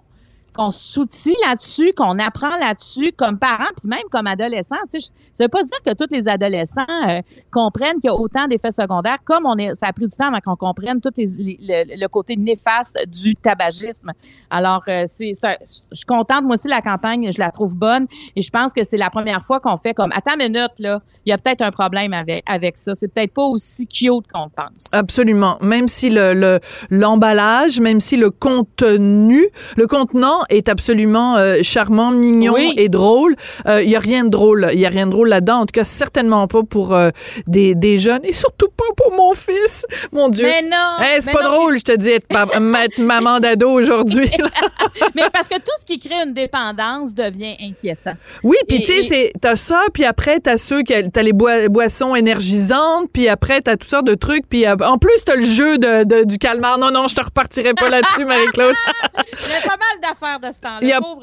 qu'on 0.55 0.71
s'outille 0.71 1.35
là-dessus, 1.47 1.91
qu'on 1.95 2.17
apprend 2.19 2.57
là-dessus 2.59 3.11
comme 3.17 3.37
parents, 3.37 3.69
puis 3.77 3.87
même 3.87 4.03
comme 4.09 4.27
adolescents. 4.27 4.75
Tu 4.91 4.99
sais, 4.99 5.11
ça 5.33 5.43
veut 5.43 5.49
pas 5.49 5.63
dire 5.63 5.77
que 5.85 5.93
tous 5.93 6.11
les 6.11 6.27
adolescents 6.27 6.85
euh, 7.09 7.21
comprennent 7.51 7.99
qu'il 7.99 8.05
y 8.09 8.13
a 8.13 8.15
autant 8.15 8.47
d'effets 8.47 8.71
secondaires, 8.71 9.17
comme 9.23 9.45
on 9.45 9.57
est, 9.57 9.75
ça 9.75 9.87
a 9.87 9.93
pris 9.93 10.07
du 10.07 10.15
temps 10.15 10.27
avant 10.27 10.39
qu'on 10.39 10.55
comprenne 10.55 11.01
tout 11.01 11.11
les- 11.17 11.27
le, 11.61 11.99
le 11.99 12.07
côté 12.07 12.35
néfaste 12.37 12.97
du 13.07 13.35
tabagisme. 13.35 14.11
Alors, 14.49 14.83
euh, 14.87 15.03
c'est, 15.07 15.31
je 15.33 15.75
suis 15.91 16.05
contente. 16.05 16.43
Moi 16.43 16.55
aussi, 16.55 16.67
la 16.67 16.81
campagne, 16.81 17.29
je 17.31 17.39
la 17.39 17.51
trouve 17.51 17.75
bonne, 17.75 18.07
et 18.35 18.41
je 18.41 18.49
pense 18.49 18.73
que 18.73 18.83
c'est 18.83 18.97
la 18.97 19.09
première 19.09 19.43
fois 19.43 19.59
qu'on 19.59 19.77
fait 19.77 19.93
comme, 19.93 20.11
attends 20.13 20.33
une 20.39 20.51
minute, 20.53 20.71
là, 20.79 21.01
il 21.25 21.31
y 21.31 21.33
a 21.33 21.37
peut-être 21.37 21.61
un 21.63 21.71
problème 21.71 22.13
avec, 22.13 22.43
avec 22.47 22.77
ça. 22.77 22.93
C'est 22.95 23.07
peut-être 23.07 23.33
pas 23.33 23.43
aussi 23.43 23.87
cute 23.87 24.27
qu'on 24.31 24.47
pense. 24.49 24.93
Absolument. 24.93 25.57
Même 25.61 25.87
si 25.87 26.09
le 26.09 26.33
le- 26.33 26.59
l'emballage, 26.89 27.79
même 27.79 27.99
si 27.99 28.15
le 28.17 28.29
contenu, 28.29 29.41
le 29.75 29.87
contenant 29.87 30.43
est 30.49 30.69
absolument 30.69 31.37
euh, 31.37 31.59
charmant, 31.63 32.11
mignon 32.11 32.53
Oui. 32.53 32.73
et 32.77 32.89
drôle, 32.89 33.35
il 33.67 33.89
y 33.89 33.95
a 33.95 33.99
rien 33.99 34.23
de 34.23 34.29
drôle. 34.29 34.69
Il 34.73 34.79
y 34.79 34.85
a 34.85 34.89
rien 34.89 35.05
de 35.07 35.11
drôle 35.11 35.29
là-dedans. 35.29 35.59
En 35.61 35.65
tout 35.65 35.73
cas, 35.73 35.83
certainement 35.83 36.47
pas 36.47 36.63
pour 36.63 36.93
euh, 36.93 37.09
des, 37.47 37.75
des 37.75 37.97
jeunes 37.99 38.21
et 38.23 38.33
surtout 38.33 38.67
pas 38.75 38.83
pour 38.97 39.15
mon 39.15 39.33
fils. 39.33 39.85
Mon 40.11 40.29
Dieu. 40.29 40.45
Mais 40.45 40.61
non! 40.67 40.99
Hey, 41.03 41.21
c'est 41.21 41.31
pas 41.31 41.43
non, 41.43 41.51
drôle, 41.51 41.77
je 41.79 41.83
te 41.83 41.95
dis, 41.95 42.11
être, 42.11 42.27
être 42.31 42.97
maman 42.99 43.39
d'ado 43.39 43.69
aujourd'hui. 43.69 44.29
Mais 45.15 45.23
parce 45.33 45.47
que 45.47 45.55
tout 45.55 45.71
ce 45.79 45.85
qui 45.85 45.99
crée 45.99 46.15
une 46.25 46.33
dépendance 46.33 47.13
devient 47.13 47.55
inquiétant. 47.61 48.13
Oui, 48.43 48.57
puis 48.67 48.79
tu 48.79 48.85
sais, 48.97 49.03
c'est- 49.03 49.31
t'as 49.41 49.55
ça, 49.55 49.81
puis 49.93 50.05
après, 50.05 50.39
t'as 50.39 50.57
ceux 50.57 50.81
qui, 50.81 50.93
t'as 51.11 51.21
les 51.21 51.33
boi- 51.33 51.67
boissons 51.69 52.15
énergisantes, 52.15 53.09
puis 53.13 53.27
après, 53.27 53.61
t'as 53.61 53.73
toutes 53.77 53.89
sortes 53.89 54.07
de 54.07 54.15
trucs, 54.15 54.47
puis 54.47 54.65
euh, 54.65 54.75
en 54.85 54.97
plus, 54.97 55.23
t'as 55.25 55.35
le 55.35 55.45
jeu 55.45 55.77
de, 55.77 56.03
de- 56.03 56.23
du 56.23 56.37
calmar. 56.37 56.77
Non, 56.77 56.91
non, 56.91 57.07
je 57.07 57.15
te 57.15 57.21
repartirai 57.23 57.73
pas 57.73 57.89
là-dessus, 57.89 58.25
Marie-Claude. 58.25 58.75
Il 59.15 59.51
y 59.51 59.55
a 59.55 59.61
pas 59.61 59.77
mal 59.77 59.99
d'affaires 60.01 60.34
de 60.39 60.47
ce 60.51 60.59
Il 60.81 60.87
y 60.87 60.91
temps-là, 60.91 60.97
a 60.97 61.01
pauvre 61.01 61.21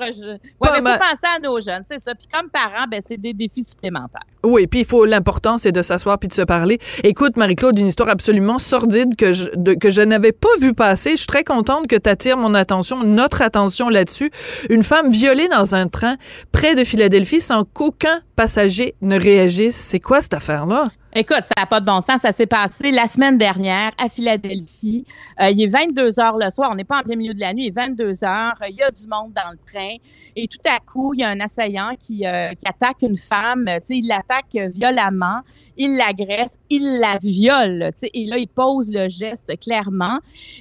pas 0.61 0.81
mal. 0.81 0.99
faut 0.99 1.05
penser 1.11 1.27
à 1.37 1.39
nos 1.41 1.61
jeunes, 1.61 1.83
c'est 1.89 1.99
ça. 2.01 2.15
Puis 2.15 2.27
comme 2.33 2.49
parents, 2.51 2.87
ben 2.91 3.01
c'est 3.05 3.17
des 3.17 3.33
défis 3.33 3.65
supplémentaires. 3.65 4.23
Oui, 4.45 4.67
puis 4.67 4.81
il 4.81 4.85
faut 4.87 5.05
l'important, 5.05 5.57
c'est 5.57 5.71
de 5.73 5.83
s'asseoir 5.83 6.19
puis 6.19 6.29
de 6.29 6.35
se 6.35 6.43
parler. 6.43 6.79
Écoute, 7.05 7.37
Marie-Claude, 7.37 7.79
une 7.79 7.87
histoire 7.87 8.09
absolument 8.09 8.59
sordide 8.59 9.15
que 9.17 9.33
je, 9.33 9.49
de- 9.55 9.75
que 9.75 9.91
je 9.91 10.03
n'avais 10.03 10.33
pas 10.33 10.49
vu 10.61 10.75
passer. 10.75 11.13
Je 11.13 11.17
suis 11.19 11.27
très 11.27 11.45
contente 11.45 11.87
que 11.87 11.97
tu 11.97 12.09
attires 12.11 12.37
mon 12.37 12.55
attention, 12.55 13.03
notre 13.05 13.43
attention 13.43 13.89
là-dessus. 13.89 14.31
Une 14.71 14.83
femme 14.83 15.11
violée 15.11 15.49
dans 15.49 15.75
un 15.75 15.87
train 15.89 16.17
près 16.51 16.75
de 16.75 16.85
Philadelphie 16.85 17.41
sans 17.41 17.65
qu'aucun 17.65 18.21
passager 18.37 18.95
ne 19.01 19.19
réagisse. 19.19 19.77
C'est 19.77 20.01
quoi 20.01 20.21
cette 20.21 20.35
affaire-là? 20.35 20.85
Écoute, 21.15 21.43
ça 21.45 21.53
n'a 21.59 21.67
pas 21.67 21.79
de 21.79 21.85
bon 21.85 22.01
sens. 22.01 22.23
Ça 22.23 22.33
s'est 22.33 22.47
passé 22.47 22.91
la 22.91 23.07
semaine 23.07 23.37
dernière 23.37 23.91
à 23.99 24.09
Philadelphie. 24.09 25.05
Euh, 25.43 25.51
il 25.51 25.61
est 25.61 25.67
22 25.67 26.19
heures 26.19 26.39
le 26.39 26.49
soir. 26.49 26.71
On 26.73 26.75
n'est 26.75 26.85
pas 26.85 27.01
en 27.01 27.03
plein 27.03 27.17
milieu 27.17 27.35
de 27.35 27.41
la 27.41 27.53
nuit. 27.53 27.65
Il 27.65 27.69
est 27.69 27.71
22 27.71 28.25
heures. 28.25 28.55
Il 28.67 28.77
y 28.77 28.83
a 28.83 28.91
du 28.91 29.07
monde 29.07 29.31
dans 29.35 29.51
le 29.51 29.59
train. 29.59 29.97
Et 30.35 30.49
tout 30.49 30.67
à 30.67 30.79
coup, 30.81 31.13
il 31.13 31.21
y 31.21 31.23
a 31.23 31.29
un 31.29 31.41
assaillant 31.41 31.97
qui, 31.99 32.27
euh, 32.27 32.55
qui 32.55 32.67
attaque 32.67 33.03
une 33.03 33.19
femme. 33.19 33.67
Tu 33.67 33.81
sais, 33.83 33.97
il 33.99 34.09
l'attaque 34.09 34.55
euh, 34.57 34.69
violemment. 34.69 35.41
Il 35.77 35.99
l'agresse. 35.99 36.59
Il 36.71 36.99
la 36.99 37.19
viole. 37.19 37.91
Tu 37.93 38.07
sais, 38.07 38.11
et 38.15 38.25
là, 38.25 38.39
il 38.39 38.49
pose 38.49 38.91
le 38.91 39.11
geste 39.11 39.53
clairement. 39.61 40.19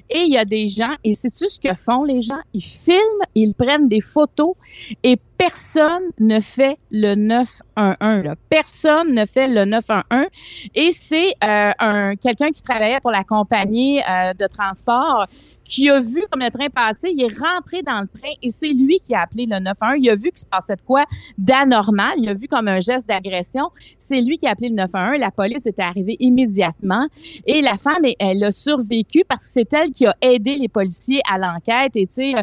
Et 0.10 0.20
il 0.20 0.34
y 0.34 0.38
a 0.38 0.44
des 0.44 0.68
gens, 0.68 0.96
et 1.06 1.16
sais-tu 1.16 1.48
ce 1.48 1.62
que 1.62 1.74
font 1.74 2.04
les 2.04 2.20
gens? 2.20 2.42
Ils 2.54 2.62
filment, 2.62 3.24
ils 3.36 3.54
prennent 3.54 3.88
des 3.88 4.02
photos 4.02 4.56
et 5.02 5.16
personne 5.42 6.04
ne 6.20 6.40
fait 6.40 6.78
le 6.92 7.16
911. 7.16 7.96
Là. 8.00 8.36
Personne 8.48 9.12
ne 9.12 9.26
fait 9.26 9.48
le 9.48 9.66
911. 9.66 10.28
Et 10.76 10.92
c'est 10.92 11.34
euh, 11.44 11.72
un 11.80 12.16
quelqu'un 12.16 12.52
qui 12.52 12.62
travaillait 12.62 13.00
pour 13.00 13.10
la 13.10 13.24
compagnie 13.24 14.00
euh, 14.02 14.34
de 14.34 14.46
transport 14.46 15.26
qui 15.64 15.90
a 15.90 16.00
vu 16.00 16.22
comme 16.30 16.42
le 16.42 16.52
train 16.52 16.70
passait, 16.70 17.12
il 17.12 17.24
est 17.24 17.40
rentré 17.40 17.82
dans 17.82 18.02
le 18.02 18.08
train 18.08 18.34
et 18.44 18.50
c'est 18.50 18.74
lui 18.74 19.00
qui 19.00 19.16
a 19.16 19.22
appelé 19.22 19.48
le 19.48 19.58
911. 19.60 19.96
Il 20.00 20.10
a 20.12 20.16
vu 20.16 20.30
qu'il 20.30 20.40
se 20.40 20.46
passait 20.46 20.76
de 20.76 20.82
quoi 20.82 21.06
d'anormal, 21.40 22.14
il 22.18 22.30
a 22.30 22.36
vu 22.36 22.48
comme 22.48 22.68
un 22.68 22.80
geste 22.80 23.08
d'agression. 23.08 23.70
C'est 23.98 24.22
lui 24.22 24.38
qui 24.38 24.46
a 24.46 24.52
appelé 24.52 24.70
le 24.70 24.76
911. 24.76 25.20
La 25.20 25.32
police 25.32 25.66
était 25.66 25.82
arrivée 25.82 26.18
immédiatement 26.20 27.08
et 27.48 27.62
la 27.62 27.78
femme, 27.78 28.04
elle, 28.20 28.44
a 28.44 28.52
survécu 28.52 29.24
parce 29.28 29.46
que 29.46 29.50
c'est 29.50 29.74
elle 29.74 29.90
qui 29.90 30.06
a 30.06 30.16
aidé 30.22 30.56
les 30.56 30.68
policiers 30.68 31.22
à 31.28 31.40
l'enquête 31.40 31.96
et 31.96 32.06
tu 32.06 32.14
sais 32.14 32.36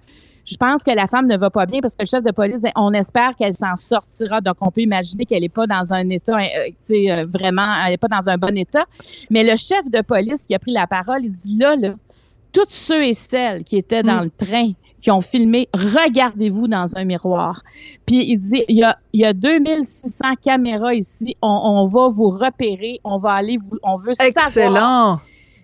je 0.49 0.57
pense 0.57 0.83
que 0.83 0.91
la 0.91 1.07
femme 1.07 1.27
ne 1.27 1.37
va 1.37 1.51
pas 1.51 1.67
bien 1.67 1.81
parce 1.81 1.95
que 1.95 2.03
le 2.03 2.07
chef 2.07 2.25
de 2.25 2.31
police, 2.31 2.63
on 2.75 2.93
espère 2.93 3.37
qu'elle 3.37 3.55
s'en 3.55 3.77
sortira. 3.77 4.41
Donc, 4.41 4.57
on 4.63 4.71
peut 4.71 4.81
imaginer 4.81 5.27
qu'elle 5.27 5.43
n'est 5.43 5.51
pas 5.51 5.67
dans 5.67 5.93
un 5.93 6.09
état, 6.09 6.39
euh, 6.39 6.67
tu 6.67 6.75
sais, 6.85 7.11
euh, 7.11 7.27
vraiment, 7.27 7.75
elle 7.85 7.93
n'est 7.93 7.99
pas 7.99 8.09
dans 8.09 8.31
un 8.31 8.39
bon 8.39 8.57
état. 8.57 8.85
Mais 9.29 9.45
le 9.45 9.57
chef 9.57 9.91
de 9.91 10.01
police 10.01 10.47
qui 10.47 10.55
a 10.55 10.59
pris 10.59 10.73
la 10.73 10.87
parole, 10.87 11.25
il 11.25 11.33
dit 11.33 11.59
là, 11.59 11.77
là, 11.77 11.95
tous 12.51 12.71
ceux 12.71 13.05
et 13.05 13.13
celles 13.13 13.63
qui 13.63 13.77
étaient 13.77 14.03
dans 14.03 14.23
le 14.23 14.31
train, 14.31 14.73
qui 15.03 15.11
ont 15.11 15.21
filmé, 15.21 15.69
regardez-vous 15.75 16.67
dans 16.67 16.97
un 16.97 17.05
miroir. 17.05 17.61
Puis 18.07 18.25
il 18.31 18.39
dit, 18.39 18.65
il 18.69 18.79
y 18.79 18.85
a, 18.85 18.99
il 19.13 19.21
y 19.21 19.25
a 19.27 19.35
2600 19.35 20.37
caméras 20.43 20.95
ici, 20.95 21.37
on, 21.43 21.49
on 21.49 21.85
va 21.85 22.09
vous 22.09 22.31
repérer, 22.31 23.01
on 23.05 23.19
va 23.19 23.33
aller 23.33 23.59
vous, 23.59 23.79
on 23.83 23.97
veut 23.97 24.15
savoir 24.15 24.47
Excellent! 24.47 25.21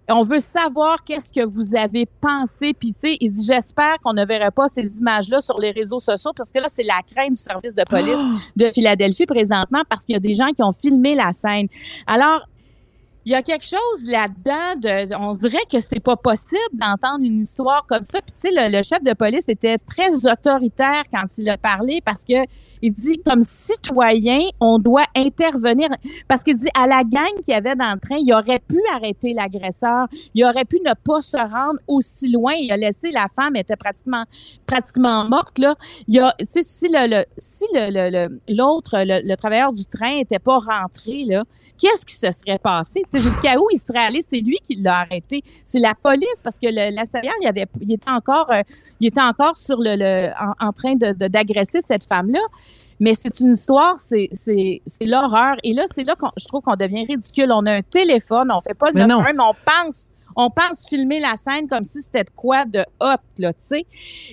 On 0.08 0.22
veut 0.22 0.40
savoir 0.40 1.02
qu'est-ce 1.04 1.32
que 1.32 1.44
vous 1.44 1.74
avez 1.74 2.06
pensé. 2.06 2.74
Puis, 2.74 2.92
tu 2.92 3.00
sais, 3.00 3.16
il 3.20 3.32
dit, 3.32 3.44
j'espère 3.46 3.98
qu'on 4.00 4.12
ne 4.12 4.24
verra 4.26 4.50
pas 4.50 4.68
ces 4.68 4.98
images-là 4.98 5.40
sur 5.40 5.58
les 5.58 5.70
réseaux 5.70 5.98
sociaux 5.98 6.32
parce 6.36 6.52
que 6.52 6.58
là, 6.58 6.68
c'est 6.68 6.82
la 6.82 7.00
crainte 7.10 7.30
du 7.30 7.42
service 7.42 7.74
de 7.74 7.84
police 7.88 8.20
de 8.56 8.70
Philadelphie 8.70 9.26
présentement 9.26 9.82
parce 9.88 10.04
qu'il 10.04 10.14
y 10.14 10.16
a 10.16 10.20
des 10.20 10.34
gens 10.34 10.48
qui 10.48 10.62
ont 10.62 10.72
filmé 10.72 11.14
la 11.14 11.32
scène. 11.32 11.68
Alors, 12.06 12.46
il 13.26 13.32
y 13.32 13.34
a 13.34 13.42
quelque 13.42 13.64
chose 13.64 14.10
là-dedans 14.10 14.78
de, 14.78 15.14
on 15.16 15.32
dirait 15.34 15.64
que 15.70 15.80
c'est 15.80 16.00
pas 16.00 16.16
possible 16.16 16.60
d'entendre 16.74 17.24
une 17.24 17.40
histoire 17.42 17.86
comme 17.86 18.02
ça. 18.02 18.20
Puis 18.20 18.34
tu 18.34 18.48
sais, 18.48 18.50
le, 18.52 18.76
le 18.76 18.82
chef 18.82 19.02
de 19.02 19.14
police 19.14 19.48
était 19.48 19.78
très 19.78 20.26
autoritaire 20.30 21.04
quand 21.10 21.24
il 21.38 21.48
a 21.48 21.56
parlé 21.56 22.02
parce 22.04 22.22
que 22.24 22.34
il 22.86 22.92
dit 22.92 23.18
comme 23.24 23.42
citoyen, 23.42 24.40
on 24.60 24.78
doit 24.78 25.06
intervenir 25.16 25.88
parce 26.28 26.42
qu'il 26.44 26.56
dit 26.56 26.68
à 26.78 26.86
la 26.86 27.02
gang 27.02 27.34
qu'il 27.42 27.54
y 27.54 27.56
avait 27.62 27.74
dans 27.76 27.94
le 27.94 27.98
train, 28.00 28.16
il 28.20 28.30
aurait 28.32 28.58
pu 28.58 28.78
arrêter 28.92 29.32
l'agresseur, 29.32 30.06
il 30.34 30.44
aurait 30.44 30.66
pu 30.66 30.78
ne 30.84 30.92
pas 30.92 31.22
se 31.22 31.36
rendre 31.38 31.78
aussi 31.88 32.30
loin. 32.30 32.52
Il 32.54 32.70
a 32.70 32.76
laissé 32.76 33.10
la 33.10 33.26
femme 33.34 33.52
elle 33.56 33.62
était 33.62 33.76
pratiquement 33.76 34.24
pratiquement 34.66 35.24
morte 35.28 35.58
là. 35.58 35.74
Il 36.08 36.20
a, 36.20 36.34
tu 36.38 36.46
sais, 36.48 36.62
si 36.62 36.88
le, 36.88 37.02
le- 37.08 37.24
si 37.38 37.64
le 37.72 38.28
l'autre 38.48 38.96
le, 38.98 39.26
le 39.26 39.34
travailleur 39.36 39.72
du 39.72 39.86
train 39.86 40.18
était 40.18 40.38
pas 40.38 40.58
rentré 40.58 41.24
là, 41.26 41.42
qu'est-ce 41.80 42.04
qui 42.04 42.14
se 42.16 42.30
serait 42.32 42.58
passé? 42.58 43.02
Tu 43.04 43.10
sais, 43.18 43.20
jusqu'à 43.20 43.58
où 43.58 43.66
il 43.72 43.78
serait 43.78 44.04
allé? 44.08 44.20
C'est 44.28 44.40
lui 44.40 44.58
qui 44.66 44.76
l'a 44.76 44.98
arrêté. 45.00 45.42
C'est 45.64 45.80
la 45.80 45.94
police 45.94 46.40
parce 46.44 46.58
que 46.58 46.66
l'assaillant, 46.94 47.32
il, 47.42 47.48
avait, 47.48 47.66
il 47.80 47.92
était 47.92 48.10
encore, 48.10 48.50
euh, 48.52 48.62
il 49.00 49.08
était 49.08 49.20
encore 49.22 49.56
sur 49.56 49.78
le, 49.80 50.30
en, 50.40 50.68
en 50.68 50.72
train 50.72 50.94
d'agresser 50.94 51.80
cette 51.80 52.04
femme-là. 52.04 52.40
Mais 53.00 53.14
c'est 53.14 53.40
une 53.40 53.52
histoire, 53.52 53.98
c'est, 53.98 54.28
c'est, 54.32 54.82
c'est 54.86 55.04
l'horreur. 55.04 55.56
Et 55.62 55.72
là, 55.74 55.84
c'est 55.90 56.04
là 56.04 56.14
qu'on, 56.14 56.30
je 56.36 56.46
trouve 56.46 56.62
qu'on 56.62 56.76
devient 56.76 57.04
ridicule. 57.06 57.50
On 57.52 57.66
a 57.66 57.72
un 57.72 57.82
téléphone, 57.82 58.50
on 58.52 58.60
fait 58.60 58.74
pas 58.74 58.90
le 58.90 58.94
Mais 58.94 59.06
non. 59.06 59.18
911, 59.18 59.34
mais 59.36 59.42
on 59.42 59.54
pense, 59.64 60.08
on 60.36 60.50
pense 60.50 60.88
filmer 60.88 61.20
la 61.20 61.36
scène 61.36 61.68
comme 61.68 61.84
si 61.84 62.02
c'était 62.02 62.24
de 62.24 62.30
quoi 62.34 62.64
de 62.64 62.80
hot, 63.00 63.16
là, 63.38 63.52
tu 63.52 63.58
sais. 63.60 63.86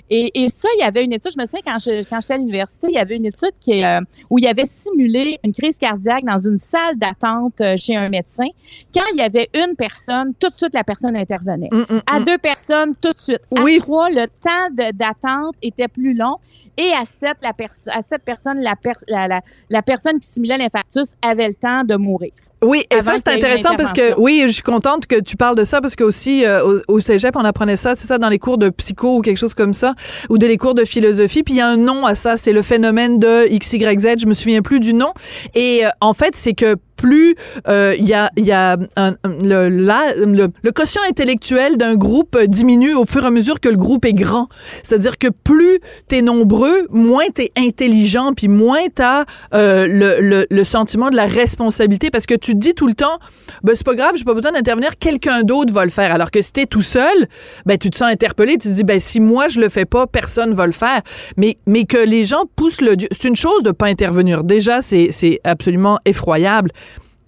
Et, 0.09 0.43
et 0.43 0.47
ça, 0.49 0.67
il 0.77 0.79
y 0.81 0.83
avait 0.83 1.03
une 1.03 1.13
étude, 1.13 1.31
je 1.35 1.41
me 1.41 1.45
souviens 1.45 1.61
quand 1.65 1.79
je, 1.79 2.03
quand 2.09 2.19
j'étais 2.21 2.33
à 2.33 2.37
l'université, 2.37 2.87
il 2.89 2.95
y 2.95 2.99
avait 2.99 3.15
une 3.17 3.25
étude 3.25 3.51
qui, 3.59 3.83
euh, 3.83 3.99
où 4.29 4.37
il 4.39 4.43
y 4.45 4.47
avait 4.47 4.65
simulé 4.65 5.39
une 5.43 5.53
crise 5.53 5.77
cardiaque 5.77 6.23
dans 6.25 6.39
une 6.39 6.57
salle 6.57 6.95
d'attente 6.97 7.61
euh, 7.61 7.75
chez 7.77 7.95
un 7.95 8.09
médecin. 8.09 8.47
Quand 8.93 9.03
il 9.13 9.19
y 9.19 9.21
avait 9.23 9.49
une 9.53 9.75
personne, 9.75 10.33
tout 10.39 10.49
de 10.49 10.53
suite, 10.55 10.73
la 10.73 10.83
personne 10.83 11.15
intervenait. 11.15 11.69
Hum, 11.71 11.85
hum, 11.89 12.01
À 12.11 12.17
hum. 12.17 12.25
deux 12.25 12.37
personnes, 12.37 12.95
tout 13.01 13.11
de 13.11 13.17
suite. 13.17 13.41
Oui. 13.51 13.77
À 13.77 13.79
trois, 13.81 14.09
le 14.09 14.27
temps 14.27 14.69
de- 14.71 14.91
d'attente 14.91 15.55
était 15.61 15.87
plus 15.87 16.13
long. 16.13 16.35
Et 16.77 16.91
à 16.99 17.03
sept, 17.05 17.37
la 17.43 17.51
perso- 17.53 17.89
à 17.93 18.01
sept 18.01 18.23
personnes, 18.23 18.61
la, 18.61 18.75
pers- 18.75 19.03
la, 19.07 19.27
la, 19.27 19.41
la 19.69 19.81
personne 19.81 20.19
qui 20.19 20.27
simulait 20.27 20.57
l'infarctus 20.57 21.15
avait 21.21 21.49
le 21.49 21.53
temps 21.53 21.83
de 21.83 21.95
mourir. 21.95 22.31
Oui, 22.63 22.83
et 22.91 23.01
ça, 23.01 23.13
c'est 23.17 23.27
intéressant 23.29 23.75
parce 23.75 23.91
que, 23.91 24.13
oui, 24.19 24.43
je 24.45 24.51
suis 24.51 24.61
contente 24.61 25.07
que 25.07 25.19
tu 25.19 25.35
parles 25.35 25.55
de 25.55 25.63
ça 25.63 25.81
parce 25.81 25.95
que 25.95 26.03
aussi, 26.03 26.45
euh, 26.45 26.63
au, 26.87 26.95
au 26.95 26.99
cégep, 26.99 27.35
on 27.35 27.43
apprenait 27.43 27.75
ça, 27.75 27.95
c'est 27.95 28.07
ça, 28.07 28.19
dans 28.19 28.29
les 28.29 28.37
cours 28.37 28.59
de 28.59 28.69
psycho 28.69 29.17
ou 29.17 29.21
quelque 29.21 29.37
chose 29.37 29.55
comme 29.55 29.73
ça, 29.73 29.95
ou 30.29 30.37
de 30.37 30.45
les 30.45 30.57
cours 30.57 30.75
de 30.75 30.85
philosophie. 30.85 31.41
Puis 31.41 31.55
il 31.55 31.57
y 31.57 31.61
a 31.61 31.67
un 31.67 31.77
nom 31.77 32.05
à 32.05 32.13
ça, 32.13 32.37
c'est 32.37 32.53
le 32.53 32.61
phénomène 32.61 33.17
de 33.17 33.47
XYZ, 33.47 34.19
je 34.21 34.27
me 34.27 34.35
souviens 34.35 34.61
plus 34.61 34.79
du 34.79 34.93
nom. 34.93 35.11
Et 35.55 35.85
euh, 35.85 35.89
en 36.01 36.13
fait, 36.13 36.35
c'est 36.35 36.53
que 36.53 36.75
plus 37.01 37.35
euh, 37.67 37.95
il 37.97 38.07
y 38.07 38.13
a, 38.13 38.29
y 38.37 38.51
a 38.51 38.77
un- 38.95 39.15
le, 39.43 39.69
le, 39.69 40.47
le 40.61 40.71
quotient 40.71 41.01
intellectuel 41.09 41.77
d'un 41.77 41.95
groupe 41.95 42.35
euh, 42.35 42.45
diminue 42.45 42.93
au 42.93 43.05
fur 43.05 43.23
et 43.23 43.27
à 43.27 43.31
mesure 43.31 43.59
que 43.59 43.69
le 43.69 43.75
groupe 43.75 44.05
est 44.05 44.11
grand. 44.13 44.47
C'est-à-dire 44.83 45.17
que 45.17 45.27
plus 45.29 45.79
t'es 46.07 46.21
nombreux, 46.21 46.87
moins 46.91 47.25
t'es 47.33 47.51
intelligent, 47.57 48.33
puis 48.35 48.47
moins 48.47 48.85
t'as 48.93 49.25
euh, 49.55 49.87
le, 49.87 50.45
le, 50.49 50.63
sentiment 50.63 51.09
de 51.09 51.15
la 51.15 51.25
responsabilité, 51.25 52.11
parce 52.11 52.27
que 52.27 52.35
tu 52.35 52.51
te 52.53 52.57
dis 52.57 52.75
tout 52.75 52.87
le 52.87 52.93
temps, 52.93 53.17
ben 53.63 53.75
c'est 53.75 53.85
pas 53.85 53.95
grave, 53.95 54.11
j'ai 54.15 54.23
pas 54.23 54.35
besoin 54.35 54.51
d'intervenir, 54.51 54.91
quelqu'un 54.99 55.41
d'autre 55.41 55.73
va 55.73 55.83
le 55.85 55.91
faire. 55.91 56.13
Alors 56.13 56.29
que 56.29 56.41
si 56.43 56.53
t'es 56.53 56.67
tout 56.67 56.83
seul, 56.83 57.27
ben 57.65 57.77
tu 57.79 57.89
te 57.89 57.97
sens 57.97 58.11
interpellé, 58.11 58.53
tu 58.59 58.67
te 58.69 58.73
dis, 58.73 58.83
ben 58.83 58.99
si 58.99 59.19
moi 59.19 59.47
je 59.47 59.59
le 59.59 59.69
fais 59.69 59.85
pas, 59.85 60.05
personne 60.05 60.53
va 60.53 60.67
le 60.67 60.71
faire. 60.71 61.01
Mais, 61.37 61.57
mais 61.65 61.85
que 61.85 61.97
les 61.97 62.25
gens 62.25 62.43
poussent 62.55 62.81
le... 62.81 62.95
C'est 63.11 63.27
une 63.27 63.35
chose 63.35 63.63
de 63.63 63.71
pas 63.71 63.87
intervenir. 63.87 64.43
Déjà, 64.43 64.81
c'est 64.81 65.39
absolument 65.43 65.99
effroyable 66.05 66.71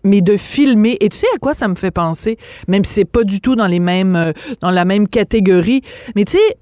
mais 0.03 0.21
de 0.21 0.37
filmer 0.37 0.97
et 0.99 1.09
tu 1.09 1.17
sais 1.17 1.27
à 1.35 1.39
quoi 1.39 1.53
ça 1.53 1.67
me 1.67 1.75
fait 1.75 1.91
penser? 1.91 2.37
Même 2.67 2.83
si 2.85 2.93
c'est 2.93 3.05
pas 3.05 3.23
du 3.23 3.41
tout 3.41 3.55
dans 3.55 3.67
les 3.67 3.79
mêmes 3.79 4.15
euh, 4.15 4.31
dans 4.61 4.71
la 4.71 4.85
même 4.85 5.07
catégorie 5.07 5.81
mais 6.15 6.25
tu 6.25 6.33
sais 6.33 6.57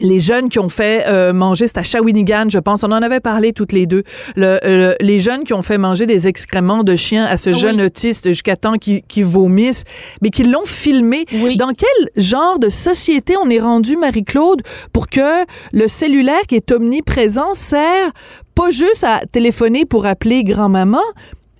les 0.00 0.20
jeunes 0.20 0.48
qui 0.48 0.58
ont 0.58 0.68
fait 0.68 1.04
euh, 1.06 1.32
manger, 1.32 1.66
c'est 1.66 1.78
à 1.78 1.82
Shawinigan, 1.82 2.48
je 2.48 2.58
pense, 2.58 2.84
on 2.84 2.92
en 2.92 3.02
avait 3.02 3.20
parlé 3.20 3.52
toutes 3.52 3.72
les 3.72 3.86
deux, 3.86 4.02
le, 4.34 4.58
euh, 4.64 4.94
les 5.00 5.20
jeunes 5.20 5.44
qui 5.44 5.54
ont 5.54 5.62
fait 5.62 5.78
manger 5.78 6.06
des 6.06 6.28
excréments 6.28 6.84
de 6.84 6.96
chiens 6.96 7.24
à 7.24 7.36
ce 7.36 7.50
Ah 7.50 7.54
jeune 7.54 7.76
oui. 7.80 7.86
autiste 7.86 8.28
jusqu'à 8.28 8.56
temps 8.56 8.74
qu'il 8.74 9.02
qu'il 9.02 9.24
vomisse, 9.24 9.84
mais 10.22 10.30
qu'ils 10.30 10.50
l'ont 10.50 10.64
filmé. 10.66 11.24
Oui. 11.40 11.56
Dans 11.56 11.72
quel 11.72 12.22
genre 12.22 12.58
de 12.58 12.68
société 12.68 13.36
on 13.42 13.48
est 13.48 13.58
rendu, 13.58 13.96
Marie-Claude, 13.96 14.62
pour 14.92 15.08
que 15.08 15.44
le 15.72 15.88
cellulaire 15.88 16.42
qui 16.48 16.56
est 16.56 16.70
omniprésent 16.72 17.54
sert 17.54 18.12
pas 18.54 18.70
juste 18.70 19.04
à 19.04 19.22
téléphoner 19.30 19.84
pour 19.86 20.06
appeler 20.06 20.44
grand-maman, 20.44 21.00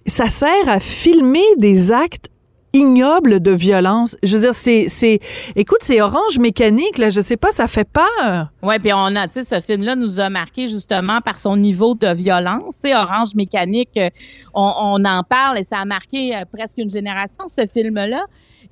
ça 0.07 0.27
sert 0.29 0.69
à 0.69 0.81
filmer 0.81 1.45
des 1.59 1.93
actes 1.93 2.29
ignobles 2.73 3.41
de 3.41 3.53
violence. 3.53 4.17
Je 4.23 4.37
veux 4.37 4.43
dire, 4.43 4.55
c'est, 4.55 4.87
c'est, 4.89 5.19
écoute, 5.55 5.79
c'est 5.81 6.01
orange 6.03 6.39
mécanique, 6.39 6.99
là, 6.99 7.09
je 7.09 7.21
sais 7.23 7.37
pas, 7.39 7.51
ça 7.51 7.69
fait 7.69 7.89
peur. 7.89 8.49
Oui, 8.63 8.79
puis 8.81 8.93
on 8.93 9.17
a, 9.17 9.29
tu 9.29 9.43
sais, 9.43 9.45
ce 9.45 9.61
film-là 9.65 9.97
nous 9.97 10.21
a 10.21 10.29
marqué 10.29 10.69
justement 10.69 11.21
par 11.23 11.39
son 11.39 11.57
niveau 11.57 11.95
de 11.95 12.13
violence. 12.13 12.75
Tu 12.75 12.89
sais, 12.91 12.95
Orange 12.95 13.35
Mécanique, 13.35 13.91
euh, 13.97 14.11
on, 14.53 14.73
on 14.79 15.05
en 15.07 15.23
parle 15.23 15.59
et 15.59 15.65
ça 15.65 15.79
a 15.79 15.85
marqué 15.87 16.37
euh, 16.37 16.41
presque 16.53 16.77
une 16.77 16.91
génération, 16.91 17.47
ce 17.49 17.67
film-là. 17.67 18.25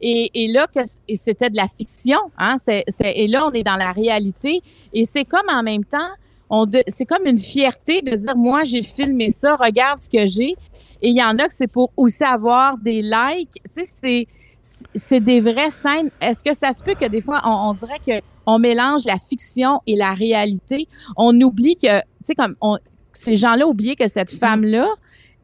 Et, 0.02 0.30
et 0.34 0.48
là, 0.48 0.66
que, 0.66 0.80
c'était 1.14 1.48
de 1.48 1.56
la 1.56 1.66
fiction, 1.68 2.18
hein, 2.36 2.56
c'est, 2.62 2.84
c'est- 2.88 3.14
et 3.16 3.26
là, 3.26 3.46
on 3.46 3.52
est 3.52 3.62
dans 3.62 3.76
la 3.76 3.92
réalité. 3.92 4.60
Et 4.92 5.06
c'est 5.06 5.24
comme 5.24 5.48
en 5.48 5.62
même 5.62 5.84
temps, 5.84 6.68
c'est 6.88 7.06
comme 7.06 7.26
une 7.26 7.38
fierté 7.38 8.02
de 8.02 8.14
dire, 8.14 8.36
moi, 8.36 8.64
j'ai 8.64 8.82
filmé 8.82 9.30
ça, 9.30 9.56
regarde 9.56 10.02
ce 10.02 10.10
que 10.10 10.26
j'ai. 10.26 10.56
Et 11.04 11.08
il 11.08 11.16
y 11.16 11.22
en 11.22 11.38
a 11.38 11.46
que 11.48 11.52
c'est 11.54 11.66
pour 11.66 11.92
aussi 11.98 12.24
avoir 12.24 12.78
des 12.78 13.02
likes. 13.02 13.60
Tu 13.70 13.84
sais, 13.84 14.26
c'est, 14.94 15.20
des 15.20 15.40
vraies 15.40 15.68
scènes. 15.68 16.08
Est-ce 16.18 16.42
que 16.42 16.54
ça 16.54 16.72
se 16.72 16.82
peut 16.82 16.94
que 16.98 17.04
des 17.04 17.20
fois, 17.20 17.42
on, 17.44 17.74
dirait 17.74 18.00
que 18.06 18.24
on 18.46 18.58
mélange 18.58 19.04
la 19.04 19.18
fiction 19.18 19.82
et 19.86 19.96
la 19.96 20.14
réalité? 20.14 20.88
On 21.18 21.38
oublie 21.42 21.76
que, 21.76 22.00
tu 22.00 22.06
sais, 22.22 22.34
comme 22.34 22.56
ces 23.12 23.36
gens-là 23.36 23.66
oubliaient 23.66 23.96
que 23.96 24.08
cette 24.08 24.30
femme-là, 24.30 24.86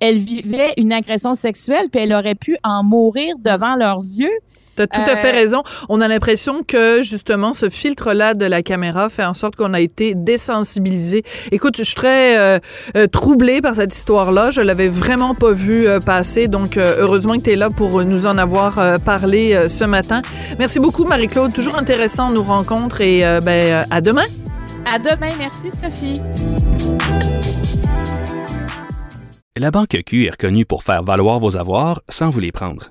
elle 0.01 0.17
vivait 0.17 0.73
une 0.79 0.95
agression 0.95 1.35
sexuelle, 1.35 1.91
puis 1.93 2.01
elle 2.01 2.15
aurait 2.15 2.35
pu 2.35 2.57
en 2.65 2.83
mourir 2.83 3.37
devant 3.39 3.77
leurs 3.77 3.99
yeux. 4.01 4.39
T'as 4.77 4.87
tout 4.87 5.01
à 5.01 5.11
Euh, 5.13 5.17
fait 5.17 5.31
raison. 5.33 5.63
On 5.89 6.01
a 6.01 6.09
l'impression 6.09 6.63
que 6.67 7.03
justement 7.03 7.53
ce 7.53 7.69
filtre-là 7.69 8.35
de 8.35 8.45
la 8.47 8.63
caméra 8.63 9.09
fait 9.11 9.25
en 9.25 9.35
sorte 9.35 9.57
qu'on 9.57 9.75
a 9.75 9.81
été 9.81 10.15
désensibilisé. 10.15 11.23
Écoute, 11.53 11.77
je 11.77 11.83
suis 11.83 11.95
très 11.95 12.39
euh, 12.39 12.59
euh, 12.97 13.07
troublée 13.07 13.61
par 13.61 13.75
cette 13.75 13.95
histoire-là. 13.95 14.51
Je 14.51 14.61
l'avais 14.61 14.89
vraiment 14.89 15.35
pas 15.35 15.53
vue 15.53 15.87
euh, 15.87 16.01
passer, 16.01 16.49
donc 16.49 16.77
euh, 16.77 16.97
heureusement 17.01 17.35
que 17.37 17.43
tu 17.43 17.51
es 17.51 17.57
là 17.57 17.69
pour 17.71 18.05
nous 18.05 18.27
en 18.27 18.39
avoir 18.39 18.79
euh, 18.79 18.97
parlé 18.99 19.55
euh, 19.55 19.69
ce 19.69 19.85
matin. 19.85 20.23
Merci 20.59 20.81
beaucoup 20.81 21.05
Marie-Claude. 21.05 21.53
Toujours 21.53 21.77
intéressant 21.79 22.31
nos 22.31 22.43
rencontres 22.43 23.01
et 23.01 23.25
euh, 23.25 23.41
ben 23.41 23.73
euh, 23.73 23.83
à 23.91 24.01
demain. 24.01 24.25
À 24.93 24.99
demain, 24.99 25.31
merci 25.39 25.71
Sophie. 25.71 26.21
La 29.57 29.71
Banque 29.71 29.97
Q 30.07 30.27
est 30.27 30.31
reconnue 30.31 30.65
pour 30.65 30.83
faire 30.85 31.03
valoir 31.03 31.39
vos 31.39 31.57
avoirs 31.57 32.01
sans 32.09 32.31
vous 32.31 32.41
les 32.41 32.53
prendre. 32.53 32.91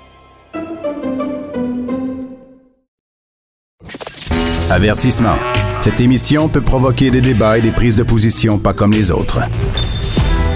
Avertissement. 4.71 5.35
Cette 5.81 5.99
émission 5.99 6.47
peut 6.47 6.61
provoquer 6.61 7.11
des 7.11 7.19
débats 7.19 7.57
et 7.57 7.61
des 7.61 7.71
prises 7.71 7.97
de 7.97 8.03
position 8.03 8.57
pas 8.57 8.71
comme 8.71 8.93
les 8.93 9.11
autres. 9.11 9.41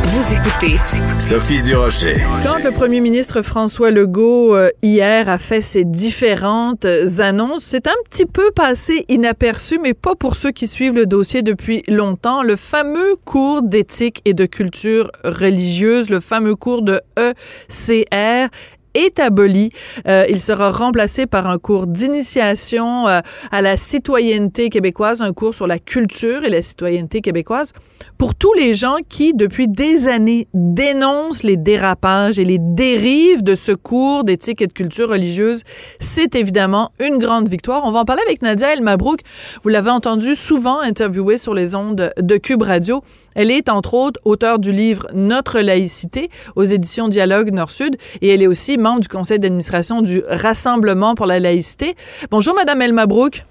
Vous 0.06 0.34
écoutez 0.34 0.80
Sophie 1.20 1.62
Durocher. 1.62 2.16
Quand 2.46 2.64
le 2.64 2.72
premier 2.72 3.02
ministre 3.02 3.42
François 3.42 3.92
Legault, 3.92 4.56
euh, 4.56 4.70
hier, 4.82 5.28
a 5.28 5.38
fait 5.38 5.60
ses 5.60 5.84
différentes 5.84 6.86
euh, 6.86 7.20
annonces, 7.20 7.64
c'est 7.64 7.88
un 7.88 7.96
petit 8.10 8.26
peu 8.26 8.52
passé 8.52 9.04
inaperçu, 9.10 9.80
mais 9.84 9.94
pas 9.94 10.16
pour 10.16 10.38
ceux 10.38 10.52
qui 10.52 10.68
suivent 10.68 10.96
le 10.96 11.06
dossier 11.06 11.42
depuis 11.42 11.84
longtemps. 11.90 12.44
Le 12.44 12.56
fameux 12.56 13.18
cours 13.26 13.64
d'éthique 13.64 14.22
et 14.24 14.34
de 14.34 14.46
culture 14.46 15.12
religieuse, 15.26 16.10
le 16.10 16.22
fameux 16.22 16.56
cours 16.56 16.84
de 16.84 17.02
ECR, 17.20 18.48
est 18.96 19.20
aboli. 19.20 19.72
Euh, 20.08 20.26
il 20.30 20.40
sera 20.42 20.72
remplacé 20.72 21.28
par 21.28 21.48
un 21.48 21.60
cours 21.60 21.86
d'initiation 21.86 23.08
euh, 23.08 23.20
à 23.52 23.62
la 23.62 23.78
citoyenneté 23.78 24.70
québécoise, 24.70 25.22
un 25.22 25.34
cours 25.34 25.54
sur 25.54 25.68
la 25.68 25.78
culture 25.78 26.44
et 26.44 26.50
la 26.50 26.62
citoyenneté 26.62 27.22
québécoise 27.22 27.74
pour 28.18 28.36
tous 28.36 28.54
les 28.54 28.74
gens 28.74 28.98
qui, 29.08 29.34
depuis 29.34 29.68
des 29.68 30.08
années, 30.08 30.48
dénoncent 30.54 31.44
les 31.44 31.58
dérapages 31.58 32.40
et 32.40 32.46
les 32.46 32.60
dérives 32.60 33.44
de 33.44 33.56
ce 33.56 33.72
cours 33.72 34.24
d'éthique 34.24 34.62
et 34.62 34.68
de 34.68 34.74
culture 34.74 35.10
religieuse. 35.10 35.64
C'est 36.00 36.36
évidemment 36.36 36.92
une 37.00 37.18
grande 37.18 37.50
victoire. 37.50 37.84
On 37.86 37.92
va 37.92 38.00
en 38.00 38.06
parler 38.06 38.24
avec 38.26 38.42
Nadia 38.42 38.74
El 38.74 38.82
Mabrouk. 38.82 39.20
Vous 39.64 39.70
l'avez 39.70 39.92
entendu 39.92 40.36
souvent 40.36 40.80
interviewée 40.80 41.38
sur 41.38 41.54
les 41.54 41.76
ondes 41.76 42.14
de 42.18 42.38
Cube 42.38 42.62
Radio. 42.62 43.02
Elle 43.36 43.52
est, 43.52 43.68
entre 43.68 43.96
autres, 43.96 44.20
auteure 44.24 44.60
du 44.60 44.72
livre 44.72 45.08
Notre 45.14 45.60
laïcité 45.60 46.30
aux 46.56 46.64
éditions 46.64 47.10
Dialogue 47.10 47.52
Nord-Sud 47.52 47.98
et 48.22 48.34
elle 48.34 48.42
est 48.42 48.48
aussi 48.48 48.78
membre 48.86 49.02
du 49.02 49.08
conseil 49.08 49.40
d'administration 49.40 50.04
du 50.04 50.22
Rassemblement 50.30 51.16
pour 51.16 51.26
la 51.26 51.40
laïcité. 51.40 51.96
Bonjour, 52.30 52.54
Madame 52.54 52.84
El 52.84 52.94
Mabrouk. 52.94 53.44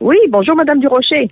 Oui, 0.00 0.16
bonjour 0.30 0.56
Madame 0.56 0.80
Durocher. 0.80 1.28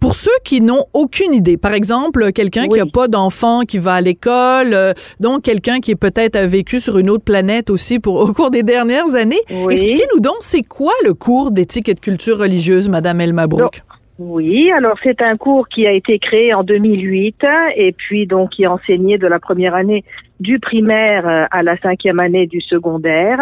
Pour 0.00 0.14
ceux 0.14 0.38
qui 0.44 0.60
n'ont 0.60 0.84
aucune 0.92 1.34
idée, 1.34 1.56
par 1.56 1.74
exemple, 1.74 2.32
quelqu'un 2.32 2.68
qui 2.68 2.78
n'a 2.78 2.86
pas 2.86 3.08
d'enfant, 3.08 3.62
qui 3.62 3.78
va 3.78 3.94
à 3.94 4.00
l'école, 4.00 4.72
euh, 4.72 4.92
donc 5.18 5.42
quelqu'un 5.42 5.80
qui 5.80 5.90
est 5.90 6.00
peut-être 6.00 6.36
a 6.36 6.46
vécu 6.46 6.78
sur 6.78 6.98
une 6.98 7.10
autre 7.10 7.24
planète 7.24 7.68
aussi 7.68 7.98
pour, 7.98 8.14
au 8.28 8.32
cours 8.32 8.50
des 8.50 8.62
dernières 8.62 9.16
années, 9.16 9.42
Oui. 9.50 9.74
expliquez-nous 9.74 10.20
donc, 10.20 10.36
c'est 10.40 10.62
quoi 10.62 10.92
le 11.04 11.12
cours 11.14 11.50
d'éthique 11.50 11.88
et 11.88 11.94
de 11.94 12.00
culture 12.00 12.38
religieuse, 12.38 12.88
Madame 12.88 13.20
El 13.20 13.32
Mabrouk? 13.32 13.82
Oui, 14.20 14.70
alors 14.76 14.96
c'est 15.02 15.20
un 15.22 15.36
cours 15.36 15.68
qui 15.68 15.86
a 15.86 15.92
été 15.92 16.18
créé 16.18 16.52
en 16.52 16.64
2008 16.64 17.36
et 17.76 17.92
puis 17.92 18.26
donc 18.26 18.50
qui 18.50 18.64
est 18.64 18.66
enseigné 18.66 19.16
de 19.16 19.28
la 19.28 19.38
première 19.38 19.76
année 19.76 20.04
du 20.40 20.58
primaire 20.58 21.26
euh, 21.26 21.44
à 21.50 21.62
la 21.62 21.76
cinquième 21.78 22.20
année 22.20 22.46
du 22.46 22.60
secondaire. 22.60 23.40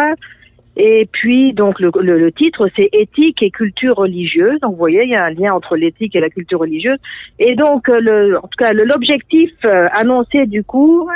Et 0.79 1.07
puis, 1.11 1.53
donc, 1.53 1.79
le, 1.79 1.89
le, 1.99 2.19
le 2.19 2.31
titre, 2.31 2.69
c'est 2.75 2.89
Éthique 2.93 3.41
et 3.41 3.49
culture 3.49 3.95
religieuse. 3.95 4.59
Donc, 4.61 4.73
vous 4.73 4.77
voyez, 4.77 5.03
il 5.03 5.09
y 5.09 5.15
a 5.15 5.25
un 5.25 5.31
lien 5.31 5.53
entre 5.53 5.75
l'éthique 5.75 6.15
et 6.15 6.19
la 6.19 6.29
culture 6.29 6.59
religieuse. 6.59 6.99
Et 7.39 7.55
donc, 7.55 7.89
euh, 7.89 7.99
le, 7.99 8.37
en 8.37 8.47
tout 8.47 8.63
cas, 8.63 8.73
l'objectif 8.73 9.51
euh, 9.65 9.87
annoncé 9.93 10.45
du 10.45 10.63
cours, 10.63 11.09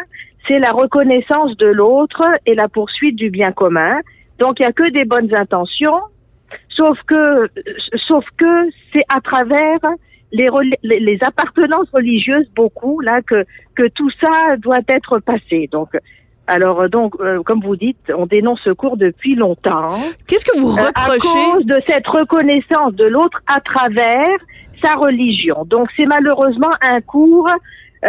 c'est 0.47 0.57
la 0.57 0.71
reconnaissance 0.71 1.55
de 1.57 1.67
l'autre 1.67 2.23
et 2.47 2.55
la 2.55 2.67
poursuite 2.69 3.15
du 3.15 3.29
bien 3.29 3.51
commun. 3.51 3.99
Donc, 4.39 4.59
il 4.59 4.63
y 4.63 4.65
a 4.65 4.71
que 4.71 4.89
des 4.89 5.05
bonnes 5.05 5.33
intentions, 5.35 6.01
sauf 6.69 6.97
que, 7.05 7.47
sauf 8.07 8.25
que 8.37 8.69
c'est 8.91 9.05
à 9.15 9.21
travers 9.21 9.79
les, 10.31 10.49
les, 10.83 10.99
les 10.99 11.19
appartenances 11.25 11.89
religieuses, 11.93 12.49
beaucoup, 12.55 12.99
là, 13.01 13.21
que, 13.21 13.45
que 13.75 13.87
tout 13.89 14.09
ça 14.23 14.55
doit 14.57 14.79
être 14.87 15.19
passé. 15.19 15.67
Donc, 15.71 15.89
alors, 16.47 16.89
donc, 16.89 17.13
euh, 17.19 17.41
comme 17.43 17.61
vous 17.61 17.75
dites, 17.75 18.11
on 18.15 18.25
dénonce 18.25 18.59
ce 18.63 18.71
cours 18.71 18.97
depuis 18.97 19.35
longtemps. 19.35 19.95
Qu'est-ce 20.27 20.45
que 20.45 20.59
vous 20.59 20.75
Euh, 20.77 20.87
reprochez? 20.87 21.39
à 21.49 21.53
cause 21.53 21.65
de 21.65 21.79
cette 21.87 22.07
reconnaissance 22.07 22.93
de 22.95 23.05
l'autre 23.05 23.39
à 23.47 23.59
travers 23.61 24.35
sa 24.83 24.93
religion. 24.95 25.63
Donc 25.65 25.87
c'est 25.95 26.07
malheureusement 26.07 26.71
un 26.81 26.99
cours 27.01 27.47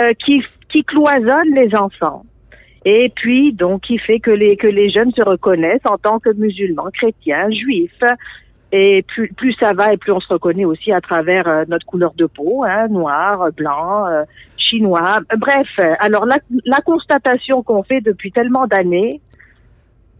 euh, 0.01 0.13
qui 0.25 0.43
qui 0.73 0.83
cloisonne 0.85 1.55
les 1.55 1.71
enfants. 1.77 2.25
Et 2.85 3.13
puis 3.15 3.53
donc 3.53 3.83
qui 3.83 3.99
fait 3.99 4.19
que 4.21 4.31
les 4.31 4.57
que 4.57 4.67
les 4.67 4.91
jeunes 4.91 5.13
se 5.13 5.23
reconnaissent 5.23 5.87
en 5.89 5.99
tant 5.99 6.19
que 6.19 6.31
musulmans, 6.33 6.89
chrétiens, 6.95 7.49
juifs. 7.51 8.03
Et 8.75 9.05
plus, 9.07 9.31
plus 9.35 9.55
ça 9.63 9.73
va 9.75 9.93
et 9.93 9.99
plus 9.99 10.13
on 10.13 10.21
se 10.21 10.33
reconnaît 10.33 10.65
aussi 10.65 10.93
à 10.93 11.01
travers 11.03 11.47
euh, 11.47 11.65
notre 11.69 11.85
couleur 11.85 12.15
de 12.17 12.25
peau, 12.27 12.65
hein, 12.65 12.89
noir, 12.89 13.49
blanc, 13.55 14.07
euh, 14.07 14.23
chinois. 14.57 15.21
Bref, 15.37 15.69
euh, 15.81 15.93
alors 16.01 16.25
la, 16.25 16.37
la 16.65 16.79
constatation 16.79 17.63
qu'on 17.63 17.83
fait 17.83 18.01
depuis 18.01 18.33
tellement 18.33 18.67
d'années, 18.67 19.21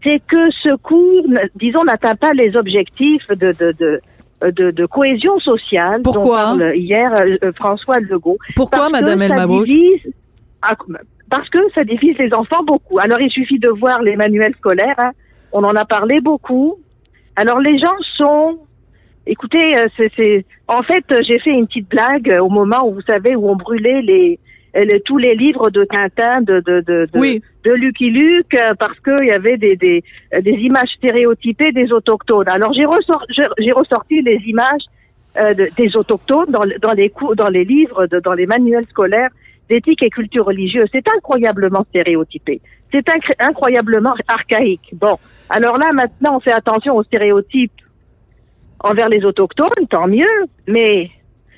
c'est 0.03 0.21
que 0.27 0.51
ce 0.61 0.75
cours, 0.75 1.25
disons, 1.55 1.83
n'atteint 1.83 2.15
pas 2.15 2.31
les 2.33 2.55
objectifs 2.55 3.27
de, 3.29 3.53
de, 3.53 3.71
de, 3.71 4.01
de, 4.51 4.69
de 4.71 4.85
cohésion 4.85 5.39
sociale 5.39 6.01
Pourquoi? 6.03 6.21
dont 6.53 6.57
parle 6.59 6.75
hier 6.75 7.11
euh, 7.13 7.37
euh, 7.45 7.51
François 7.55 7.95
Legault. 8.01 8.37
Pourquoi, 8.55 8.89
Parce 8.89 8.91
Madame 8.91 9.19
divise- 9.65 10.13
Ah, 10.61 10.75
Parce 11.29 11.49
que 11.49 11.57
ça 11.73 11.83
divise 11.83 12.17
les 12.19 12.31
enfants 12.35 12.63
beaucoup. 12.63 12.99
Alors, 12.99 13.19
il 13.19 13.31
suffit 13.31 13.57
de 13.59 13.69
voir 13.69 14.01
les 14.03 14.15
manuels 14.15 14.53
scolaires. 14.55 14.93
hein. 14.99 15.11
On 15.53 15.63
en 15.63 15.75
a 15.75 15.85
parlé 15.85 16.19
beaucoup. 16.21 16.75
Alors, 17.35 17.59
les 17.59 17.77
gens 17.79 17.97
sont... 18.17 18.59
Écoutez, 19.25 19.77
euh, 19.77 19.87
c'est, 20.17 20.45
en 20.67 20.81
fait, 20.83 21.05
euh, 21.11 21.21
j'ai 21.25 21.39
fait 21.39 21.51
une 21.51 21.65
petite 21.65 21.89
blague 21.89 22.29
euh, 22.29 22.39
au 22.41 22.49
moment 22.49 22.85
où, 22.85 22.95
vous 22.95 23.01
savez, 23.07 23.35
où 23.37 23.49
on 23.49 23.55
brûlait 23.55 24.01
les, 24.01 24.37
les- 24.75 25.01
tous 25.01 25.17
les 25.17 25.33
livres 25.33 25.69
de 25.69 25.85
Tintin, 25.85 26.41
de, 26.41 26.59
de, 26.59 26.81
de, 26.81 27.05
de, 27.13 27.19
Oui. 27.19 27.41
de 27.63 27.71
Lucky 27.71 28.09
Luke, 28.09 28.57
parce 28.79 28.99
qu'il 28.99 29.27
y 29.27 29.31
avait 29.31 29.55
des, 29.55 29.77
des, 29.77 30.03
des 30.41 30.51
images 30.51 30.89
stéréotypées 30.97 31.71
des 31.71 31.93
autochtones. 31.93 32.49
Alors, 32.49 32.71
j'ai, 32.75 32.83
ressort, 32.83 33.25
j'ai, 33.29 33.71
ressorti 33.71 34.21
les 34.21 34.41
images 34.45 34.83
euh, 35.37 35.53
de- 35.53 35.69
des 35.77 35.95
autochtones 35.95 36.49
dans, 36.51 36.63
le- 36.63 36.77
dans 36.79 36.91
les 36.93 37.09
cours, 37.09 37.33
dans 37.37 37.49
les 37.49 37.63
livres, 37.63 38.07
de- 38.07 38.19
dans 38.19 38.33
les 38.33 38.45
manuels 38.45 38.85
scolaires 38.89 39.29
d'éthique 39.73 40.03
et 40.03 40.09
culture 40.19 40.45
religieuse. 40.45 40.87
C'est 40.91 41.07
incroyablement 41.17 41.83
stéréotypé. 41.89 42.61
C'est 42.91 43.05
incr- 43.17 43.39
incroyablement 43.49 44.13
archaïque. 44.27 44.87
Bon, 45.03 45.15
alors 45.49 45.77
là, 45.83 45.89
maintenant, 45.93 46.37
on 46.37 46.39
fait 46.39 46.51
attention 46.61 46.95
aux 46.95 47.03
stéréotypes 47.03 47.79
envers 48.89 49.09
les 49.09 49.23
autochtones, 49.29 49.87
tant 49.89 50.07
mieux, 50.07 50.35
mais 50.67 51.09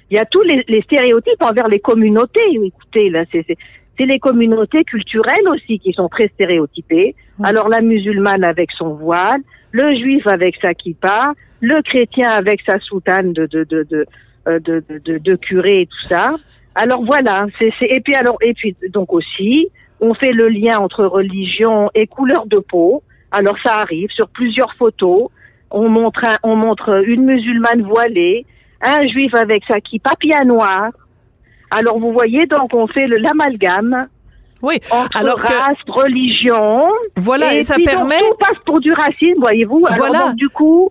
il 0.09 0.17
y 0.17 0.19
a 0.19 0.25
tous 0.25 0.41
les, 0.49 0.63
les 0.67 0.81
stéréotypes 0.83 1.41
envers 1.41 1.67
les 1.67 1.79
communautés. 1.79 2.47
Écoutez, 2.71 3.09
là, 3.09 3.23
c'est 3.31 4.05
les 4.13 4.19
communautés 4.19 4.83
culturelles 4.83 5.47
aussi 5.53 5.79
qui 5.79 5.91
sont 5.93 6.09
très 6.15 6.27
stéréotypées. 6.35 7.15
Alors 7.43 7.67
la 7.69 7.81
musulmane 7.81 8.43
avec 8.43 8.69
son 8.71 8.93
voile, 8.93 9.41
le 9.71 9.87
juif 9.95 10.25
avec 10.27 10.53
sa 10.61 10.73
kippa, 10.73 11.33
le 11.61 11.81
chrétien 11.81 12.27
avec 12.27 12.59
sa 12.69 12.77
soutane 12.79 13.33
de 13.33 13.45
de 13.53 13.63
de 13.63 13.79
de 13.91 14.05
euh, 14.47 14.59
de, 14.59 14.83
de, 14.89 14.97
de- 15.07 15.17
de 15.29 15.35
curé 15.47 15.75
et 15.83 15.87
tout 15.87 16.05
ça. 16.13 16.25
Alors 16.75 17.03
voilà, 17.05 17.45
c'est 17.57 17.71
et 17.81 18.01
puis 18.01 18.13
alors 18.15 18.37
et 18.41 18.53
puis 18.53 18.75
donc 18.89 19.13
aussi, 19.13 19.69
on 20.01 20.13
fait 20.13 20.31
le 20.33 20.49
lien 20.49 20.77
entre 20.79 21.05
religion 21.05 21.89
et 21.95 22.05
couleur 22.07 22.45
de 22.47 22.59
peau. 22.59 23.01
Alors 23.31 23.55
ça 23.63 23.75
arrive 23.75 24.09
sur 24.11 24.27
plusieurs 24.29 24.73
photos. 24.75 25.29
On 25.71 25.89
montre 25.89 26.23
un- 26.25 26.35
on 26.43 26.55
montre 26.55 27.01
une 27.07 27.23
musulmane 27.25 27.81
voilée, 27.83 28.45
un 28.81 29.07
juif 29.07 29.33
avec 29.33 29.63
sa 29.69 29.79
kippa, 29.79 30.11
puis 30.19 30.31
un 30.39 30.45
noir. 30.45 30.89
Alors 31.71 31.97
vous 31.99 32.11
voyez, 32.13 32.45
donc 32.45 32.73
on 32.73 32.87
fait 32.87 33.07
l'amalgame 33.07 34.01
Oui, 34.61 34.75
entre 34.91 35.17
alors 35.17 35.41
que- 35.41 35.47
race, 35.47 35.77
religion. 35.87 36.81
Voilà, 37.17 37.55
et 37.55 37.63
ça 37.63 37.75
puis 37.75 37.85
donc, 37.85 37.95
permet- 37.95 38.19
tout 38.19 38.35
passe 38.39 38.57
pour 38.65 38.79
du 38.79 38.91
racisme, 38.93 39.39
voyez-vous. 39.39 39.83
Alors 39.87 39.97
Voilà. 39.97 40.27
donc, 40.27 40.35
du 40.35 40.49
coup, 40.49 40.89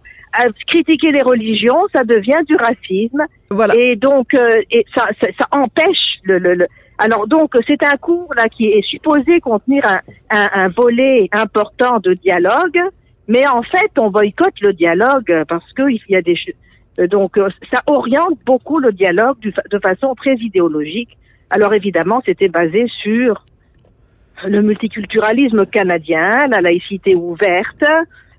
critiquer 0.67 1.11
les 1.13 1.23
religions, 1.23 1.81
ça 1.95 2.03
devient 2.03 2.43
du 2.47 2.57
racisme. 2.57 3.23
Voilà. 3.51 3.75
Et 3.77 3.97
donc, 3.97 4.35
euh, 4.35 4.49
et 4.71 4.85
ça, 4.95 5.05
ça, 5.21 5.29
ça 5.39 5.47
empêche 5.51 6.07
le, 6.25 6.39
le, 6.39 6.55
le- 6.55 6.67
Alors 6.99 7.27
donc, 7.27 7.51
c'est 7.67 7.83
un 7.83 7.97
cours 7.97 8.33
là 8.37 8.49
qui 8.49 8.67
est 8.69 8.87
supposé 8.95 9.41
contenir 9.41 9.83
un, 9.87 10.01
un, 10.31 10.49
un 10.65 10.69
volet 10.69 11.29
important 11.33 11.99
de 12.01 12.15
dialogue, 12.15 12.81
mais 13.29 13.47
en 13.49 13.63
fait, 13.63 13.91
on 13.99 14.11
boycotte 14.11 14.61
le 14.61 14.73
dialogue 14.73 15.31
euh, 15.31 15.45
parce 15.47 15.69
qu'il 15.77 16.01
y 16.09 16.17
a 16.17 16.23
des 16.23 16.37
euh, 17.01 17.07
donc 17.07 17.37
ça 17.73 17.81
oriente 17.87 18.39
beaucoup 18.47 18.79
le 18.79 18.93
dialogue 18.93 19.39
de 19.75 19.79
façon 19.79 20.15
très 20.15 20.37
idéologique. 20.37 21.17
Alors 21.51 21.73
évidemment, 21.75 22.23
c'était 22.25 22.49
basé 22.49 22.87
sur 23.03 23.45
le 24.47 24.63
multiculturalisme 24.63 25.65
canadien, 25.67 26.31
la 26.51 26.61
laïcité 26.61 27.15
ouverte, 27.15 27.85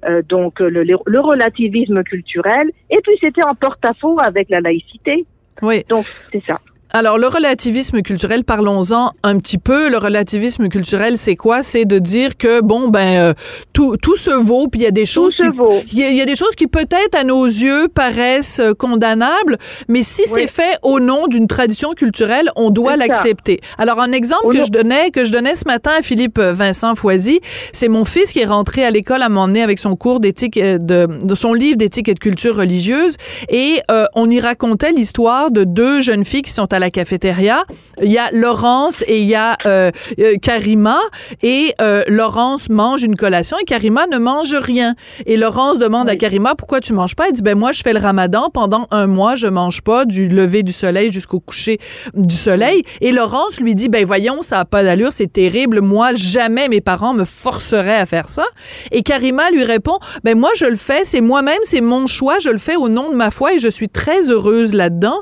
euh, 0.08 0.22
donc 0.22 0.60
le, 0.60 0.84
le- 0.84 0.98
le 1.06 1.20
relativisme 1.20 2.04
culturel, 2.04 2.70
et 2.90 2.98
puis 3.04 3.14
c'était 3.20 3.44
en 3.46 3.56
porte-à-faux 3.56 4.18
avec 4.26 4.50
la 4.50 4.62
laïcité. 4.62 5.26
Oui. 5.62 5.84
Donc 5.88 6.06
c'est 6.32 6.44
ça. 6.46 6.60
Alors, 6.92 7.18
le 7.18 7.28
relativisme 7.28 8.02
culturel, 8.02 8.44
parlons-en 8.46 9.12
un 9.24 9.38
petit 9.38 9.58
peu. 9.58 9.90
Le 9.90 9.98
relativisme 9.98 10.70
culturel, 10.70 11.18
c'est 11.18 11.36
quoi? 11.36 11.62
C'est 11.62 11.84
de 11.84 12.00
dire 12.00 12.38
que, 12.38 12.62
bon, 12.62 12.88
ben, 12.88 13.18
euh, 13.18 13.34
tout, 13.74 13.98
tout 13.98 14.16
se 14.16 14.30
vaut, 14.30 14.68
puis 14.70 14.82
il 14.82 14.84
y 14.84 14.88
a 14.88 14.92
des 14.92 15.06
choses 15.06 15.34
se 15.34 15.38
qui, 15.44 15.50
il 15.92 16.00
y, 16.00 16.04
a- 16.04 16.10
il 16.10 16.16
y 16.16 16.22
a 16.22 16.26
des 16.26 16.38
choses 16.38 16.56
qui 16.56 16.68
peut-être 16.68 17.16
à 17.16 17.24
nos 17.26 17.44
yeux 17.44 17.90
paraissent 17.94 18.62
euh, 18.62 18.74
condamnables, 18.74 19.58
mais 19.90 20.04
si 20.04 20.22
c'est 20.26 20.48
fait 20.48 20.78
au 20.84 21.00
nom 21.02 21.28
d'une 21.28 21.48
tradition 21.48 21.92
culturelle, 21.94 22.50
on 22.56 22.70
doit 22.70 22.92
l'accepter. 22.96 23.60
Alors, 23.78 24.00
un 24.00 24.14
exemple 24.14 24.46
que 24.54 24.64
je 24.66 24.72
donnais, 24.72 25.12
que 25.12 25.26
je 25.26 25.34
donnais 25.34 25.56
ce 25.56 25.66
matin 25.66 25.92
à 26.00 26.02
Philippe 26.02 26.38
euh, 26.38 26.54
Vincent 26.54 26.96
Foisy, 26.96 27.42
c'est 27.74 27.90
mon 27.90 28.06
fils 28.06 28.32
qui 28.32 28.40
est 28.40 28.46
rentré 28.46 28.86
à 28.86 28.92
l'école 28.92 29.22
à 29.22 29.28
m'emmener 29.28 29.64
avec 29.64 29.80
son 29.80 29.98
cours 29.98 30.22
d'éthique, 30.22 30.58
de, 30.58 31.08
de 31.08 31.36
son 31.36 31.54
livre 31.54 31.78
d'éthique 31.78 32.08
et 32.08 32.14
de 32.14 32.20
culture 32.20 32.56
religieuse, 32.56 33.16
et 33.50 33.82
euh, 33.92 34.06
on 34.16 34.30
y 34.30 34.40
racontait 34.40 34.92
l'histoire 34.94 35.52
de 35.52 35.66
deux 35.66 36.00
jeunes 36.02 36.24
filles 36.24 36.44
qui 36.44 36.52
sont 36.52 36.72
à 36.72 36.80
la 36.80 36.85
cafétéria. 36.90 37.64
Il 38.02 38.12
y 38.12 38.18
a 38.18 38.30
Laurence 38.32 39.04
et 39.08 39.20
il 39.20 39.28
y 39.28 39.36
a 39.36 39.58
euh, 39.66 39.92
euh, 40.20 40.36
Karima, 40.42 41.00
et 41.44 41.74
euh, 41.82 42.04
Laurence 42.08 42.70
mange 42.70 43.04
une 43.04 43.16
collation 43.16 43.58
et 43.62 43.66
Karima 43.66 44.08
ne 44.08 44.18
mange 44.18 44.54
rien. 44.54 44.96
Et 45.26 45.38
Laurence 45.38 45.80
demande 45.80 46.10
à 46.10 46.16
Karima 46.16 46.56
pourquoi 46.56 46.82
tu 46.82 46.94
manges 46.94 47.16
pas? 47.16 47.28
Elle 47.28 47.34
dit 47.34 47.42
ben 47.42 47.58
moi 47.58 47.72
je 47.72 47.82
fais 47.82 47.94
le 47.94 48.00
Ramadan 48.00 48.50
pendant 48.54 48.88
un 48.92 49.08
mois 49.08 49.36
je 49.36 49.48
mange 49.48 49.82
pas 49.82 50.06
du 50.06 50.28
lever 50.28 50.64
du 50.64 50.72
soleil 50.72 51.12
jusqu'au 51.12 51.40
coucher 51.40 51.80
du 52.14 52.36
soleil. 52.36 52.84
Et 53.02 53.12
Laurence 53.12 53.60
lui 53.60 53.76
dit 53.76 53.90
ben 53.90 54.06
voyons 54.06 54.42
ça 54.42 54.60
a 54.60 54.66
pas 54.66 54.84
d'allure 54.84 55.12
c'est 55.12 55.32
terrible 55.32 55.82
moi 55.82 56.14
jamais 56.14 56.68
mes 56.68 56.82
parents 56.82 57.14
me 57.14 57.26
forceraient 57.26 57.98
à 57.98 58.06
faire 58.06 58.30
ça. 58.30 58.46
Et 58.92 59.02
Karima 59.04 59.50
lui 59.52 59.64
répond 59.64 60.00
ben 60.24 60.38
moi 60.38 60.52
je 60.56 60.66
le 60.66 60.76
fais 60.76 61.06
c'est 61.06 61.22
moi-même 61.22 61.60
c'est 61.64 61.82
mon 61.82 62.08
choix 62.08 62.40
je 62.40 62.50
le 62.50 62.58
fais 62.58 62.76
au 62.76 62.90
nom 62.90 63.10
de 63.10 63.16
ma 63.16 63.32
foi 63.32 63.54
et 63.54 63.60
je 63.60 63.70
suis 63.70 63.90
très 63.90 64.30
heureuse 64.30 64.74
là-dedans. 64.74 65.22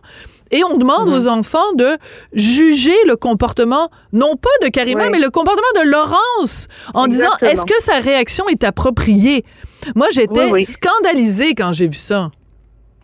Et 0.55 0.63
on 0.63 0.77
demande 0.77 1.07
Mhm. 1.09 1.13
aux 1.15 1.27
enfants 1.27 1.73
de 1.75 1.97
juger 2.33 2.95
le 3.07 3.15
comportement, 3.15 3.89
non 4.13 4.35
pas 4.35 4.55
de 4.65 4.69
Karima, 4.69 5.05
Oui. 5.05 5.09
mais 5.11 5.19
le 5.19 5.29
comportement 5.29 5.73
de 5.83 5.89
Laurence, 5.89 6.67
en 6.93 7.07
disant 7.07 7.31
est-ce 7.41 7.65
que 7.65 7.79
sa 7.79 7.99
réaction 7.99 8.47
est 8.49 8.63
appropriée? 8.63 9.43
Moi, 9.95 10.07
j'étais 10.11 10.45
Oui, 10.45 10.51
oui. 10.51 10.63
scandalisée 10.63 11.55
quand 11.55 11.73
j'ai 11.73 11.87
vu 11.87 11.93
ça. 12.11 12.29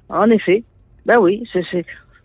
En 0.09 0.29
effet. 0.29 0.63
Ben 1.05 1.17
oui, 1.19 1.43
c'est, 1.51 1.63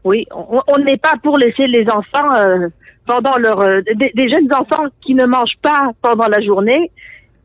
oui, 0.04 0.26
on 0.30 0.78
n'est 0.84 0.98
pas 0.98 1.14
pour 1.22 1.38
laisser 1.38 1.66
les 1.66 1.86
enfants 1.90 2.34
euh, 2.36 2.68
pendant 3.06 3.36
leur 3.38 3.60
euh, 3.60 3.80
des, 3.94 4.10
des 4.14 4.28
jeunes 4.28 4.48
enfants 4.52 4.84
qui 5.04 5.14
ne 5.14 5.24
mangent 5.26 5.58
pas 5.62 5.90
pendant 6.02 6.26
la 6.28 6.40
journée. 6.44 6.90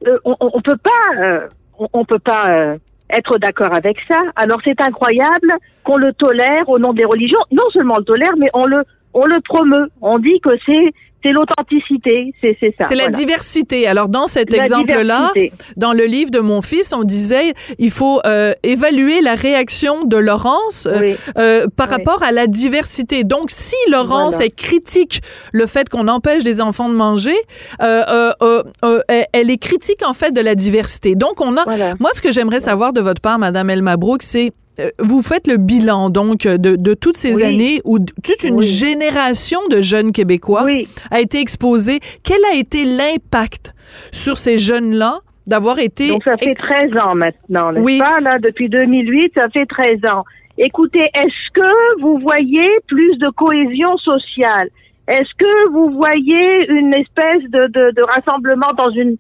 euh, 0.08 0.18
on, 0.26 0.36
on 0.40 0.62
peut 0.62 0.78
pas, 0.78 1.40
on, 1.78 1.88
on 1.94 2.04
peut 2.06 2.20
pas 2.20 2.76
être 3.10 3.38
d'accord 3.40 3.76
avec 3.76 3.98
ça. 4.08 4.20
Alors 4.36 4.60
c'est 4.64 4.82
incroyable 4.82 5.54
qu'on 5.84 5.98
le 5.98 6.14
tolère 6.14 6.68
au 6.70 6.80
nom 6.80 6.94
des 6.94 7.06
religions. 7.06 7.40
Non 7.52 7.70
seulement 7.74 7.96
on 7.96 8.00
le 8.00 8.06
tolère, 8.06 8.34
mais 8.38 8.50
on 8.54 8.66
le 8.66 8.84
on 9.14 9.26
le 9.26 9.42
promeut. 9.42 9.90
On 10.02 10.20
dit 10.20 10.40
que 10.42 10.52
c'est 10.66 10.94
c'est 11.24 11.32
l'authenticité, 11.32 12.34
c'est 12.42 12.58
c'est 12.60 12.74
ça. 12.80 12.88
C'est 12.88 12.96
la 12.96 13.04
voilà. 13.06 13.18
diversité. 13.18 13.88
Alors 13.88 14.10
dans 14.10 14.28
cet 14.28 14.54
exemple-là, 14.54 15.32
dans 15.78 15.94
le 15.94 16.06
livre 16.06 16.32
de 16.32 16.40
mon 16.40 16.62
fils, 16.62 16.94
on 16.94 17.04
disait 17.04 17.54
il 17.78 17.92
faut 17.92 18.20
euh, 18.26 18.54
évaluer 18.64 19.22
la 19.22 19.36
réaction 19.36 20.06
de 20.06 20.18
Laurence 20.18 20.86
euh, 20.88 21.00
Oui. 21.02 21.16
euh, 21.38 21.68
par 21.76 21.88
Oui. 21.90 21.96
rapport 21.96 22.24
à 22.24 22.32
la 22.32 22.48
diversité. 22.48 23.24
Donc 23.24 23.52
si 23.52 23.76
Laurence 23.92 24.36
Voilà. 24.36 24.46
elle 24.46 24.54
critique 24.54 25.22
le 25.52 25.66
fait 25.68 25.90
qu'on 25.90 26.08
empêche 26.08 26.44
des 26.44 26.62
enfants 26.62 26.90
de 26.90 26.96
manger, 26.96 27.36
euh, 27.82 28.32
euh, 28.42 28.64
euh, 28.84 29.02
elle- 29.34 29.50
est 29.50 29.58
critique 29.58 30.04
en 30.06 30.14
fait 30.14 30.32
de 30.32 30.42
la 30.42 30.56
diversité. 30.56 31.16
Donc 31.16 31.42
on 31.42 31.58
a 31.58 31.64
Voilà. 31.66 31.94
moi 32.00 32.12
ce 32.14 32.22
que 32.22 32.32
j'aimerais 32.32 32.60
savoir 32.60 32.94
de 32.94 33.02
votre 33.02 33.22
part 33.22 33.40
Madame 33.40 33.70
Elma 33.70 33.98
Brooke, 33.98 34.24
c'est 34.24 34.52
vous 35.00 35.22
faites 35.22 35.48
le 35.48 35.58
bilan 35.58 36.10
donc 36.10 36.42
de, 36.48 36.76
de 36.76 36.94
toutes 36.94 37.18
ces 37.18 37.36
Oui. 37.38 37.44
années 37.44 37.82
où 37.86 37.98
toute 38.00 38.44
une 38.44 38.56
Oui. 38.56 38.68
génération 38.68 39.60
de 39.70 39.82
jeunes 39.82 40.12
Québécois 40.12 40.64
Oui. 40.66 40.88
a 41.12 41.20
été 41.20 41.40
exposé. 41.40 42.00
Quel 42.24 42.40
a 42.54 42.56
été 42.58 42.84
l'impact 42.86 43.74
sur 44.12 44.38
ces 44.38 44.58
jeunes-là 44.58 45.20
d'avoir 45.48 45.80
été... 45.80 46.10
Donc 46.10 46.24
ça 46.24 46.38
fait 46.38 46.54
13 46.54 46.92
ans 47.04 47.16
maintenant, 47.16 47.72
n'est-ce 47.72 47.84
Oui. 47.84 48.00
pas? 48.00 48.20
Là, 48.22 48.38
depuis 48.40 48.70
2008, 48.70 49.34
ça 49.36 49.50
fait 49.52 49.66
13 49.66 50.00
ans. 50.14 50.24
Écoutez, 50.58 51.00
est-ce 51.14 51.52
que 51.54 52.02
vous 52.02 52.20
voyez 52.20 52.68
plus 52.88 53.18
de 53.18 53.28
cohésion 53.36 53.98
sociale? 53.98 54.70
Est-ce 55.08 55.34
que 55.40 55.70
vous 55.72 55.90
voyez 55.92 56.70
une 56.70 56.94
espèce 56.94 57.44
de, 57.50 57.66
de, 57.68 57.92
de 57.96 58.02
rassemblement 58.16 58.68
dans 58.78 58.92
une 58.92 59.16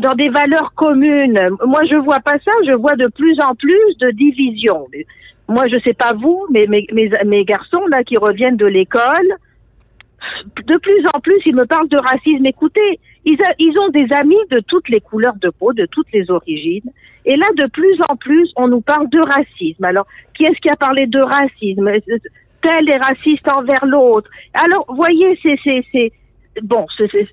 dans 0.00 0.14
des 0.14 0.28
valeurs 0.28 0.72
communes 0.74 1.38
Moi, 1.66 1.80
je 1.90 1.96
vois 1.96 2.20
pas 2.20 2.38
ça. 2.44 2.52
Je 2.66 2.72
vois 2.72 2.96
de 2.96 3.08
plus 3.08 3.36
en 3.40 3.54
plus 3.54 3.96
de 4.00 4.10
divisions. 4.10 4.86
Moi, 5.48 5.64
je 5.68 5.78
sais 5.80 5.94
pas 5.94 6.12
vous, 6.14 6.46
mais 6.50 6.66
mes, 6.66 7.44
garçons 7.44 7.84
là 7.88 8.04
qui 8.04 8.16
reviennent 8.16 8.56
de 8.56 8.66
l'école, 8.66 9.28
de 10.56 10.78
plus 10.78 11.04
en 11.14 11.20
plus, 11.20 11.40
ils 11.46 11.54
me 11.54 11.66
parlent 11.66 11.88
de 11.88 11.98
racisme. 11.98 12.46
Écoutez, 12.46 13.00
ils, 13.24 13.78
ont 13.78 13.88
des 13.90 14.06
amis 14.18 14.40
de 14.50 14.60
toutes 14.60 14.88
les 14.88 15.00
couleurs 15.00 15.36
de 15.40 15.50
peau, 15.50 15.72
de 15.72 15.86
toutes 15.86 16.10
les 16.12 16.30
origines. 16.30 16.90
Et 17.24 17.36
là, 17.36 17.46
de 17.56 17.66
plus 17.66 17.98
en 18.08 18.16
plus, 18.16 18.50
on 18.56 18.68
nous 18.68 18.80
parle 18.80 19.08
de 19.10 19.20
racisme. 19.20 19.84
Alors, 19.84 20.06
qui 20.34 20.44
est-ce 20.44 20.60
qui 20.60 20.70
a 20.70 20.76
parlé 20.76 21.06
de 21.06 21.20
racisme? 21.20 21.90
Tel 22.62 22.88
est 22.88 22.98
raciste 22.98 23.50
envers 23.50 23.84
l'autre. 23.84 24.30
Alors, 24.54 24.86
voyez, 24.88 25.38
c'est, 25.42 25.58
c'est, 25.64 25.84
c'est, 25.92 26.12
bon, 26.62 26.86
c'est- 26.96 27.28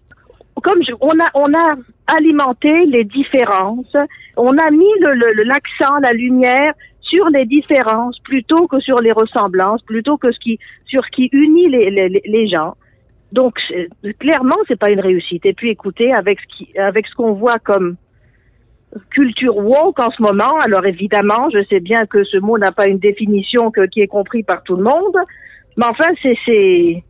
comme 0.60 0.82
on 1.02 1.54
a, 1.54 1.76
alimenté 2.08 2.86
les 2.86 3.04
différences. 3.04 3.96
On 4.38 4.50
a 4.50 4.72
mis 4.72 4.90
l'accent, 5.46 6.00
la 6.02 6.12
lumière 6.12 6.74
sur 7.02 7.28
les 7.30 7.46
différences 7.46 8.20
plutôt 8.20 8.68
que 8.68 8.80
sur 8.80 8.98
les 8.98 9.12
ressemblances, 9.12 9.82
plutôt 9.84 10.18
que 10.18 10.30
sur 10.32 11.04
ce 11.06 11.10
qui 11.12 11.30
unit 11.32 11.70
les, 11.70 12.48
gens. 12.48 12.76
Donc 13.32 13.56
clairement, 14.20 14.56
c'est 14.68 14.80
pas 14.80 14.92
une 14.92 15.00
réussite. 15.00 15.46
Et 15.46 15.54
puis 15.54 15.70
écoutez, 15.70 16.14
avec 16.14 16.40
ce 16.40 16.58
qui, 16.58 16.80
avec 16.80 17.08
ce 17.08 17.16
qu'on 17.16 17.34
voit 17.34 17.60
comme 17.60 17.96
culture 19.12 19.56
woke 19.58 20.00
en 20.00 20.10
ce 20.12 20.22
moment, 20.22 20.58
alors 20.66 20.86
évidemment, 20.86 21.50
je 21.54 21.64
sais 21.70 21.80
bien 21.80 22.06
que 22.06 22.24
ce 22.24 22.38
mot 22.38 22.58
n'a 22.58 22.72
pas 22.72 22.88
une 22.88 22.98
définition 23.00 23.72
qui 23.92 24.02
est 24.02 24.08
compris 24.08 24.44
par 24.44 24.64
tout 24.64 24.76
le 24.76 24.84
monde, 24.84 25.16
mais 25.78 25.86
enfin, 25.86 26.10
c'est, 26.22 27.04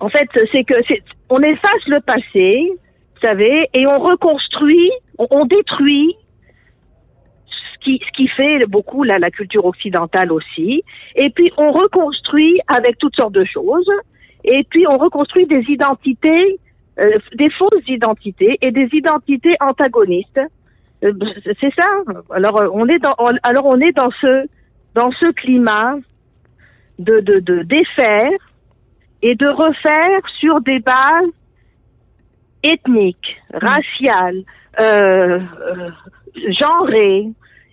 en 0.00 0.08
fait, 0.08 0.28
c'est 0.52 0.64
que 0.64 0.74
c'est, 0.88 1.02
on 1.28 1.38
efface 1.38 1.86
le 1.86 2.00
passé, 2.00 2.70
vous 3.14 3.20
savez, 3.20 3.68
et 3.74 3.86
on 3.86 3.98
reconstruit, 3.98 4.90
on, 5.18 5.44
détruit 5.44 6.14
ce 7.46 7.84
qui, 7.84 8.00
ce 8.04 8.16
qui 8.16 8.28
fait 8.28 8.64
beaucoup 8.66 9.04
la, 9.04 9.18
la 9.18 9.30
culture 9.30 9.64
occidentale 9.64 10.32
aussi. 10.32 10.82
Et 11.16 11.30
puis 11.30 11.52
on 11.56 11.70
reconstruit 11.70 12.60
avec 12.68 12.98
toutes 12.98 13.14
sortes 13.16 13.34
de 13.34 13.44
choses. 13.44 13.90
Et 14.44 14.64
puis 14.70 14.86
on 14.88 14.96
reconstruit 14.96 15.46
des 15.46 15.64
identités, 15.68 16.58
euh, 16.98 17.18
des 17.34 17.50
fausses 17.50 17.88
identités 17.88 18.58
et 18.62 18.70
des 18.70 18.88
identités 18.92 19.56
antagonistes. 19.60 20.40
Euh, 21.04 21.12
C'est 21.60 21.72
ça. 21.78 21.88
Alors 22.30 22.60
euh, 22.60 22.68
on 22.72 22.86
est 22.88 22.98
dans, 22.98 23.14
alors 23.42 23.66
on 23.66 23.80
est 23.80 23.92
dans 23.92 24.10
ce 24.20 24.46
dans 24.94 25.10
ce 25.12 25.30
climat 25.32 25.96
de 26.98 27.20
de, 27.20 27.38
de 27.40 27.62
défaire 27.62 28.30
et 29.22 29.34
de 29.34 29.46
refaire 29.46 30.20
sur 30.38 30.60
des 30.60 30.78
bases 30.78 31.30
ethniques, 32.62 33.36
raciales, 33.52 34.42
euh, 34.80 35.40
euh, 35.40 35.90
genrées. 36.60 37.28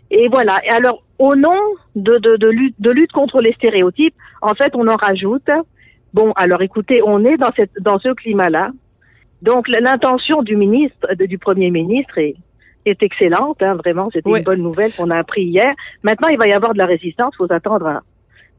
Et 0.09 0.27
voilà. 0.29 0.57
Et 0.65 0.69
alors, 0.71 1.03
au 1.19 1.35
nom 1.35 1.59
de, 1.95 2.17
de, 2.17 2.37
de, 2.37 2.47
lutte, 2.47 2.75
de 2.79 2.91
lutte 2.91 3.11
contre 3.11 3.41
les 3.41 3.53
stéréotypes, 3.53 4.15
en 4.41 4.53
fait, 4.53 4.73
on 4.75 4.87
en 4.87 4.95
rajoute. 4.95 5.49
Bon, 6.13 6.31
alors 6.35 6.61
écoutez, 6.61 7.01
on 7.03 7.23
est 7.25 7.37
dans, 7.37 7.51
cette, 7.55 7.73
dans 7.81 7.99
ce 7.99 8.09
climat-là. 8.13 8.71
Donc, 9.41 9.67
l'intention 9.67 10.41
du 10.41 10.55
ministre, 10.55 11.13
du 11.13 11.37
premier 11.37 11.69
ministre 11.69 12.17
est, 12.17 12.35
est 12.85 13.03
excellente. 13.03 13.61
Hein, 13.61 13.75
vraiment, 13.75 14.09
c'était 14.11 14.29
une 14.29 14.43
bonne 14.43 14.61
nouvelle 14.61 14.91
qu'on 14.93 15.11
a 15.11 15.17
appris 15.17 15.43
hier. 15.43 15.73
Maintenant, 16.03 16.29
il 16.29 16.37
va 16.37 16.47
y 16.47 16.53
avoir 16.53 16.73
de 16.73 16.79
la 16.79 16.85
résistance. 16.85 17.35
Faut 17.35 17.47
s'attendre 17.47 17.87
à, 17.87 18.01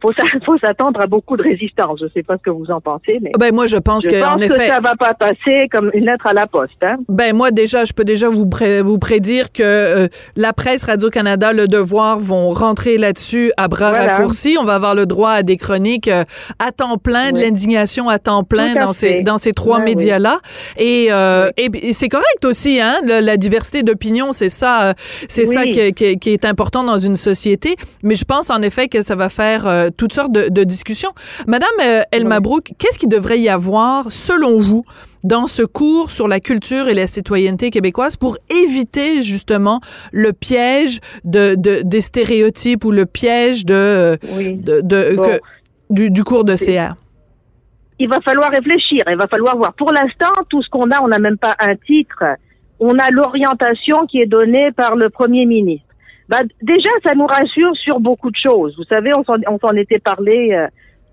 faut 0.00 0.12
faut 0.46 0.58
s'attendre 0.58 1.00
à 1.02 1.06
beaucoup 1.06 1.36
de 1.36 1.42
résistance. 1.42 2.00
Je 2.00 2.06
sais 2.14 2.22
pas 2.22 2.36
ce 2.36 2.42
que 2.42 2.50
vous 2.50 2.70
en 2.70 2.80
pensez, 2.80 3.18
mais 3.22 3.32
Ben 3.38 3.54
moi, 3.54 3.66
je 3.66 3.76
pense 3.76 4.04
je 4.04 4.08
que 4.10 4.20
pense 4.20 4.34
en 4.34 4.38
que 4.38 4.44
effet, 4.44 4.68
ça 4.68 4.80
va 4.80 4.94
pas 4.94 5.14
passer 5.14 5.66
comme 5.72 5.90
une 5.94 6.04
lettre 6.04 6.26
à 6.26 6.32
la 6.34 6.46
poste. 6.46 6.72
Hein? 6.82 6.96
ben 7.08 7.34
moi 7.34 7.50
déjà, 7.50 7.84
je 7.84 7.92
peux 7.92 8.04
déjà 8.04 8.28
vous 8.28 8.46
pré- 8.46 8.82
vous 8.82 8.98
prédire 8.98 9.52
que 9.52 9.62
euh, 9.62 10.08
la 10.36 10.52
presse 10.52 10.84
Radio 10.84 11.10
Canada, 11.10 11.52
Le 11.52 11.66
Devoir 11.68 12.18
vont 12.18 12.50
rentrer 12.50 12.98
là-dessus 12.98 13.52
à 13.56 13.68
bras 13.68 13.90
Voilà. 13.90 14.16
raccourcis. 14.16 14.56
On 14.60 14.64
va 14.64 14.74
avoir 14.74 14.94
le 14.94 15.06
droit 15.06 15.30
à 15.30 15.42
des 15.42 15.56
chroniques 15.56 16.08
euh, 16.08 16.24
à 16.58 16.72
temps 16.72 16.96
plein, 16.98 17.32
de 17.32 17.40
l'indignation 17.40 18.08
à 18.08 18.18
temps 18.18 18.44
plein 18.44 18.76
à 18.76 18.84
dans 18.84 18.92
ces 18.92 19.08
fait. 19.08 19.22
dans 19.22 19.38
ces 19.38 19.52
trois 19.52 19.78
Ben 19.78 19.84
oui. 19.84 19.90
médias-là. 19.96 20.38
Et, 20.76 21.08
euh, 21.10 21.50
et, 21.56 21.68
et 21.82 21.92
c'est 21.92 22.08
correct 22.08 22.44
aussi, 22.44 22.80
hein, 22.80 22.96
la 23.04 23.36
diversité 23.36 23.82
d'opinion, 23.82 24.32
c'est 24.32 24.48
ça, 24.48 24.82
euh, 24.90 24.92
c'est 25.28 25.44
ça 25.44 25.60
Oui. 25.62 25.70
qui, 25.72 25.92
qui- 25.92 26.18
qui 26.18 26.30
est 26.30 26.44
important 26.44 26.84
dans 26.84 26.98
une 26.98 27.16
société. 27.16 27.76
Mais 28.02 28.14
je 28.14 28.24
pense 28.24 28.50
en 28.50 28.62
effet 28.62 28.88
que 28.88 29.02
ça 29.02 29.14
va 29.16 29.28
faire 29.28 29.66
euh, 29.88 29.90
toutes 29.96 30.12
sortes 30.12 30.32
de, 30.32 30.48
de 30.48 30.64
discussions. 30.64 31.10
Madame 31.46 31.68
euh. 31.82 32.40
Brooke, 32.40 32.70
qu'est-ce 32.78 32.98
qu'il 32.98 33.08
devrait 33.08 33.38
y 33.40 33.48
avoir, 33.48 34.12
selon 34.12 34.58
vous, 34.58 34.84
dans 35.24 35.46
ce 35.46 35.62
cours 35.62 36.10
sur 36.10 36.28
la 36.28 36.38
culture 36.40 36.88
et 36.88 36.94
la 36.94 37.06
citoyenneté 37.06 37.70
québécoise 37.70 38.16
pour 38.16 38.38
éviter 38.50 39.22
justement 39.22 39.80
le 40.12 40.32
piège 40.32 41.00
de, 41.24 41.54
de- 41.56 41.82
des 41.84 42.00
stéréotypes 42.00 42.84
ou 42.84 42.90
le 42.92 43.04
piège 43.06 43.64
de, 43.66 44.18
Oui. 44.36 44.54
de, 44.56 44.80
de- 44.82 45.16
Bon. 45.16 45.22
que- 45.22 45.40
du, 45.90 46.10
du 46.10 46.22
cours 46.24 46.44
de 46.44 46.54
CR? 46.54 46.94
il 48.00 48.08
va 48.08 48.20
falloir 48.20 48.50
réfléchir, 48.50 49.02
il 49.10 49.16
va 49.16 49.26
falloir 49.26 49.56
voir. 49.56 49.72
Pour 49.74 49.90
l'instant, 49.92 50.32
tout 50.48 50.62
ce 50.62 50.68
qu'on 50.70 50.88
a, 50.92 51.02
on 51.02 51.08
n'a 51.08 51.18
même 51.18 51.36
pas 51.36 51.56
un 51.58 51.74
titre. 51.74 52.22
On 52.78 52.96
a 52.96 53.10
l'orientation 53.10 54.06
qui 54.08 54.20
est 54.20 54.26
donnée 54.26 54.70
par 54.70 54.94
le 54.94 55.10
Premier 55.10 55.46
ministre. 55.46 55.87
Bah, 56.28 56.40
déjà, 56.62 56.90
ça 57.04 57.14
nous 57.14 57.26
rassure 57.26 57.74
sur 57.76 58.00
beaucoup 58.00 58.30
de 58.30 58.36
choses. 58.36 58.76
Vous 58.76 58.84
savez, 58.84 59.10
on 59.16 59.24
s'en, 59.24 59.76
était 59.76 59.98
parlé 59.98 60.52
euh, 60.52 60.66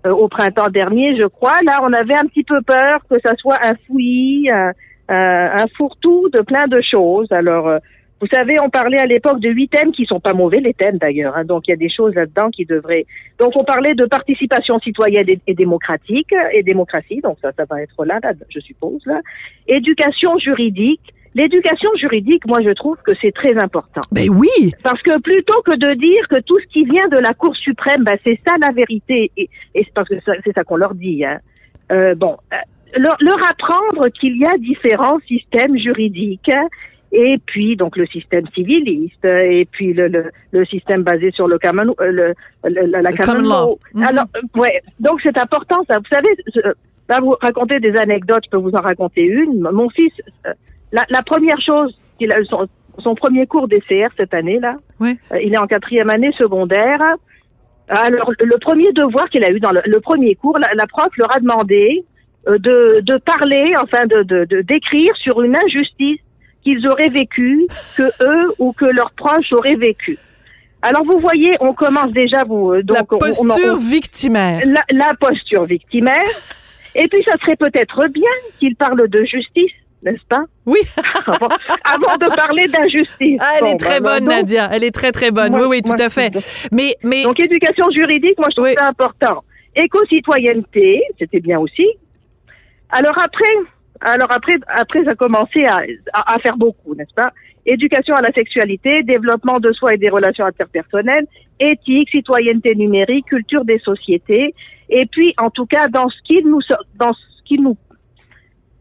euh, 0.06 0.10
au 0.12 0.28
printemps 0.28 0.70
dernier, 0.70 1.16
je 1.16 1.24
crois. 1.26 1.56
Là, 1.64 1.78
on 1.82 1.92
avait 1.92 2.14
un 2.14 2.26
petit 2.26 2.44
peu 2.44 2.60
peur 2.60 2.96
que 3.08 3.18
ça 3.20 3.34
soit 3.36 3.56
un 3.64 3.72
fouillis, 3.86 4.50
un, 4.50 4.72
un, 5.08 5.62
un 5.62 5.64
fourre-tout 5.76 6.28
de 6.34 6.42
plein 6.42 6.66
de 6.66 6.80
choses. 6.82 7.32
Alors, 7.32 7.66
euh, 7.66 7.78
vous 8.20 8.26
savez, 8.32 8.56
on 8.62 8.70
parlait 8.70 8.98
à 8.98 9.06
l'époque 9.06 9.40
de 9.40 9.48
huit 9.50 9.68
thèmes 9.68 9.92
qui 9.92 10.04
sont 10.06 10.20
pas 10.20 10.32
mauvais, 10.34 10.60
les 10.60 10.72
thèmes 10.74 10.98
d'ailleurs. 10.98 11.36
hein. 11.36 11.44
donc, 11.44 11.68
il 11.68 11.70
y 11.70 11.74
a 11.74 11.76
des 11.76 11.90
choses 11.90 12.14
là-dedans 12.14 12.50
qui 12.50 12.64
devraient. 12.66 13.06
Donc, 13.38 13.52
on 13.56 13.64
parlait 13.64 13.94
de 13.94 14.06
participation 14.06 14.78
citoyenne 14.80 15.28
et, 15.28 15.38
et 15.46 15.54
démocratique 15.54 16.34
et 16.52 16.62
démocratie. 16.62 17.20
Donc, 17.22 17.38
ça, 17.40 17.52
ça 17.52 17.64
va 17.68 17.82
être 17.82 18.04
là, 18.04 18.18
là, 18.22 18.32
je 18.50 18.60
suppose 18.60 19.00
là. 19.06 19.20
Éducation 19.66 20.38
juridique. 20.38 21.14
L'éducation 21.40 21.90
juridique, 22.00 22.46
moi, 22.46 22.58
je 22.64 22.70
trouve 22.70 22.96
que 23.04 23.12
c'est 23.20 23.32
très 23.40 23.54
important. 23.66 24.00
Ben 24.10 24.28
oui! 24.30 24.72
Parce 24.82 25.02
que 25.02 25.20
plutôt 25.20 25.60
que 25.66 25.76
de 25.76 25.90
dire 25.94 26.24
que 26.28 26.40
tout 26.48 26.58
ce 26.60 26.66
qui 26.72 26.84
vient 26.84 27.08
de 27.08 27.18
la 27.18 27.34
Cour 27.34 27.54
suprême, 27.56 28.02
ben, 28.04 28.16
c'est 28.24 28.40
ça 28.46 28.54
la 28.66 28.72
vérité, 28.72 29.30
et, 29.36 29.48
et 29.74 29.84
c'est 29.84 29.92
parce 29.94 30.08
que 30.08 30.14
c'est 30.44 30.54
ça 30.54 30.64
qu'on 30.64 30.76
leur 30.76 30.94
dit. 30.94 31.24
Hein. 31.26 31.38
Euh, 31.92 32.14
bon, 32.14 32.36
euh, 32.52 32.56
leur, 33.04 33.16
leur 33.20 33.36
apprendre 33.52 34.08
qu'il 34.18 34.34
y 34.38 34.44
a 34.46 34.56
différents 34.56 35.18
systèmes 35.28 35.76
juridiques, 35.76 36.48
hein, 36.54 36.66
et 37.12 37.36
puis 37.44 37.76
donc 37.76 37.96
le 37.98 38.06
système 38.06 38.46
civiliste, 38.54 39.24
et 39.26 39.66
puis 39.70 39.92
le, 39.92 40.08
le, 40.08 40.30
le 40.52 40.64
système 40.64 41.02
basé 41.02 41.30
sur 41.32 41.48
le 41.48 41.58
common, 41.58 41.94
euh, 42.00 42.10
le, 42.10 42.34
le- 42.64 42.86
la, 42.86 43.02
la 43.02 43.12
common 43.12 43.42
law. 43.42 43.78
Mhm. 43.94 44.02
Alors, 44.04 44.24
euh, 44.36 44.60
ouais, 44.60 44.80
donc 45.00 45.20
c'est 45.22 45.38
important 45.38 45.80
ça. 45.88 45.98
Vous 45.98 46.10
savez, 46.10 46.30
je, 46.54 46.60
là 47.10 47.18
vous 47.20 47.36
raconter 47.40 47.78
des 47.78 47.94
anecdotes, 47.96 48.44
je 48.46 48.50
peux 48.50 48.56
vous 48.66 48.72
en 48.74 48.80
raconter 48.82 49.22
une. 49.22 49.60
Mon 49.60 49.90
fils, 49.90 50.12
euh, 50.46 50.52
la, 50.92 51.04
la 51.10 51.22
première 51.22 51.60
chose 51.60 51.96
qu'il 52.18 52.32
a, 52.32 52.42
son, 52.44 52.66
son 52.98 53.14
premier 53.14 53.46
cours 53.46 53.68
DCR 53.68 54.08
cette 54.16 54.34
année 54.34 54.58
là, 54.60 54.76
Oui. 55.00 55.18
euh, 55.32 55.40
il 55.42 55.52
est 55.54 55.58
en 55.58 55.66
quatrième 55.66 56.10
année 56.10 56.32
secondaire. 56.38 57.00
Alors, 57.88 58.32
le 58.38 58.58
premier 58.58 58.92
devoir 58.92 59.26
qu'il 59.28 59.44
a 59.44 59.50
eu 59.52 59.60
dans 59.60 59.70
le, 59.70 59.80
le 59.84 60.00
premier 60.00 60.34
cours, 60.34 60.58
la, 60.58 60.74
la 60.74 60.86
prof 60.86 61.08
leur 61.18 61.34
a 61.36 61.40
demandé 61.40 62.04
euh, 62.48 62.58
de, 62.58 63.00
de 63.02 63.16
parler, 63.18 63.74
enfin, 63.82 64.06
de, 64.06 64.22
de, 64.24 64.44
de- 64.44 64.62
d'écrire 64.62 65.14
sur 65.18 65.40
une 65.42 65.54
injustice 65.64 66.18
qu'ils 66.64 66.84
auraient 66.88 67.10
vécue, 67.10 67.66
que 67.96 68.02
eux 68.24 68.52
ou 68.58 68.72
que 68.72 68.86
leurs 68.86 69.12
proches 69.12 69.52
auraient 69.52 69.76
vécue. 69.76 70.18
Alors, 70.82 71.04
vous 71.04 71.18
voyez, 71.18 71.56
on 71.60 71.74
commence 71.74 72.10
déjà, 72.12 72.42
vous, 72.44 72.72
euh, 72.72 72.82
donc, 72.82 72.96
la 72.96 73.02
on- 73.02 73.14
on- 73.16 73.18
posture 73.18 73.74
on- 73.74 73.76
victimaire. 73.76 74.62
la, 74.66 74.82
la 74.90 75.12
posture 75.20 75.64
victimaire. 75.64 76.26
Et 76.96 77.06
puis, 77.08 77.22
ça 77.24 77.36
serait 77.38 77.56
peut-être 77.56 78.08
bien 78.08 78.30
qu'il 78.58 78.74
parle 78.74 79.06
de 79.08 79.24
justice, 79.24 79.72
n'est-ce 80.02 80.24
pas? 80.28 80.44
Oui. 80.66 80.78
avant, 81.26 81.48
avant 81.84 82.16
de 82.18 82.34
parler 82.36 82.66
d'injustice. 82.66 83.40
Ah, 83.40 83.52
elle 83.58 83.64
Bon, 83.64 83.72
est 83.72 83.76
très 83.78 84.00
ben, 84.00 84.10
bonne, 84.10 84.24
donc, 84.24 84.28
Nadia. 84.34 84.68
Elle 84.72 84.84
est 84.84 84.90
très, 84.94 85.12
très 85.12 85.30
bonne. 85.30 85.50
moi- 85.50 85.62
oui, 85.66 85.66
oui, 85.68 85.82
tout 85.82 86.00
à 86.02 86.08
fait. 86.10 86.32
Mais, 86.72 86.96
mais, 87.02 87.22
Donc, 87.24 87.38
éducation 87.40 87.86
juridique, 87.94 88.38
moi, 88.38 88.48
je 88.50 88.56
trouve 88.62 88.72
ça 88.78 88.88
important. 88.88 89.42
Éco-citoyenneté, 89.74 91.02
c'était 91.18 91.40
bien 91.40 91.58
aussi. 91.58 91.86
Alors 92.90 93.14
après, 93.18 93.52
alors 94.00 94.28
après, 94.30 94.54
après, 94.68 95.04
ça 95.04 95.10
a 95.10 95.14
commencé 95.14 95.64
à, 95.64 95.78
à, 96.12 96.34
à 96.34 96.38
faire 96.38 96.56
beaucoup, 96.56 96.94
n'est-ce 96.94 97.12
pas? 97.14 97.32
Éducation 97.66 98.14
à 98.14 98.22
la 98.22 98.32
sexualité, 98.32 99.02
développement 99.02 99.58
de 99.60 99.72
soi 99.72 99.94
et 99.94 99.98
des 99.98 100.08
relations 100.08 100.44
interpersonnelles, 100.46 101.26
éthique, 101.58 102.10
citoyenneté 102.10 102.74
numérique, 102.76 103.26
culture 103.26 103.64
des 103.64 103.78
sociétés, 103.80 104.54
et 104.88 105.06
puis, 105.06 105.34
en 105.38 105.50
tout 105.50 105.66
cas, 105.66 105.88
dans 105.88 106.08
ce 106.08 106.16
qui 106.24 106.42
nous, 106.44 106.60
dans 106.94 107.12
ce 107.12 107.42
qui 107.44 107.58
nous, 107.58 107.76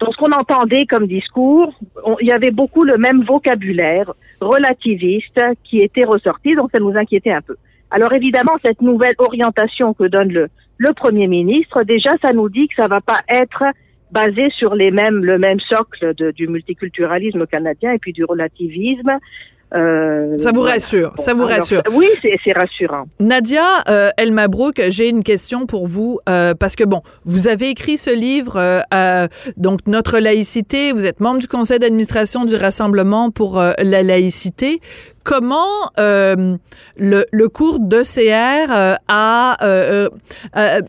dans 0.06 0.12
ce 0.12 0.18
qu'on 0.18 0.32
entendait 0.32 0.86
comme 0.86 1.08
discours, 1.08 1.74
il 2.22 2.28
y 2.28 2.32
avait 2.32 2.52
beaucoup 2.52 2.84
le 2.84 2.98
même 2.98 3.24
vocabulaire 3.24 4.14
relativiste 4.40 5.40
qui 5.64 5.82
était 5.82 6.06
ressorti, 6.06 6.54
donc 6.54 6.70
ça 6.72 6.80
nous 6.80 6.96
inquiétait 6.96 7.32
un 7.32 7.42
peu. 7.42 7.56
Alors 7.90 8.14
évidemment, 8.14 8.54
cette 8.64 8.82
nouvelle 8.82 9.16
orientation 9.18 9.96
que 9.96 10.04
donne 10.04 10.32
le, 10.32 10.50
Premier 10.96 11.28
ministre, 11.28 11.84
déjà, 11.84 12.12
ça 12.24 12.34
nous 12.34 12.50
dit 12.50 12.68
que 12.68 12.76
ça 12.76 12.88
va 12.88 13.02
pas 13.02 13.20
être 13.30 13.64
basé 14.12 14.50
sur 14.52 14.76
les 14.76 14.92
mêmes, 14.92 15.26
le 15.26 15.40
même 15.40 15.60
socle 15.62 16.14
du 16.34 16.48
multiculturalisme 16.48 17.48
canadien 17.48 17.94
et 17.94 17.98
puis 17.98 18.14
du 18.14 18.26
relativisme. 18.26 19.18
Euh, 19.74 20.38
Ça 20.38 20.52
vous 20.52 20.58
voilà. 20.62 20.74
rassure, 20.74 21.14
ça 21.18 21.34
vous 21.34 21.44
alors, 21.44 21.58
rassure. 21.58 21.82
Oui, 21.92 22.08
c'est 22.22 22.54
rassurant. 22.54 23.06
Nadia 23.20 23.64
euh, 23.90 24.10
El 24.18 24.32
Mabrouk, 24.32 24.80
j'ai 24.90 25.10
une 25.10 25.24
question 25.24 25.66
pour 25.66 25.88
vous 25.88 26.20
euh, 26.30 26.54
parce 26.54 26.76
que 26.76 26.84
bon, 26.84 27.02
vous 27.26 27.48
avez 27.48 27.70
écrit 27.70 27.98
ce 27.98 28.12
livre 28.16 28.58
euh, 28.58 28.82
euh, 28.94 29.28
donc 29.58 29.80
notre 29.88 30.20
laïcité, 30.20 30.92
vous 30.92 31.06
êtes 31.06 31.20
membre 31.20 31.40
du 31.40 31.48
conseil 31.48 31.80
d'administration 31.80 32.46
du 32.46 32.56
Rassemblement 32.56 33.32
pour 33.32 33.60
euh, 33.60 33.72
la 33.80 34.04
laïcité. 34.04 34.80
Comment 35.24 35.92
euh, 36.00 36.56
le, 36.98 37.26
le 37.32 37.50
cours 37.50 37.80
d'ECR 37.80 38.98
a 39.08 39.58
euh, 39.64 39.66
euh, 39.66 40.10
euh, 40.56 40.82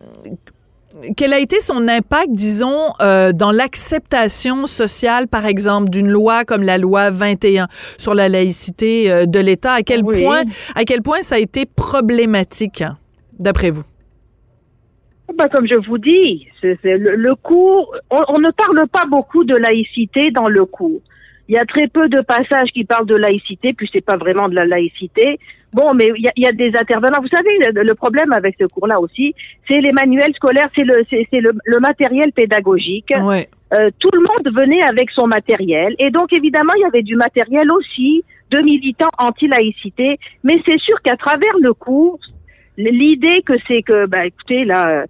quel 1.15 1.33
a 1.33 1.39
été 1.39 1.59
son 1.59 1.87
impact, 1.87 2.31
disons, 2.31 2.93
euh, 3.01 3.31
dans 3.33 3.51
l'acceptation 3.51 4.65
sociale, 4.65 5.27
par 5.27 5.45
exemple, 5.45 5.89
d'une 5.89 6.09
loi 6.09 6.45
comme 6.45 6.63
la 6.63 6.77
loi 6.77 7.09
21 7.11 7.67
sur 7.97 8.13
la 8.13 8.29
laïcité 8.29 9.11
euh, 9.11 9.25
de 9.25 9.39
l'État? 9.39 9.73
À 9.73 9.81
quel 9.81 10.03
Oui. 10.03 10.23
point, 10.23 10.43
à 10.75 10.83
quel 10.83 11.01
point 11.01 11.21
ça 11.21 11.35
a 11.35 11.39
été 11.39 11.65
problématique, 11.65 12.81
hein, 12.81 12.95
d'après 13.39 13.69
vous? 13.69 13.83
Ben, 15.37 15.47
comme 15.53 15.67
je 15.67 15.75
vous 15.87 15.97
dis, 15.97 16.47
c'est 16.61 16.77
le, 16.83 17.15
le 17.15 17.35
cours, 17.35 17.93
on, 18.09 18.23
on 18.29 18.39
ne 18.39 18.51
parle 18.51 18.87
pas 18.87 19.03
beaucoup 19.09 19.43
de 19.43 19.55
laïcité 19.55 20.31
dans 20.31 20.47
le 20.47 20.65
cours. 20.65 21.01
Il 21.49 21.55
y 21.55 21.57
a 21.57 21.65
très 21.65 21.87
peu 21.87 22.09
de 22.09 22.21
passages 22.21 22.69
qui 22.73 22.83
parlent 22.85 23.05
de 23.05 23.15
laïcité, 23.15 23.73
puis 23.73 23.89
c'est 23.93 24.03
pas 24.03 24.17
vraiment 24.17 24.49
de 24.49 24.55
la 24.55 24.65
laïcité. 24.65 25.39
Bon, 25.73 25.93
mais 25.93 26.05
il 26.15 26.23
y 26.23 26.27
a, 26.27 26.31
y 26.37 26.47
a 26.47 26.51
des 26.53 26.71
intervenants. 26.79 27.21
Vous 27.21 27.27
savez, 27.27 27.57
le, 27.73 27.83
le 27.83 27.95
problème 27.95 28.31
avec 28.33 28.55
ce 28.59 28.65
cours-là 28.65 28.99
aussi, 28.99 29.35
c'est 29.67 29.81
les 29.81 29.91
manuels 29.91 30.33
scolaires, 30.35 30.69
c'est 30.75 30.85
le, 30.85 31.03
c'est 31.09 31.27
c'est 31.29 31.41
le, 31.41 31.51
le 31.65 31.79
matériel 31.79 32.31
pédagogique. 32.31 33.11
Ouais. 33.21 33.49
Euh, 33.73 33.89
tout 33.99 34.09
le 34.13 34.21
monde 34.21 34.57
venait 34.57 34.81
avec 34.81 35.11
son 35.11 35.27
matériel, 35.27 35.93
et 35.99 36.09
donc 36.09 36.31
évidemment, 36.31 36.73
il 36.77 36.81
y 36.81 36.85
avait 36.85 37.03
du 37.03 37.17
matériel 37.17 37.69
aussi 37.71 38.23
de 38.49 38.61
militants 38.61 39.09
anti-laïcité. 39.19 40.17
Mais 40.45 40.61
c'est 40.65 40.79
sûr 40.79 41.01
qu'à 41.01 41.17
travers 41.17 41.57
le 41.59 41.73
cours, 41.73 42.19
l'idée 42.77 43.41
que 43.45 43.53
c'est 43.67 43.81
que, 43.81 44.05
bah, 44.05 44.25
écoutez, 44.25 44.63
là, 44.63 44.89
euh, 44.89 45.05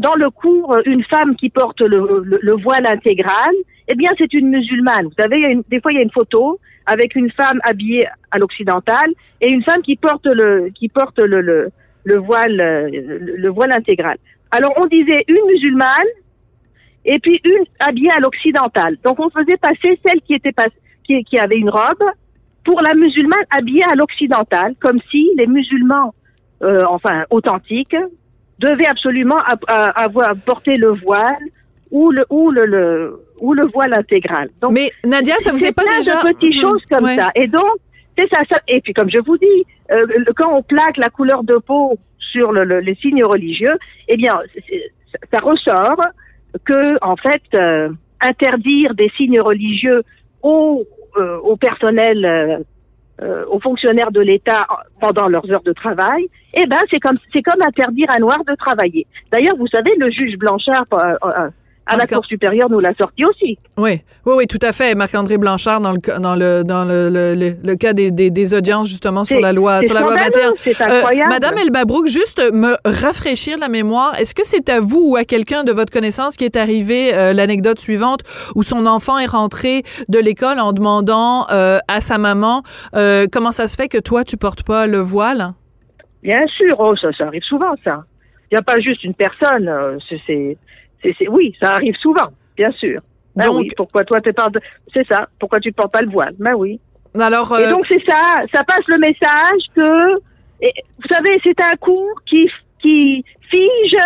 dans 0.00 0.16
le 0.16 0.30
cours, 0.30 0.76
une 0.84 1.04
femme 1.04 1.36
qui 1.36 1.48
porte 1.48 1.80
le, 1.80 2.22
le, 2.24 2.38
le 2.42 2.52
voile 2.54 2.86
intégral, 2.86 3.54
eh 3.88 3.94
bien, 3.94 4.10
c'est 4.18 4.32
une 4.32 4.48
musulmane. 4.48 5.04
Vous 5.06 5.14
savez, 5.22 5.38
une- 5.38 5.62
des 5.68 5.80
fois, 5.80 5.92
il 5.92 5.96
y 5.96 5.98
a 5.98 6.02
une 6.02 6.10
photo 6.10 6.58
avec 6.86 7.14
une 7.16 7.30
femme 7.32 7.60
habillée 7.64 8.06
à 8.30 8.38
l'occidental 8.38 9.08
et 9.40 9.50
une 9.50 9.62
femme 9.64 9.82
qui 9.82 9.96
porte 9.96 10.26
le, 10.26 10.70
qui 10.74 10.88
porte 10.88 11.18
le, 11.18 11.40
le, 11.40 11.68
le 12.04 12.16
voile, 12.18 12.60
euh, 12.60 12.88
le, 12.90 13.36
le 13.36 13.48
voile 13.48 13.72
intégral. 13.72 14.16
Alors, 14.50 14.72
on 14.76 14.86
disait 14.86 15.24
une 15.28 15.44
musulmane 15.46 16.10
et 17.04 17.18
puis 17.18 17.40
une 17.44 17.64
habillée 17.80 18.10
à 18.16 18.20
l'occidental. 18.20 18.96
Donc, 19.04 19.18
on 19.20 19.30
faisait 19.30 19.56
passer 19.56 19.98
celle 20.06 20.20
qui 20.22 20.34
était 20.34 20.52
pas, 20.52 20.66
qui, 21.04 21.22
qui 21.24 21.38
avait 21.38 21.58
une 21.58 21.70
robe 21.70 22.04
pour 22.64 22.80
la 22.82 22.94
musulmane 22.94 23.44
habillée 23.50 23.84
à 23.90 23.94
l'occidental, 23.94 24.74
comme 24.80 24.98
si 25.10 25.30
les 25.36 25.46
musulmans, 25.46 26.14
euh, 26.62 26.80
enfin 26.88 27.24
authentiques, 27.30 27.96
devaient 28.58 28.88
absolument 28.88 29.36
avoir 29.94 30.34
porté 30.44 30.76
le 30.76 30.88
voile 30.90 31.44
ou 31.90 32.10
le 32.10 32.24
ou 32.30 32.50
le, 32.50 32.66
le 32.66 33.20
ou 33.40 33.52
le 33.54 33.64
voile 33.66 33.92
intégral. 33.96 34.48
Donc, 34.60 34.72
Mais 34.72 34.90
Nadia, 35.04 35.34
ça 35.38 35.52
vous 35.52 35.64
est 35.64 35.72
pas 35.72 35.82
plein 35.82 35.98
déjà 35.98 36.22
de 36.22 36.32
petites 36.32 36.60
choses 36.60 36.82
comme 36.90 37.04
Ouais. 37.04 37.16
ça. 37.16 37.30
Et 37.34 37.46
donc, 37.46 37.76
c'est 38.18 38.28
ça, 38.32 38.40
ça. 38.50 38.58
Et 38.68 38.80
puis, 38.80 38.92
comme 38.94 39.10
je 39.10 39.18
vous 39.18 39.36
dis, 39.38 39.64
euh, 39.92 39.98
quand 40.36 40.52
on 40.56 40.62
plaque 40.62 40.96
la 40.96 41.10
couleur 41.10 41.44
de 41.44 41.56
peau 41.58 41.98
sur 42.18 42.52
le, 42.52 42.64
le- 42.64 42.80
les 42.80 42.94
signes 42.96 43.22
religieux, 43.24 43.76
eh 44.08 44.16
bien, 44.16 44.32
ça 45.32 45.38
ressort 45.40 46.00
que, 46.64 46.96
en 47.04 47.16
fait, 47.16 47.42
euh, 47.54 47.90
interdire 48.22 48.94
des 48.94 49.10
signes 49.16 49.40
religieux 49.40 50.02
au, 50.42 50.84
euh, 51.18 51.38
au 51.38 51.56
personnel, 51.56 52.24
euh, 52.24 52.58
euh, 53.22 53.44
aux 53.50 53.60
fonctionnaires 53.60 54.10
de 54.10 54.20
l'État 54.20 54.66
pendant 55.00 55.28
leurs 55.28 55.50
heures 55.50 55.62
de 55.62 55.72
travail, 55.72 56.26
eh 56.54 56.66
ben, 56.66 56.78
c'est 56.90 57.00
comme 57.00 57.18
c'est 57.32 57.42
comme 57.42 57.60
interdire 57.66 58.08
à 58.10 58.18
noir 58.18 58.38
de 58.46 58.54
travailler. 58.54 59.06
D'ailleurs, 59.32 59.56
vous 59.56 59.66
savez, 59.68 59.92
le 59.98 60.10
juge 60.10 60.36
Blanchard 60.38 60.84
euh, 60.94 61.14
euh, 61.24 61.48
à 61.86 61.96
la. 61.96 62.06
Cour 62.06 62.24
supérieure 62.26 62.68
nous 62.70 62.80
l'a 62.80 62.92
sorti 62.94 63.24
aussi. 63.24 63.58
Oui, 63.76 64.00
oui, 64.24 64.34
oui, 64.36 64.46
tout 64.46 64.58
à 64.62 64.72
fait. 64.72 64.94
Marc-André 64.94 65.38
Blanchard 65.38 65.80
dans 65.80 65.92
le 65.92 65.98
dans 66.20 66.34
le 66.34 66.62
dans 66.64 66.84
le, 66.84 67.10
le, 67.62 67.74
cas 67.76 67.92
des, 67.92 68.10
des, 68.10 68.30
des 68.30 68.54
audiences 68.54 68.88
justement 68.88 69.24
sur 69.24 69.36
C'est- 69.36 69.42
la 69.42 69.52
loi 69.52 69.80
c'est 69.80 69.86
sur 69.86 69.94
la 69.94 70.00
loi 70.00 70.16
scandaleux, 70.18 70.50
21. 70.56 70.72
c'est 70.72 70.82
incroyable. 70.82 71.28
Madame 71.30 71.58
Elbabrouk, 71.58 72.06
juste 72.08 72.42
me 72.52 72.76
rafraîchir 72.84 73.56
la 73.58 73.68
mémoire. 73.68 74.18
Est-ce 74.18 74.34
que 74.34 74.44
c'est 74.44 74.68
à 74.68 74.80
vous 74.80 75.10
ou 75.12 75.16
à 75.16 75.24
quelqu'un 75.24 75.64
de 75.64 75.72
votre 75.72 75.92
connaissance 75.92 76.36
qui 76.36 76.44
est 76.44 76.56
arrivé 76.56 77.14
euh, 77.14 77.32
l'anecdote 77.32 77.78
suivante 77.78 78.20
où 78.54 78.62
son 78.62 78.86
enfant 78.86 79.18
est 79.18 79.26
rentré 79.26 79.82
de 80.08 80.18
l'école 80.18 80.58
en 80.60 80.72
demandant 80.72 81.46
euh, 81.50 81.78
à 81.88 82.00
sa 82.00 82.18
maman 82.18 82.62
euh, 82.94 83.26
comment 83.30 83.50
ça 83.50 83.68
se 83.68 83.76
fait 83.76 83.88
que 83.88 83.98
toi 83.98 84.24
tu 84.24 84.36
portes 84.36 84.62
pas 84.64 84.86
le 84.86 84.98
voile? 84.98 85.52
Bien 86.22 86.44
sûr, 86.56 86.74
oh, 86.80 86.94
ça, 86.96 87.08
ça 87.16 87.24
arrive 87.26 87.42
souvent, 87.42 87.74
ça. 87.84 88.02
Il 88.50 88.54
n'y 88.54 88.58
a 88.58 88.62
pas 88.62 88.80
juste 88.80 89.04
une 89.04 89.14
personne. 89.14 89.68
euh, 89.68 89.98
c'est- 91.02 91.28
oui, 91.28 91.54
ça 91.60 91.72
arrive 91.74 91.94
souvent, 91.96 92.28
bien 92.56 92.70
sûr. 92.72 93.00
Ben 93.34 93.46
Donc- 93.46 93.58
oui, 93.60 93.68
pourquoi 93.76 94.04
toi 94.04 94.20
tu 94.20 94.32
parles 94.32 94.52
de... 94.52 94.60
C'est 94.92 95.06
ça, 95.06 95.28
pourquoi 95.38 95.60
tu 95.60 95.72
portes 95.72 95.92
pas 95.92 96.00
le 96.02 96.10
voile? 96.10 96.34
Ben 96.38 96.54
oui. 96.54 96.80
Alors 97.18 97.54
Et 97.58 97.64
euh, 97.64 97.70
donc 97.70 97.86
c'est 97.90 98.02
ça, 98.06 98.20
ça 98.54 98.62
passe 98.64 98.86
le 98.88 98.98
message 98.98 99.62
que, 99.74 100.18
et, 100.60 100.72
vous 100.98 101.08
savez, 101.10 101.38
c'est 101.42 101.60
un 101.62 101.76
cours 101.76 102.20
qui, 102.28 102.48
qui 102.80 103.24
fige 103.50 103.98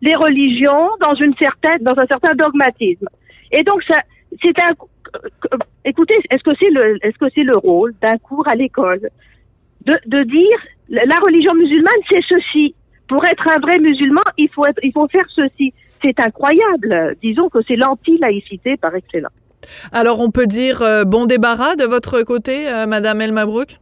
les 0.00 0.14
religions 0.14 0.90
dans 1.00 1.14
une 1.14 1.34
certaine, 1.36 1.78
dans 1.82 1.98
un 1.98 2.06
certain 2.06 2.34
dogmatisme. 2.34 3.08
Et 3.52 3.62
donc 3.62 3.82
ça, 3.84 3.96
c'est 4.42 4.54
un, 4.62 4.70
écoutez, 5.84 6.14
est-ce 6.30 6.42
que 6.42 6.56
c'est 6.58 6.70
le, 6.70 6.98
est-ce 7.02 7.18
que 7.18 7.26
c'est 7.34 7.42
le 7.42 7.56
rôle 7.56 7.94
d'un 8.02 8.18
cours 8.18 8.46
à 8.48 8.54
l'école? 8.54 9.08
De, 9.84 9.94
de 10.06 10.22
dire 10.24 10.58
la 10.88 11.02
la 11.02 11.16
religion 11.24 11.54
musulmane 11.54 12.02
c'est 12.10 12.22
ceci. 12.28 12.74
Pour 13.08 13.24
être 13.24 13.46
un 13.48 13.60
vrai 13.60 13.78
musulman, 13.78 14.20
il 14.36 14.50
faut 14.50 14.66
être, 14.66 14.78
il 14.82 14.92
faut 14.92 15.08
faire 15.08 15.24
ceci. 15.34 15.72
C'est 16.02 16.18
incroyable. 16.20 17.16
Disons 17.22 17.48
que 17.48 17.58
c'est 17.66 17.76
l'anti-laïcité 17.76 18.76
par 18.76 18.94
excellence. 18.94 19.32
alors 19.92 20.20
on 20.20 20.30
peut 20.30 20.46
dire 20.46 20.82
euh, 20.82 21.04
bon 21.04 21.26
débarras 21.26 21.76
de 21.76 21.84
votre 21.84 22.22
côté, 22.22 22.68
euh, 22.68 22.86
Madame 22.86 23.20
Elmabrouk 23.20 23.76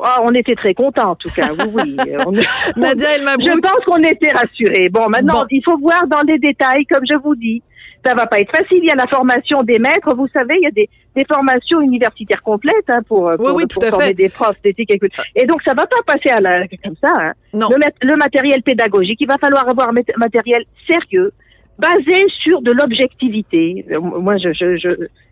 Ah, 0.00 0.18
on 0.22 0.32
était 0.34 0.54
très 0.54 0.74
contents, 0.74 1.10
en 1.12 1.16
tout 1.16 1.30
cas. 1.30 1.48
Oui, 1.74 1.96
oui. 1.98 2.16
On- 2.26 2.80
Nadia 2.80 3.16
Elmabrouk. 3.16 3.48
Je 3.48 3.58
pense 3.60 3.84
qu'on 3.86 4.02
était 4.02 4.30
rassurés. 4.32 4.88
Bon, 4.90 5.08
maintenant, 5.08 5.40
Bon. 5.40 5.46
il 5.50 5.62
faut 5.64 5.78
voir 5.78 6.06
dans 6.06 6.20
les 6.26 6.38
détails, 6.38 6.84
comme 6.92 7.04
je 7.08 7.16
vous 7.16 7.34
dis. 7.34 7.62
Ça 8.04 8.14
va 8.14 8.26
pas 8.26 8.36
être 8.38 8.54
facile. 8.54 8.78
Il 8.82 8.84
y 8.84 8.90
a 8.90 8.94
la 8.94 9.06
formation 9.08 9.58
des 9.62 9.78
maîtres. 9.80 10.14
Vous 10.14 10.28
savez, 10.28 10.54
il 10.60 10.64
y 10.64 10.66
a 10.66 10.70
des, 10.70 10.88
des 11.16 11.24
formations 11.24 11.80
universitaires 11.80 12.42
complètes 12.42 12.88
hein, 12.88 13.00
pour, 13.08 13.32
pour, 13.36 13.54
oui, 13.56 13.64
pour 13.66 13.82
à 13.82 13.88
former 13.90 14.06
fait. 14.08 14.14
des 14.14 14.28
profs 14.28 14.60
d'éthique 14.62 14.92
et 14.94 14.98
culture. 14.98 15.24
Et 15.34 15.44
donc, 15.46 15.60
ça 15.66 15.72
va 15.74 15.86
pas 15.86 16.02
passer 16.06 16.28
à 16.30 16.40
la, 16.40 16.68
comme 16.84 16.94
ça. 17.00 17.08
hein. 17.10 17.32
Non. 17.54 17.68
Le, 17.70 18.06
le 18.06 18.16
matériel 18.16 18.62
pédagogique, 18.62 19.18
il 19.20 19.26
va 19.26 19.38
falloir 19.40 19.66
avoir 19.68 19.88
un 19.88 19.92
mat- 19.92 20.16
matériel 20.18 20.62
sérieux, 20.88 21.32
basé 21.78 22.26
sur 22.42 22.62
de 22.62 22.72
l'objectivité. 22.72 23.84
Euh, 23.90 24.00
Moi, 24.00 24.36
je, 24.38 24.52
je, 24.52 24.76
je, 24.76 24.88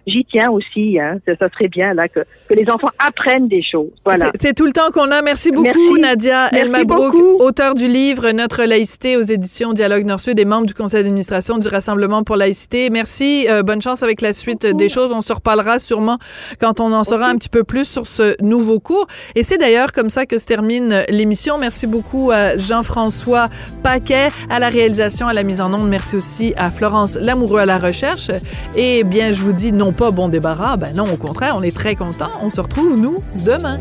j'y 0.07 0.24
tiens 0.30 0.50
aussi. 0.50 0.98
Hein. 1.00 1.18
Ça, 1.26 1.32
ça 1.38 1.48
serait 1.50 1.68
bien 1.68 1.94
là 1.94 2.09
que, 2.09 2.20
que 2.48 2.55
les 2.55 2.64
enfants 2.70 2.88
apprennent 2.98 3.48
des 3.48 3.62
choses. 3.62 3.90
Voilà. 4.05 4.30
C'est- 4.40 4.55
tout 4.55 4.66
le 4.66 4.72
temps 4.72 4.90
qu'on 4.92 5.11
a. 5.11 5.20
Merci 5.22 5.50
beaucoup, 5.50 5.64
Merci. 5.94 6.00
Nadia 6.00 6.48
Merci 6.52 6.64
Elmabrook, 6.66 7.12
beaucoup. 7.14 7.42
auteur 7.42 7.74
du 7.74 7.88
livre 7.88 8.30
Notre 8.30 8.62
laïcité 8.64 9.16
aux 9.16 9.22
éditions 9.22 9.72
Dialogue 9.72 10.05
Nord-Sud 10.05 10.38
et 10.38 10.44
membre 10.44 10.66
du 10.66 10.74
conseil 10.74 11.02
d'administration 11.02 11.59
du 11.59 11.66
Rassemblement 11.68 12.22
pour 12.22 12.36
laïcité. 12.36 12.88
Merci. 12.90 13.46
euh, 13.48 13.62
bonne 13.62 13.82
chance 13.82 14.02
avec 14.02 14.20
la 14.20 14.32
suite 14.32 14.66
des 14.66 14.88
choses. 14.88 15.12
On 15.12 15.20
se 15.22 15.32
reparlera 15.32 15.78
sûrement 15.78 16.18
quand 16.61 16.80
on 16.80 16.92
en 16.92 17.02
saura 17.05 17.26
un 17.28 17.36
petit 17.36 17.48
peu 17.48 17.64
plus 17.64 17.84
sur 17.86 18.07
ce 18.07 18.36
nouveau 18.42 18.78
cours. 18.80 19.07
Et 19.34 19.42
c'est 19.42 19.59
d'ailleurs 19.59 19.92
comme 19.92 20.11
ça 20.11 20.26
que 20.26 20.38
se 20.38 20.46
termine 20.46 21.05
l'émission. 21.09 21.59
Merci 21.59 21.86
beaucoup 21.86 22.30
à 22.30 22.57
Jean-François 22.57 23.48
Paquet 23.82 24.28
à 24.50 24.59
la 24.59 24.68
réalisation, 24.68 25.26
à 25.26 25.32
la 25.32 25.42
mise 25.42 25.61
en 25.61 25.72
onde. 25.72 25.88
Merci 25.88 26.16
aussi 26.16 26.55
à 26.57 26.70
Florence 26.70 27.16
Lamoureux 27.20 27.61
à 27.61 27.66
la 27.66 27.78
recherche. 27.78 28.30
Et 28.76 29.02
bien, 29.05 29.32
je 29.32 29.42
vous 29.42 29.52
dis 29.52 29.72
non 29.72 29.92
pas 29.97 30.11
bon 30.11 30.28
débarras. 30.28 30.76
Ben 30.76 30.95
non, 30.95 31.05
au 31.05 31.16
contraire, 31.16 31.55
on 31.57 31.62
est 31.62 31.74
très 31.74 31.97
contents. 31.97 32.30
On 32.40 32.51
se 32.51 32.61
retrouve, 32.61 33.01
nous, 33.01 33.16
demain. 33.45 33.78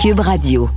Cube 0.00 0.20
Radio. 0.20 0.68